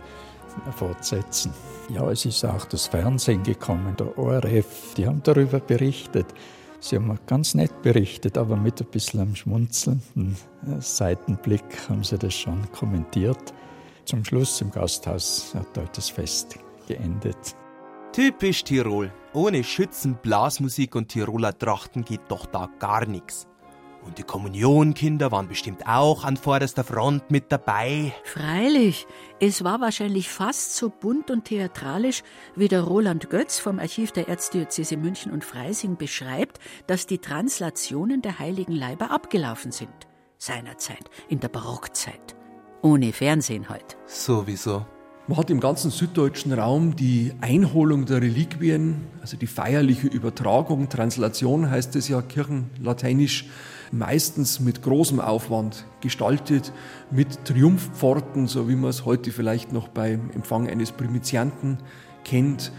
fortsetzen. 0.76 1.54
Ja, 1.90 2.10
es 2.10 2.26
ist 2.26 2.46
auch 2.46 2.66
das 2.66 2.88
Fernsehen 2.88 3.44
gekommen, 3.44 3.96
der 3.98 4.18
ORF, 4.18 4.94
die 4.96 5.06
haben 5.06 5.22
darüber 5.24 5.60
berichtet. 5.60 6.28
Sie 6.80 6.96
haben 6.96 7.18
ganz 7.28 7.54
nett 7.54 7.82
berichtet, 7.84 8.38
aber 8.38 8.56
mit 8.56 8.82
ein 8.82 8.88
bisschen 8.88 9.20
einem 9.20 9.36
schmunzelnden 9.36 10.36
äh, 10.66 10.82
Seitenblick 10.82 11.90
haben 11.90 12.04
sie 12.04 12.18
das 12.18 12.34
schon 12.34 12.72
kommentiert. 12.72 13.54
Zum 14.06 14.26
Schluss 14.26 14.60
im 14.62 14.72
Gasthaus 14.72 15.54
hat 15.54 15.68
dort 15.74 15.96
das 15.96 16.10
Fest 16.10 16.58
geendet. 16.88 17.56
Typisch 18.14 18.64
Tirol. 18.64 19.14
Ohne 19.34 19.64
Schützen, 19.64 20.18
Blasmusik 20.22 20.96
und 20.96 21.10
Tiroler 21.10 21.58
Trachten 21.58 22.04
geht 22.04 22.22
doch 22.30 22.46
da 22.46 22.68
gar 22.80 23.06
nichts. 23.06 23.48
Und 24.04 24.18
die 24.18 24.24
Kommunionkinder 24.24 25.32
waren 25.32 25.48
bestimmt 25.48 25.88
auch 25.88 26.24
an 26.24 26.36
vorderster 26.36 26.84
Front 26.84 27.30
mit 27.30 27.52
dabei. 27.52 28.14
Freilich, 28.24 29.06
es 29.40 29.64
war 29.64 29.80
wahrscheinlich 29.80 30.30
fast 30.30 30.76
so 30.76 30.90
bunt 30.90 31.30
und 31.30 31.46
theatralisch, 31.46 32.24
wie 32.56 32.68
der 32.68 32.82
Roland 32.82 33.30
Götz 33.30 33.60
vom 33.60 33.80
Archiv 33.80 34.12
der 34.12 34.28
Erzdiözese 34.28 34.98
München 34.98 35.32
und 35.32 35.46
Freising 35.46 35.98
beschreibt, 35.98 36.60
dass 36.88 37.06
die 37.06 37.20
Translationen 37.20 38.22
der 38.22 38.40
heiligen 38.40 38.74
Leiber 38.74 39.12
abgelaufen 39.12 39.72
sind. 39.72 40.08
Seinerzeit, 40.38 41.10
in 41.30 41.40
der 41.40 41.50
Barockzeit. 41.50 42.36
Ohne 42.82 43.14
Fernsehen 43.14 43.70
halt. 43.70 43.98
Sowieso. 44.08 44.86
Man 45.28 45.38
hat 45.38 45.52
im 45.52 45.60
ganzen 45.60 45.92
süddeutschen 45.92 46.52
Raum 46.52 46.96
die 46.96 47.32
Einholung 47.42 48.06
der 48.06 48.24
Reliquien, 48.24 49.08
also 49.22 49.38
die 49.38 49.46
feierliche 49.46 50.08
Übertragung, 50.08 50.90
Translation 50.90 51.70
heißt 51.70 51.96
es 51.96 52.08
ja 52.08 52.24
kirchenlateinisch, 52.24 53.46
meistens 53.92 54.60
mit 54.60 54.82
großem 54.82 55.20
Aufwand 55.20 55.86
gestaltet, 56.02 56.72
mit 57.10 57.46
Triumphpforten, 57.46 58.48
so 58.48 58.70
wie 58.70 58.76
man 58.76 58.90
es 58.90 59.06
heute 59.06 59.32
vielleicht 59.32 59.72
noch 59.72 59.88
beim 59.88 60.32
Empfang 60.32 60.70
eines 60.70 60.92
Primizianten 60.92 61.78
kennt, 62.24 62.72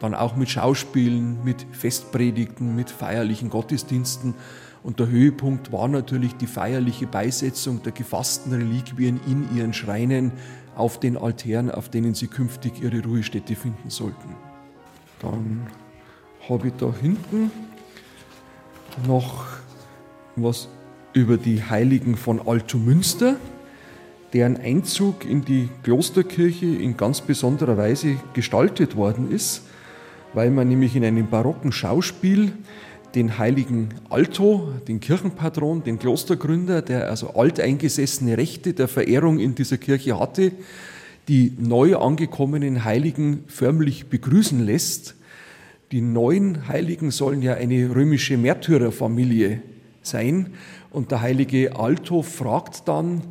dann 0.00 0.14
auch 0.14 0.36
mit 0.36 0.50
Schauspielen, 0.50 1.42
mit 1.44 1.64
Festpredigten, 1.72 2.74
mit 2.74 2.90
feierlichen 2.90 3.50
Gottesdiensten. 3.50 4.34
Und 4.82 4.98
der 4.98 5.08
Höhepunkt 5.08 5.70
war 5.70 5.86
natürlich 5.86 6.34
die 6.34 6.48
feierliche 6.48 7.06
Beisetzung 7.06 7.82
der 7.84 7.92
gefassten 7.92 8.52
Reliquien 8.52 9.20
in 9.28 9.56
ihren 9.56 9.72
Schreinen 9.72 10.32
auf 10.74 10.98
den 10.98 11.16
Altären, 11.16 11.70
auf 11.70 11.88
denen 11.88 12.14
sie 12.14 12.26
künftig 12.26 12.82
ihre 12.82 13.02
Ruhestätte 13.02 13.54
finden 13.54 13.90
sollten. 13.90 14.34
Dann 15.20 15.68
habe 16.48 16.68
ich 16.68 16.74
da 16.74 16.92
hinten 16.92 17.52
noch 19.06 19.61
was 20.36 20.68
über 21.12 21.36
die 21.36 21.62
Heiligen 21.62 22.16
von 22.16 22.40
Altomünster, 22.46 23.36
deren 24.32 24.56
Einzug 24.56 25.26
in 25.26 25.44
die 25.44 25.68
Klosterkirche 25.82 26.66
in 26.66 26.96
ganz 26.96 27.20
besonderer 27.20 27.76
Weise 27.76 28.16
gestaltet 28.32 28.96
worden 28.96 29.30
ist, 29.30 29.62
weil 30.32 30.50
man 30.50 30.68
nämlich 30.68 30.96
in 30.96 31.04
einem 31.04 31.28
barocken 31.28 31.70
Schauspiel 31.70 32.52
den 33.14 33.36
heiligen 33.36 33.90
Alto, 34.08 34.72
den 34.88 35.00
Kirchenpatron, 35.00 35.84
den 35.84 35.98
Klostergründer, 35.98 36.80
der 36.80 37.10
also 37.10 37.34
alteingesessene 37.34 38.38
Rechte 38.38 38.72
der 38.72 38.88
Verehrung 38.88 39.38
in 39.38 39.54
dieser 39.54 39.76
Kirche 39.76 40.18
hatte, 40.18 40.52
die 41.28 41.52
neu 41.58 41.96
angekommenen 41.96 42.84
Heiligen 42.84 43.44
förmlich 43.48 44.06
begrüßen 44.06 44.64
lässt. 44.64 45.14
Die 45.92 46.00
neuen 46.00 46.68
Heiligen 46.68 47.10
sollen 47.10 47.42
ja 47.42 47.52
eine 47.52 47.94
römische 47.94 48.38
Märtyrerfamilie 48.38 49.60
sein. 50.06 50.54
Und 50.90 51.10
der 51.10 51.20
heilige 51.20 51.76
Alto 51.76 52.22
fragt 52.22 52.88
dann 52.88 53.22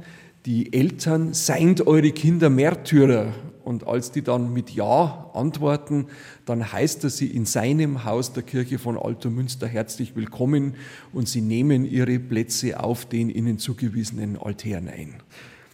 die 0.45 0.73
Eltern, 0.73 1.33
seid 1.33 1.85
eure 1.85 2.11
Kinder 2.11 2.49
Märtyrer? 2.49 3.33
Und 3.63 3.85
als 3.85 4.11
die 4.11 4.23
dann 4.23 4.51
mit 4.53 4.71
Ja 4.71 5.29
antworten, 5.33 6.07
dann 6.45 6.71
heißt 6.73 7.03
er 7.03 7.11
sie 7.11 7.27
in 7.27 7.45
seinem 7.45 8.05
Haus 8.05 8.33
der 8.33 8.41
Kirche 8.41 8.79
von 8.79 8.97
Alto 8.97 9.29
Münster 9.29 9.67
herzlich 9.67 10.15
willkommen 10.15 10.73
und 11.13 11.29
sie 11.29 11.41
nehmen 11.41 11.85
ihre 11.85 12.17
Plätze 12.17 12.79
auf 12.83 13.05
den 13.05 13.29
ihnen 13.29 13.59
zugewiesenen 13.59 14.35
Altären 14.37 14.87
ein. 14.87 15.15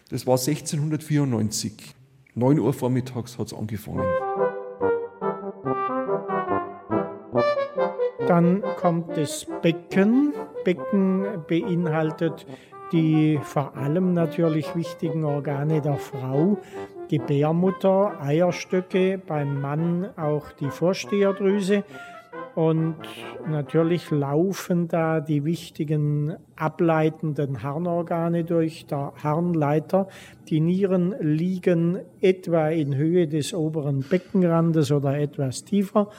Das 0.09 0.27
war 0.27 0.37
1694. 0.37 1.95
9 2.35 2.59
Uhr 2.59 2.73
vormittags 2.73 3.37
hat 3.37 3.47
es 3.47 3.53
angefangen. 3.53 4.05
Dann 8.27 8.61
kommt 8.75 9.15
das 9.15 9.47
Becken. 9.61 10.33
Becken 10.65 11.23
beinhaltet 11.47 12.45
die 12.91 13.39
vor 13.41 13.75
allem 13.75 14.13
natürlich 14.13 14.75
wichtigen 14.75 15.23
Organe 15.23 15.81
der 15.81 15.95
Frau, 15.95 16.57
Gebärmutter, 17.09 18.21
Eierstöcke, 18.21 19.21
beim 19.25 19.61
Mann 19.61 20.09
auch 20.17 20.51
die 20.51 20.69
Vorsteherdrüse. 20.69 21.83
Und 22.55 22.95
natürlich 23.47 24.09
laufen 24.09 24.87
da 24.87 25.19
die 25.21 25.45
wichtigen 25.45 26.35
ableitenden 26.55 27.61
Harnorgane 27.61 28.43
durch 28.43 28.87
der 28.87 29.13
Harnleiter. 29.23 30.07
Die 30.49 30.59
Nieren 30.59 31.15
liegen 31.19 31.99
etwa 32.19 32.69
in 32.69 32.95
Höhe 32.95 33.27
des 33.27 33.53
oberen 33.53 34.01
Beckenrandes 34.01 34.91
oder 34.91 35.17
etwas 35.19 35.65
tiefer 35.65 36.09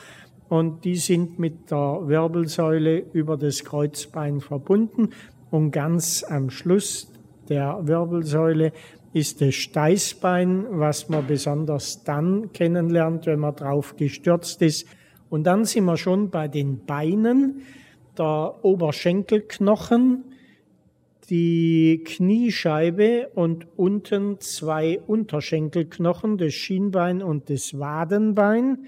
und 0.49 0.83
die 0.83 0.95
sind 0.95 1.39
mit 1.39 1.71
der 1.71 2.01
Wirbelsäule 2.03 3.05
über 3.13 3.37
das 3.37 3.63
Kreuzbein 3.63 4.41
verbunden 4.41 5.11
und 5.51 5.71
ganz 5.71 6.23
am 6.27 6.49
Schluss 6.49 7.11
der 7.47 7.79
Wirbelsäule 7.87 8.73
ist 9.13 9.41
das 9.41 9.55
Steißbein, 9.55 10.67
was 10.69 11.09
man 11.09 11.25
besonders 11.25 12.03
dann 12.03 12.51
kennenlernt, 12.53 13.25
wenn 13.25 13.39
man 13.39 13.55
drauf 13.55 13.95
gestürzt 13.95 14.61
ist. 14.61 14.87
Und 15.29 15.45
dann 15.45 15.65
sind 15.65 15.85
wir 15.85 15.97
schon 15.97 16.29
bei 16.29 16.47
den 16.47 16.85
Beinen, 16.85 17.61
der 18.17 18.59
Oberschenkelknochen, 18.61 20.25
die 21.29 22.03
Kniescheibe 22.05 23.29
und 23.35 23.67
unten 23.77 24.39
zwei 24.39 24.99
Unterschenkelknochen, 24.99 26.37
das 26.37 26.53
Schienbein 26.53 27.21
und 27.21 27.49
das 27.49 27.77
Wadenbein. 27.79 28.85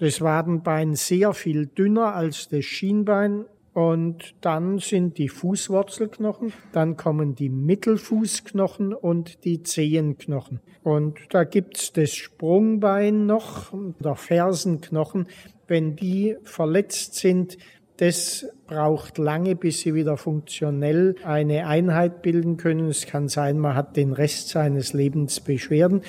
Das 0.00 0.22
Wadenbein 0.22 0.94
sehr 0.94 1.34
viel 1.34 1.66
dünner 1.66 2.14
als 2.14 2.48
das 2.48 2.64
Schienbein 2.64 3.44
und 3.74 4.34
dann 4.40 4.78
sind 4.78 5.18
die 5.18 5.28
Fußwurzelknochen, 5.28 6.54
dann 6.72 6.96
kommen 6.96 7.34
die 7.34 7.50
Mittelfußknochen 7.50 8.94
und 8.94 9.44
die 9.44 9.62
Zehenknochen. 9.62 10.60
Und 10.82 11.18
da 11.28 11.44
gibt's 11.44 11.92
das 11.92 12.14
Sprungbein 12.14 13.26
noch, 13.26 13.74
der 14.02 14.16
Fersenknochen. 14.16 15.26
Wenn 15.68 15.96
die 15.96 16.36
verletzt 16.44 17.16
sind, 17.16 17.58
das 17.98 18.46
braucht 18.66 19.18
lange, 19.18 19.54
bis 19.54 19.80
sie 19.80 19.92
wieder 19.92 20.16
funktionell 20.16 21.16
eine 21.22 21.66
Einheit 21.66 22.22
bilden 22.22 22.56
können. 22.56 22.88
Es 22.88 23.04
kann 23.04 23.28
sein, 23.28 23.58
man 23.58 23.74
hat 23.74 23.98
den 23.98 24.14
Rest 24.14 24.48
seines 24.48 24.94
Lebens 24.94 25.40
Beschwerden. 25.40 26.00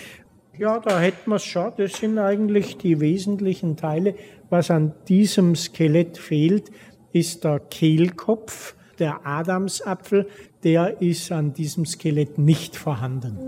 Ja, 0.61 0.77
da 0.77 0.99
hätten 0.99 1.31
wir 1.31 1.37
es 1.37 1.43
schon. 1.43 1.73
Das 1.77 1.93
sind 1.93 2.19
eigentlich 2.19 2.77
die 2.77 2.99
wesentlichen 2.99 3.77
Teile. 3.77 4.13
Was 4.51 4.69
an 4.69 4.93
diesem 5.07 5.55
Skelett 5.55 6.19
fehlt, 6.19 6.69
ist 7.11 7.43
der 7.43 7.59
Kehlkopf, 7.59 8.75
der 8.99 9.25
Adamsapfel. 9.25 10.27
Der 10.63 11.01
ist 11.01 11.31
an 11.31 11.53
diesem 11.53 11.87
Skelett 11.87 12.37
nicht 12.37 12.75
vorhanden. 12.75 13.39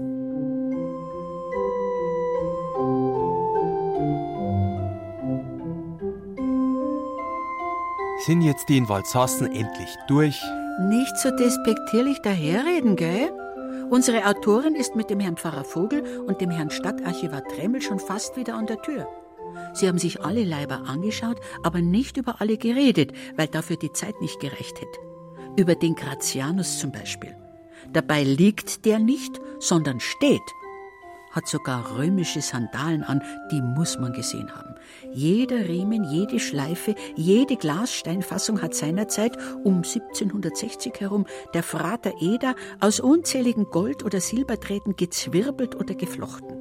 Sind 8.25 8.41
jetzt 8.41 8.69
die 8.69 8.77
in 8.77 8.89
Walsassen 8.89 9.45
endlich 9.45 9.95
durch? 10.07 10.41
Nicht 10.89 11.15
so 11.19 11.29
despektierlich 11.29 12.23
daherreden, 12.23 12.95
gell? 12.95 13.29
Unsere 13.89 14.25
Autorin 14.25 14.75
ist 14.75 14.95
mit 14.95 15.09
dem 15.09 15.19
Herrn 15.19 15.37
Pfarrer 15.37 15.63
Vogel 15.63 16.03
und 16.25 16.41
dem 16.41 16.49
Herrn 16.49 16.69
Stadtarchivar 16.69 17.43
Tremmel 17.47 17.81
schon 17.81 17.99
fast 17.99 18.37
wieder 18.37 18.55
an 18.55 18.65
der 18.65 18.81
Tür. 18.81 19.07
Sie 19.73 19.87
haben 19.87 19.99
sich 19.99 20.21
alle 20.21 20.43
Leiber 20.43 20.83
angeschaut, 20.87 21.37
aber 21.63 21.81
nicht 21.81 22.17
über 22.17 22.41
alle 22.41 22.57
geredet, 22.57 23.13
weil 23.35 23.47
dafür 23.47 23.75
die 23.75 23.91
Zeit 23.91 24.19
nicht 24.21 24.39
gereicht 24.39 24.81
hätte. 24.81 24.99
Über 25.55 25.75
den 25.75 25.95
Gratianus 25.95 26.79
zum 26.79 26.91
Beispiel. 26.91 27.35
Dabei 27.91 28.23
liegt 28.23 28.85
der 28.85 28.99
nicht, 28.99 29.39
sondern 29.59 29.99
steht 29.99 30.41
hat 31.33 31.47
sogar 31.47 31.97
römische 31.97 32.41
Sandalen 32.41 33.03
an, 33.03 33.21
die 33.51 33.61
muss 33.61 33.99
man 33.99 34.13
gesehen 34.13 34.55
haben. 34.55 34.75
Jeder 35.11 35.67
Riemen, 35.67 36.03
jede 36.05 36.39
Schleife, 36.39 36.95
jede 37.15 37.57
Glassteinfassung 37.57 38.61
hat 38.61 38.73
seinerzeit 38.73 39.37
um 39.63 39.77
1760 39.77 40.93
herum 40.99 41.25
der 41.53 41.63
Frater 41.63 42.13
Eder 42.21 42.55
aus 42.79 42.99
unzähligen 42.99 43.65
Gold- 43.65 44.03
oder 44.03 44.21
Silberdrähten 44.21 44.95
gezwirbelt 44.95 45.75
oder 45.75 45.95
geflochten. 45.95 46.57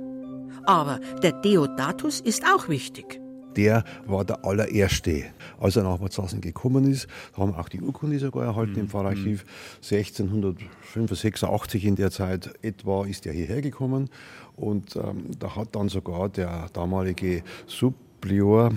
Aber 0.65 1.01
der 1.23 1.33
Deodatus 1.33 2.21
ist 2.21 2.45
auch 2.45 2.69
wichtig 2.69 3.23
der 3.57 3.85
war 4.07 4.25
der 4.25 4.45
allererste. 4.45 5.25
Als 5.59 5.77
er 5.77 5.85
nach 5.85 6.01
Marzahsen 6.01 6.41
gekommen 6.41 6.91
ist, 6.91 7.07
haben 7.35 7.55
auch 7.55 7.69
die 7.69 7.81
Urkunde 7.81 8.19
sogar 8.19 8.45
erhalten 8.45 8.77
im 8.77 8.83
mhm. 8.83 8.89
Pfarrarchiv. 8.89 9.45
1685 9.83 11.85
in 11.85 11.97
der 11.97 12.11
Zeit 12.11 12.53
etwa 12.63 13.07
ist 13.07 13.27
er 13.27 13.33
hierher 13.33 13.61
gekommen 13.61 14.11
und 14.57 14.97
ähm, 14.97 15.31
da 15.39 15.57
hat 15.57 15.75
dann 15.75 15.89
sogar 15.89 16.29
der 16.29 16.69
damalige 16.73 17.43
Sub 17.67 17.95
Prior, 18.23 18.71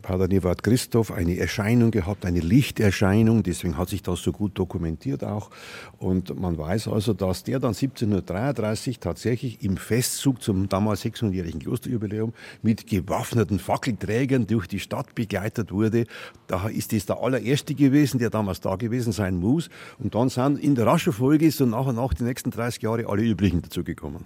Pater 0.00 0.26
Nivard 0.28 0.62
Christoph, 0.62 1.12
eine 1.12 1.36
Erscheinung 1.36 1.90
gehabt, 1.90 2.24
eine 2.24 2.40
Lichterscheinung, 2.40 3.42
deswegen 3.42 3.76
hat 3.76 3.90
sich 3.90 4.02
das 4.02 4.22
so 4.22 4.32
gut 4.32 4.58
dokumentiert 4.58 5.22
auch. 5.22 5.50
Und 5.98 6.40
man 6.40 6.56
weiß 6.56 6.88
also, 6.88 7.12
dass 7.12 7.44
der 7.44 7.60
dann 7.60 7.74
1733 7.74 8.98
tatsächlich 8.98 9.62
im 9.62 9.76
Festzug 9.76 10.42
zum 10.42 10.70
damals 10.70 11.04
600-jährigen 11.04 11.60
Klosterjubiläum 11.60 12.32
mit 12.62 12.86
gewaffneten 12.86 13.58
Fackelträgern 13.58 14.46
durch 14.46 14.66
die 14.66 14.80
Stadt 14.80 15.14
begleitet 15.14 15.70
wurde. 15.70 16.06
Da 16.46 16.68
ist 16.68 16.94
es 16.94 17.04
der 17.04 17.22
allererste 17.22 17.74
gewesen, 17.74 18.18
der 18.18 18.30
damals 18.30 18.62
da 18.62 18.76
gewesen 18.76 19.12
sein 19.12 19.36
muss. 19.36 19.68
Und 19.98 20.14
dann 20.14 20.30
sind 20.30 20.58
in 20.58 20.74
der 20.74 20.86
raschen 20.86 21.12
Folge 21.12 21.50
so 21.50 21.66
nach 21.66 21.86
und 21.86 21.96
nach 21.96 22.14
die 22.14 22.24
nächsten 22.24 22.50
30 22.50 22.82
Jahre 22.82 23.06
alle 23.06 23.22
übrigen 23.22 23.60
dazugekommen. 23.60 24.24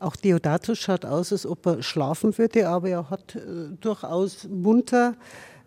Auch 0.00 0.16
Deodatus 0.16 0.78
schaut 0.78 1.04
aus, 1.04 1.32
als 1.32 1.46
ob 1.46 1.66
er 1.66 1.82
schlafen 1.82 2.36
würde, 2.36 2.68
aber 2.68 2.88
er 2.88 3.10
hat 3.10 3.36
äh, 3.36 3.40
durchaus 3.80 4.48
munter 4.48 5.16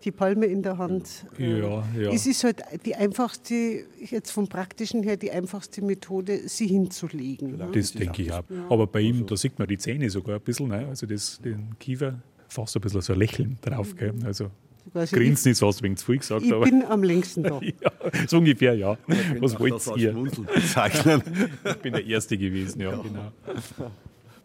die 0.03 0.11
Palme 0.11 0.45
in 0.45 0.61
der 0.61 0.77
Hand. 0.77 1.25
Ja, 1.37 1.83
ja. 1.97 2.11
Es 2.11 2.27
ist 2.27 2.43
halt 2.43 2.63
die 2.85 2.95
einfachste, 2.95 3.85
jetzt 3.99 4.31
vom 4.31 4.47
Praktischen 4.47 5.03
her, 5.03 5.17
die 5.17 5.31
einfachste 5.31 5.81
Methode, 5.81 6.47
sie 6.47 6.67
hinzulegen. 6.67 7.57
Ne? 7.57 7.69
Das 7.73 7.93
denke 7.93 8.21
ich 8.21 8.31
auch. 8.31 8.43
Aber 8.69 8.87
bei 8.87 9.01
ihm, 9.01 9.25
da 9.25 9.35
sieht 9.35 9.57
man 9.57 9.67
die 9.67 9.77
Zähne 9.77 10.09
sogar 10.09 10.35
ein 10.35 10.41
bisschen, 10.41 10.69
ne? 10.69 10.87
also 10.87 11.07
das, 11.07 11.39
den 11.39 11.77
Kiefer, 11.79 12.21
fast 12.47 12.75
ein 12.75 12.81
bisschen 12.81 13.01
so 13.01 13.13
ein 13.13 13.19
Lächeln 13.19 13.57
drauf. 13.61 13.95
Gell? 13.95 14.13
Also 14.23 14.51
also 14.93 15.15
Grinsen 15.15 15.51
ist 15.51 15.61
was 15.61 15.81
wegen 15.83 15.97
zu 15.97 16.05
viel 16.05 16.17
gesagt. 16.17 16.43
Ich 16.43 16.53
aber. 16.53 16.65
bin 16.65 16.83
am 16.83 17.03
längsten 17.03 17.43
da. 17.43 17.59
ja, 17.61 17.91
so 18.27 18.37
ungefähr, 18.37 18.73
ja. 18.75 18.97
Was 19.39 19.59
wollt 19.59 19.85
ihr? 19.97 20.13
bezeichnen. 20.13 21.21
ich 21.65 21.75
bin 21.77 21.93
der 21.93 22.05
Erste 22.05 22.37
gewesen, 22.37 22.81
ja, 22.81 22.91
ja. 22.91 23.01
genau. 23.01 23.31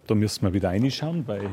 Da 0.07 0.14
müssen 0.14 0.42
wir 0.42 0.53
wieder 0.53 0.70
reinschauen 0.70 1.24
bei. 1.24 1.48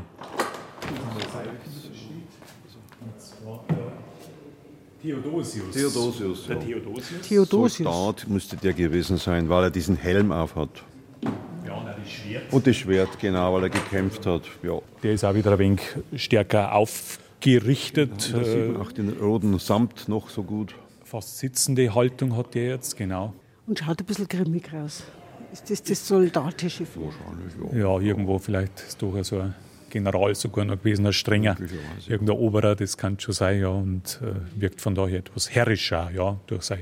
Theodosius. 5.02 5.72
Theodosius. 5.72 6.47
Der 6.47 6.60
Theodosius. 6.60 7.22
Theodosius. 7.28 7.78
Soldat 7.78 8.28
müsste 8.28 8.58
der 8.58 8.74
gewesen 8.74 9.18
sein, 9.18 9.47
weil 9.47 9.66
er 9.66 9.72
diesen 9.72 9.95
Helm 9.95 10.32
aufhat. 10.32 10.70
Ja, 11.66 11.76
und 11.76 11.86
das 11.88 12.12
Schwert. 12.12 12.52
Und 12.52 12.68
das 12.68 12.76
Schwert, 12.76 13.20
genau, 13.20 13.54
weil 13.54 13.64
er 13.64 13.70
gekämpft 13.70 14.26
hat. 14.26 14.43
Ja. 14.62 14.80
Der 15.04 15.14
ist 15.14 15.24
auch 15.24 15.36
wieder 15.36 15.54
ein 15.54 15.60
wenig 15.60 15.82
stärker 16.16 16.74
aufgerichtet. 16.74 18.32
Ja, 18.32 18.39
da 18.39 18.43
sieht 18.43 18.74
man 18.74 18.82
auch 18.82 18.91
den 18.91 19.10
roten 19.10 19.58
Samt 19.60 20.10
noch 20.10 20.30
so 20.30 20.43
gut. 20.43 20.76
Fast 21.04 21.38
sitzende 21.38 21.95
Haltung 21.95 22.36
hat 22.36 22.54
der 22.54 22.68
jetzt, 22.68 22.97
genau. 22.97 23.34
Und 23.68 23.80
schaut 23.80 24.02
ein 24.02 24.06
bisschen 24.06 24.28
grimmig 24.28 24.74
aus. 24.74 25.04
Ist 25.52 25.70
das 25.70 25.84
das 25.84 26.08
soldatische 26.08 26.86
Vor? 26.86 27.12
Ja, 27.74 28.00
irgendwo 28.00 28.38
vielleicht 28.38 28.80
ist 28.82 29.02
doch 29.02 29.24
so 29.24 29.39
ein 29.39 29.56
General 29.89 30.36
sogar 30.36 30.66
noch 30.66 30.78
gewesen, 30.78 31.06
ein 31.06 31.14
strenger. 31.14 31.58
Irgendein 32.08 32.38
Oberer, 32.38 32.76
das 32.76 32.97
kann 32.97 33.20
schon 33.20 33.34
sein, 33.34 33.62
ja, 33.62 33.70
und 33.70 34.22
äh, 34.22 34.62
wirkt 34.62 34.82
von 34.82 34.95
daher 34.95 35.20
etwas 35.20 35.50
herrischer, 35.54 36.12
ja, 36.14 36.39
durch 36.47 36.64
sein, 36.64 36.82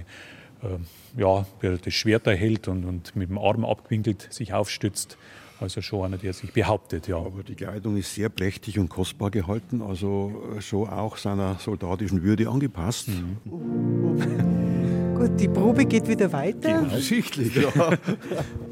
äh, 0.62 1.22
ja, 1.22 1.46
der 1.62 1.78
das 1.78 1.94
Schwert 1.94 2.28
erhält 2.28 2.68
und, 2.68 2.86
und 2.86 3.16
mit 3.16 3.30
dem 3.30 3.38
Arm 3.38 3.66
abgewinkelt 3.66 4.28
sich 4.32 4.54
aufstützt. 4.54 5.18
Also 5.60 5.82
schon 5.82 6.06
einer, 6.06 6.18
der 6.18 6.34
sich 6.34 6.54
behauptet, 6.54 7.08
ja. 7.08 7.18
Aber 7.18 7.42
die 7.42 7.56
Kleidung 7.56 7.98
ist 7.98 8.14
sehr 8.14 8.30
prächtig 8.30 8.78
und 8.78 8.90
kostbar 8.90 9.32
gehalten, 9.32 9.82
also 9.82 10.54
äh, 10.56 10.62
schon 10.62 10.88
auch 10.90 11.18
seiner 11.18 11.56
soldatischen 11.56 12.22
Würde 12.22 12.48
angepasst. 12.48 13.08
Mhm. 13.08 14.88
Gut, 15.18 15.40
die 15.40 15.48
Probe 15.48 15.86
geht 15.86 16.08
wieder 16.08 16.32
weiter. 16.32 16.84
Genau. 16.84 16.98
Sichtlich, 17.00 17.56
ja. 17.56 17.72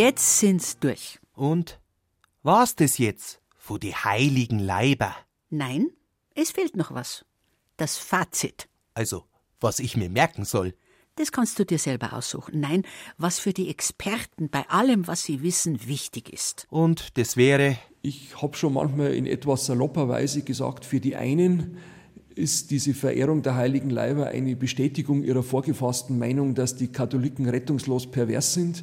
Jetzt 0.00 0.38
sind's 0.38 0.78
durch. 0.78 1.18
Und? 1.34 1.78
Was 2.42 2.74
das 2.74 2.96
jetzt? 2.96 3.42
Wo 3.62 3.76
die 3.76 3.94
heiligen 3.94 4.58
Leiber? 4.58 5.14
Nein, 5.50 5.90
es 6.34 6.52
fehlt 6.52 6.74
noch 6.74 6.94
was. 6.94 7.26
Das 7.76 7.98
Fazit. 7.98 8.66
Also, 8.94 9.24
was 9.60 9.78
ich 9.78 9.98
mir 9.98 10.08
merken 10.08 10.46
soll. 10.46 10.74
Das 11.16 11.32
kannst 11.32 11.58
du 11.58 11.66
dir 11.66 11.78
selber 11.78 12.14
aussuchen. 12.14 12.60
Nein, 12.60 12.84
was 13.18 13.38
für 13.38 13.52
die 13.52 13.68
Experten 13.68 14.48
bei 14.48 14.66
allem, 14.70 15.06
was 15.06 15.24
sie 15.24 15.42
wissen, 15.42 15.86
wichtig 15.86 16.32
ist. 16.32 16.66
Und 16.70 17.18
das 17.18 17.36
wäre? 17.36 17.76
Ich 18.00 18.40
habe 18.40 18.56
schon 18.56 18.72
manchmal 18.72 19.12
in 19.12 19.26
etwas 19.26 19.66
salopper 19.66 20.08
Weise 20.08 20.40
gesagt, 20.40 20.86
für 20.86 21.00
die 21.00 21.16
einen 21.16 21.76
ist 22.34 22.70
diese 22.70 22.94
Verehrung 22.94 23.42
der 23.42 23.54
heiligen 23.54 23.90
Leiber 23.90 24.28
eine 24.28 24.56
Bestätigung 24.56 25.22
ihrer 25.22 25.42
vorgefassten 25.42 26.18
Meinung, 26.18 26.54
dass 26.54 26.74
die 26.74 26.88
Katholiken 26.88 27.46
rettungslos 27.46 28.10
pervers 28.10 28.54
sind. 28.54 28.82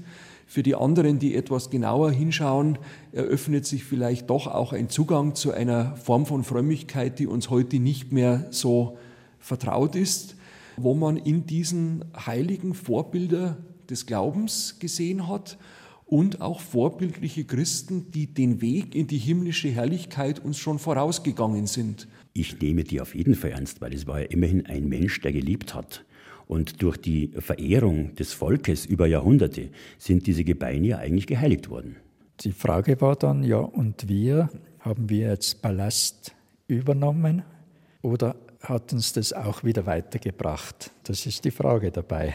Für 0.49 0.63
die 0.63 0.75
anderen, 0.75 1.19
die 1.19 1.35
etwas 1.35 1.69
genauer 1.69 2.11
hinschauen, 2.11 2.79
eröffnet 3.11 3.65
sich 3.65 3.83
vielleicht 3.83 4.29
doch 4.29 4.47
auch 4.47 4.71
ein 4.71 4.89
Zugang 4.89 5.35
zu 5.35 5.51
einer 5.51 5.97
Form 5.97 6.25
von 6.25 6.45
Frömmigkeit, 6.45 7.19
die 7.19 7.27
uns 7.27 7.49
heute 7.49 7.79
nicht 7.79 8.13
mehr 8.13 8.47
so 8.49 8.97
vertraut 9.39 9.97
ist, 9.97 10.37
wo 10.77 10.93
man 10.93 11.17
in 11.17 11.45
diesen 11.45 12.05
heiligen 12.25 12.73
Vorbilder 12.73 13.57
des 13.89 14.05
Glaubens 14.05 14.79
gesehen 14.79 15.27
hat 15.27 15.57
und 16.05 16.39
auch 16.39 16.61
vorbildliche 16.61 17.43
Christen, 17.43 18.09
die 18.11 18.33
den 18.33 18.61
Weg 18.61 18.95
in 18.95 19.07
die 19.07 19.17
himmlische 19.17 19.67
Herrlichkeit 19.67 20.39
uns 20.39 20.57
schon 20.57 20.79
vorausgegangen 20.79 21.67
sind. 21.67 22.07
Ich 22.31 22.61
nehme 22.61 22.85
die 22.85 23.01
auf 23.01 23.15
jeden 23.15 23.35
Fall 23.35 23.51
ernst, 23.51 23.81
weil 23.81 23.93
es 23.93 24.07
war 24.07 24.21
ja 24.21 24.27
immerhin 24.27 24.65
ein 24.65 24.87
Mensch, 24.87 25.19
der 25.19 25.33
geliebt 25.33 25.75
hat. 25.75 26.05
Und 26.47 26.81
durch 26.81 26.97
die 26.97 27.29
Verehrung 27.39 28.15
des 28.15 28.33
Volkes 28.33 28.85
über 28.85 29.05
Jahrhunderte 29.05 29.69
sind 29.97 30.27
diese 30.27 30.43
Gebeine 30.43 30.87
ja 30.87 30.97
eigentlich 30.97 31.27
geheiligt 31.27 31.69
worden. 31.69 31.97
Die 32.41 32.51
Frage 32.51 33.01
war 33.01 33.15
dann, 33.15 33.43
ja, 33.43 33.57
und 33.57 34.07
wir, 34.07 34.49
haben 34.79 35.09
wir 35.09 35.29
jetzt 35.29 35.61
Ballast 35.61 36.33
übernommen 36.67 37.43
oder 38.01 38.35
hat 38.61 38.93
uns 38.93 39.13
das 39.13 39.33
auch 39.33 39.63
wieder 39.63 39.85
weitergebracht? 39.85 40.91
Das 41.03 41.25
ist 41.25 41.43
die 41.45 41.51
Frage 41.51 41.91
dabei. 41.91 42.33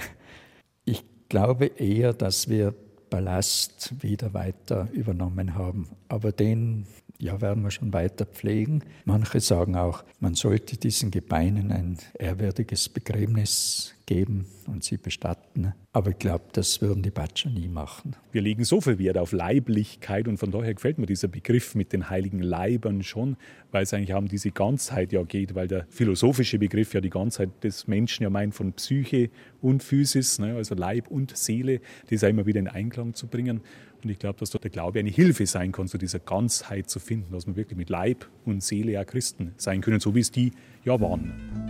Ich 0.84 1.04
glaube 1.28 1.66
eher, 1.66 2.12
dass 2.12 2.48
wir 2.48 2.74
Ballast 3.08 3.94
wieder 4.02 4.34
weiter 4.34 4.88
übernommen 4.92 5.54
haben. 5.54 5.88
Aber 6.08 6.32
den 6.32 6.86
ja, 7.18 7.40
werden 7.40 7.62
wir 7.62 7.70
schon 7.70 7.92
weiter 7.92 8.26
pflegen. 8.26 8.82
Manche 9.04 9.40
sagen 9.40 9.76
auch, 9.76 10.02
man 10.18 10.34
sollte 10.34 10.76
diesen 10.76 11.10
Gebeinen 11.10 11.70
ein 11.70 11.98
ehrwürdiges 12.18 12.88
Begräbnis 12.88 13.94
geben 14.12 14.46
und 14.66 14.84
sie 14.84 14.98
bestatten. 14.98 15.72
Aber 15.92 16.10
ich 16.10 16.18
glaube, 16.18 16.44
das 16.52 16.82
würden 16.82 17.02
die 17.02 17.10
Batscher 17.10 17.48
nie 17.48 17.68
machen. 17.68 18.14
Wir 18.30 18.42
legen 18.42 18.64
so 18.64 18.80
viel 18.80 18.98
Wert 18.98 19.16
auf 19.16 19.32
Leiblichkeit 19.32 20.28
und 20.28 20.36
von 20.36 20.50
daher 20.50 20.74
gefällt 20.74 20.98
mir 20.98 21.06
dieser 21.06 21.28
Begriff 21.28 21.74
mit 21.74 21.92
den 21.92 22.10
heiligen 22.10 22.40
Leibern 22.40 23.02
schon, 23.02 23.36
weil 23.70 23.84
es 23.84 23.94
eigentlich 23.94 24.14
um 24.14 24.28
diese 24.28 24.50
Ganzheit 24.50 25.12
ja 25.12 25.22
geht, 25.22 25.54
weil 25.54 25.66
der 25.66 25.86
philosophische 25.88 26.58
Begriff 26.58 26.92
ja 26.92 27.00
die 27.00 27.10
Ganzheit 27.10 27.50
des 27.62 27.86
Menschen 27.86 28.22
ja 28.24 28.30
meint 28.30 28.54
von 28.54 28.74
Psyche 28.74 29.30
und 29.62 29.82
Physis, 29.82 30.38
ne, 30.38 30.56
also 30.56 30.74
Leib 30.74 31.08
und 31.08 31.34
Seele, 31.36 31.80
das 32.10 32.22
auch 32.22 32.28
immer 32.28 32.44
wieder 32.44 32.60
in 32.60 32.68
Einklang 32.68 33.14
zu 33.14 33.28
bringen. 33.28 33.62
Und 34.04 34.10
ich 34.10 34.18
glaube, 34.18 34.38
dass 34.40 34.50
dort 34.50 34.64
der 34.64 34.70
Glaube 34.70 34.98
eine 34.98 35.10
Hilfe 35.10 35.46
sein 35.46 35.72
kann, 35.72 35.86
zu 35.88 35.96
dieser 35.96 36.18
Ganzheit 36.18 36.90
zu 36.90 36.98
finden, 36.98 37.32
dass 37.32 37.46
wir 37.46 37.56
wirklich 37.56 37.78
mit 37.78 37.88
Leib 37.88 38.28
und 38.44 38.62
Seele 38.62 38.92
ja 38.92 39.04
Christen 39.04 39.52
sein 39.56 39.80
können, 39.80 40.00
so 40.00 40.14
wie 40.14 40.20
es 40.20 40.30
die 40.30 40.52
ja 40.84 41.00
waren. 41.00 41.61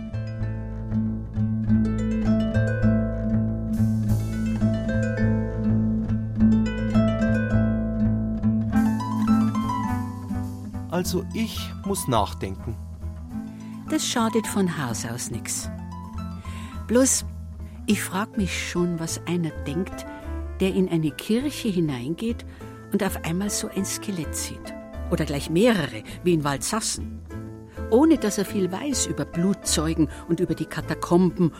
Also 11.03 11.25
ich 11.33 11.59
muss 11.83 12.07
nachdenken. 12.07 12.77
Das 13.89 14.07
schadet 14.07 14.47
von 14.47 14.77
Haus 14.77 15.05
aus 15.05 15.31
nichts. 15.31 15.69
Bloß, 16.87 17.25
ich 17.87 18.01
frag 18.01 18.37
mich 18.37 18.69
schon, 18.69 19.01
was 19.01 19.19
einer 19.27 19.49
denkt, 19.67 20.05
der 20.61 20.73
in 20.73 20.87
eine 20.87 21.11
Kirche 21.11 21.67
hineingeht 21.67 22.45
und 22.93 23.03
auf 23.03 23.21
einmal 23.25 23.49
so 23.49 23.67
ein 23.67 23.83
Skelett 23.83 24.33
sieht. 24.33 24.73
Oder 25.11 25.25
gleich 25.25 25.49
mehrere, 25.49 26.03
wie 26.23 26.35
in 26.35 26.45
Waldsassen. 26.45 27.19
Ohne 27.91 28.17
dass 28.17 28.37
er 28.37 28.45
viel 28.45 28.71
weiß 28.71 29.07
über 29.07 29.25
Blutzeugen 29.25 30.07
und 30.29 30.39
über 30.39 30.55
die 30.55 30.67
Katakomben 30.67 31.51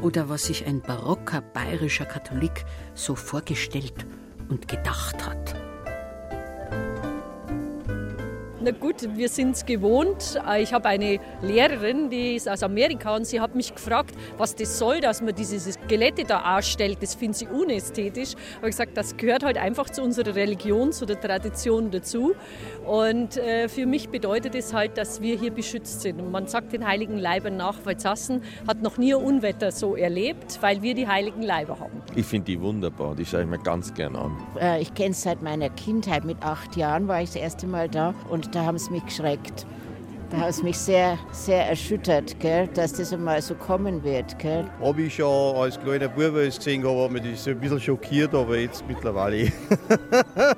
oder 0.00 0.30
was 0.30 0.44
sich 0.44 0.64
ein 0.64 0.80
barocker 0.80 1.42
bayerischer 1.42 2.06
Katholik 2.06 2.64
so 2.94 3.14
vorgestellt 3.14 4.06
und 4.48 4.68
gedacht 4.68 5.26
hat. 5.26 5.65
Na 8.66 8.72
gut, 8.72 9.16
wir 9.16 9.28
sind 9.28 9.54
es 9.54 9.64
gewohnt. 9.64 10.40
Äh, 10.44 10.60
ich 10.60 10.72
habe 10.72 10.88
eine 10.88 11.20
Lehrerin, 11.40 12.10
die 12.10 12.34
ist 12.34 12.48
aus 12.48 12.64
Amerika 12.64 13.14
und 13.14 13.24
sie 13.24 13.40
hat 13.40 13.54
mich 13.54 13.72
gefragt, 13.72 14.16
was 14.38 14.56
das 14.56 14.76
soll, 14.76 15.00
dass 15.00 15.22
man 15.22 15.36
diese 15.36 15.60
Skelette 15.60 16.24
da 16.24 16.58
ausstellt. 16.58 16.98
Das 17.00 17.14
findet 17.14 17.36
sie 17.36 17.46
unästhetisch. 17.46 18.32
Aber 18.58 18.66
ich 18.66 18.72
gesagt, 18.72 18.96
das 18.96 19.16
gehört 19.16 19.44
halt 19.44 19.56
einfach 19.56 19.88
zu 19.90 20.02
unserer 20.02 20.34
Religion, 20.34 20.90
zu 20.90 21.06
der 21.06 21.20
Tradition 21.20 21.92
dazu. 21.92 22.34
Und 22.84 23.36
äh, 23.36 23.68
für 23.68 23.86
mich 23.86 24.08
bedeutet 24.08 24.56
es 24.56 24.74
halt, 24.74 24.98
dass 24.98 25.20
wir 25.20 25.38
hier 25.38 25.52
beschützt 25.52 26.00
sind. 26.00 26.18
Und 26.20 26.32
man 26.32 26.48
sagt 26.48 26.72
den 26.72 26.84
heiligen 26.84 27.18
Leibern 27.18 27.56
nach, 27.56 27.76
Walzassen 27.84 28.42
hat 28.66 28.82
noch 28.82 28.98
nie 28.98 29.14
ein 29.14 29.22
Unwetter 29.22 29.70
so 29.70 29.94
erlebt, 29.94 30.58
weil 30.60 30.82
wir 30.82 30.96
die 30.96 31.06
heiligen 31.06 31.42
Leiber 31.42 31.78
haben. 31.78 32.02
Ich 32.16 32.26
finde 32.26 32.46
die 32.46 32.60
wunderbar, 32.60 33.14
die 33.14 33.24
schaue 33.24 33.42
ich 33.42 33.48
mir 33.48 33.60
ganz 33.60 33.94
gern 33.94 34.16
an. 34.16 34.36
Äh, 34.60 34.82
ich 34.82 34.92
kenne 34.92 35.10
es 35.10 35.22
seit 35.22 35.40
meiner 35.40 35.70
Kindheit. 35.70 36.24
Mit 36.24 36.42
acht 36.42 36.76
Jahren 36.76 37.06
war 37.06 37.22
ich 37.22 37.28
das 37.28 37.36
erste 37.36 37.68
Mal 37.68 37.88
da 37.88 38.12
und 38.28 38.55
da 38.56 38.64
haben 38.64 38.78
sie 38.78 38.90
mich 38.90 39.04
geschreckt. 39.04 39.66
Da 40.30 40.38
haben 40.38 40.52
sie 40.52 40.64
mich 40.64 40.78
sehr, 40.78 41.18
sehr 41.30 41.68
erschüttert, 41.68 42.40
gell, 42.40 42.66
dass 42.74 42.94
das 42.94 43.12
einmal 43.12 43.40
so 43.42 43.54
kommen 43.54 44.02
wird. 44.02 44.34
Habe 44.80 45.02
ich 45.02 45.14
schon 45.14 45.54
als 45.56 45.78
kleiner 45.78 46.08
Bub 46.08 46.34
gesehen, 46.34 46.84
aber 46.84 47.08
mich 47.08 47.24
ist 47.26 47.46
ein 47.46 47.60
bisschen 47.60 47.80
schockiert, 47.80 48.34
aber 48.34 48.56
jetzt 48.56 48.82
mittlerweile. 48.88 49.52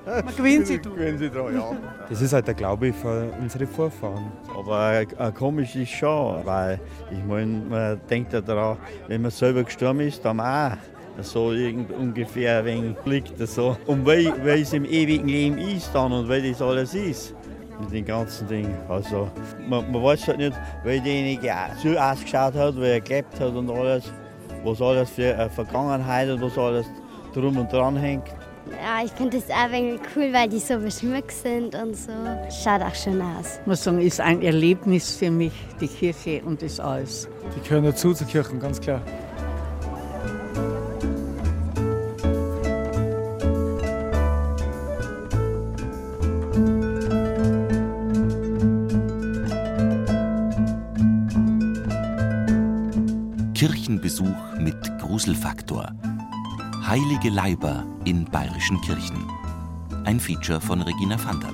Man 0.07 0.37
gewöhnt 0.37 0.67
sich 0.67 0.81
dran. 0.81 0.95
Gewöhnt 0.97 1.19
sich 1.19 1.31
dran, 1.31 1.55
ja. 1.55 1.77
Das 2.09 2.23
ist 2.23 2.33
halt 2.33 2.47
der 2.47 2.55
Glaube 2.55 2.95
für 2.95 3.31
unsere 3.39 3.67
Vorfahren. 3.67 4.33
Aber 4.57 5.01
äh, 5.01 5.33
komisch 5.37 5.77
ist 5.77 5.91
schon, 5.91 6.47
weil 6.47 6.81
ich 7.11 7.23
meine, 7.25 7.61
man 7.69 8.01
denkt 8.09 8.33
ja 8.33 8.41
daran, 8.41 8.79
wenn 9.07 9.21
man 9.21 9.31
selber 9.31 9.65
gestorben 9.65 10.01
ist, 10.01 10.25
dann 10.25 10.41
auch 10.41 10.79
so 11.21 11.53
irgend 11.53 11.93
ungefähr 11.93 12.61
ein 12.61 12.65
wenig 12.65 12.97
blickt. 12.99 13.47
So. 13.47 13.77
Und 13.87 14.07
weil, 14.07 14.33
weil 14.45 14.63
es 14.63 14.73
im 14.73 14.87
ewigen 14.87 15.29
Leben 15.29 15.59
ist 15.59 15.91
dann 15.93 16.13
und 16.13 16.29
weil 16.29 16.49
das 16.49 16.63
alles 16.63 16.95
ist 16.95 17.35
mit 17.81 17.93
den 17.93 18.05
ganzen 18.05 18.49
Dingen. 18.49 18.76
Also 18.89 19.29
man, 19.68 19.91
man 19.91 20.03
weiß 20.03 20.29
halt 20.29 20.39
nicht, 20.39 20.57
weil 20.85 21.01
derjenige 21.01 21.53
so 21.83 21.97
ausgeschaut 21.97 22.55
hat, 22.55 22.76
wie 22.76 22.87
er 22.87 23.01
gelebt 23.01 23.39
hat 23.39 23.55
und 23.55 23.70
alles, 23.70 24.12
was 24.64 24.81
alles 24.81 25.11
für 25.11 25.35
eine 25.35 25.51
Vergangenheit 25.51 26.29
und 26.31 26.43
was 26.43 26.57
alles 26.59 26.87
drum 27.35 27.57
und 27.57 27.72
dran 27.72 27.97
hängt. 27.97 28.29
Ja, 28.70 29.03
ich 29.03 29.11
finde 29.12 29.39
das 29.39 29.49
auch 29.51 29.72
ein 29.72 29.99
cool, 30.14 30.33
weil 30.33 30.49
die 30.49 30.59
so 30.59 30.79
beschmückt 30.79 31.33
sind 31.33 31.74
und 31.74 31.97
so. 31.97 32.12
Schaut 32.51 32.83
auch 32.83 32.95
schön 32.95 33.20
aus. 33.20 33.59
Ich 33.61 33.66
muss 33.66 33.83
sagen, 33.83 34.01
ist 34.01 34.20
ein 34.20 34.43
Erlebnis 34.43 35.16
für 35.16 35.31
mich, 35.31 35.53
die 35.81 35.89
Kirche 35.89 36.43
und 36.45 36.61
das 36.61 36.79
alles. 36.79 37.29
Die 37.57 37.66
gehören 37.66 37.85
dazu 37.85 38.12
zur 38.12 38.26
Kirche, 38.26 38.57
ganz 38.59 38.81
klar. 38.81 39.01
Gruselfaktor. 55.29 55.93
Heilige 56.87 57.29
Leiber 57.29 57.85
in 58.07 58.24
bayerischen 58.24 58.81
Kirchen. 58.81 59.26
Ein 60.07 60.18
Feature 60.18 60.59
von 60.59 60.81
Regina 60.81 61.22
Vandal. 61.22 61.53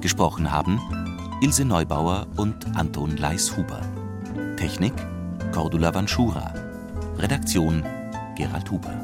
Gesprochen 0.00 0.50
haben 0.50 0.80
Ilse 1.40 1.64
Neubauer 1.64 2.26
und 2.36 2.66
Anton 2.76 3.16
Leis-Huber. 3.16 3.80
Technik 4.56 4.94
Cordula 5.52 5.94
Vanschura. 5.94 6.52
Redaktion 7.16 7.84
Gerald 8.34 8.68
Huber. 8.68 9.03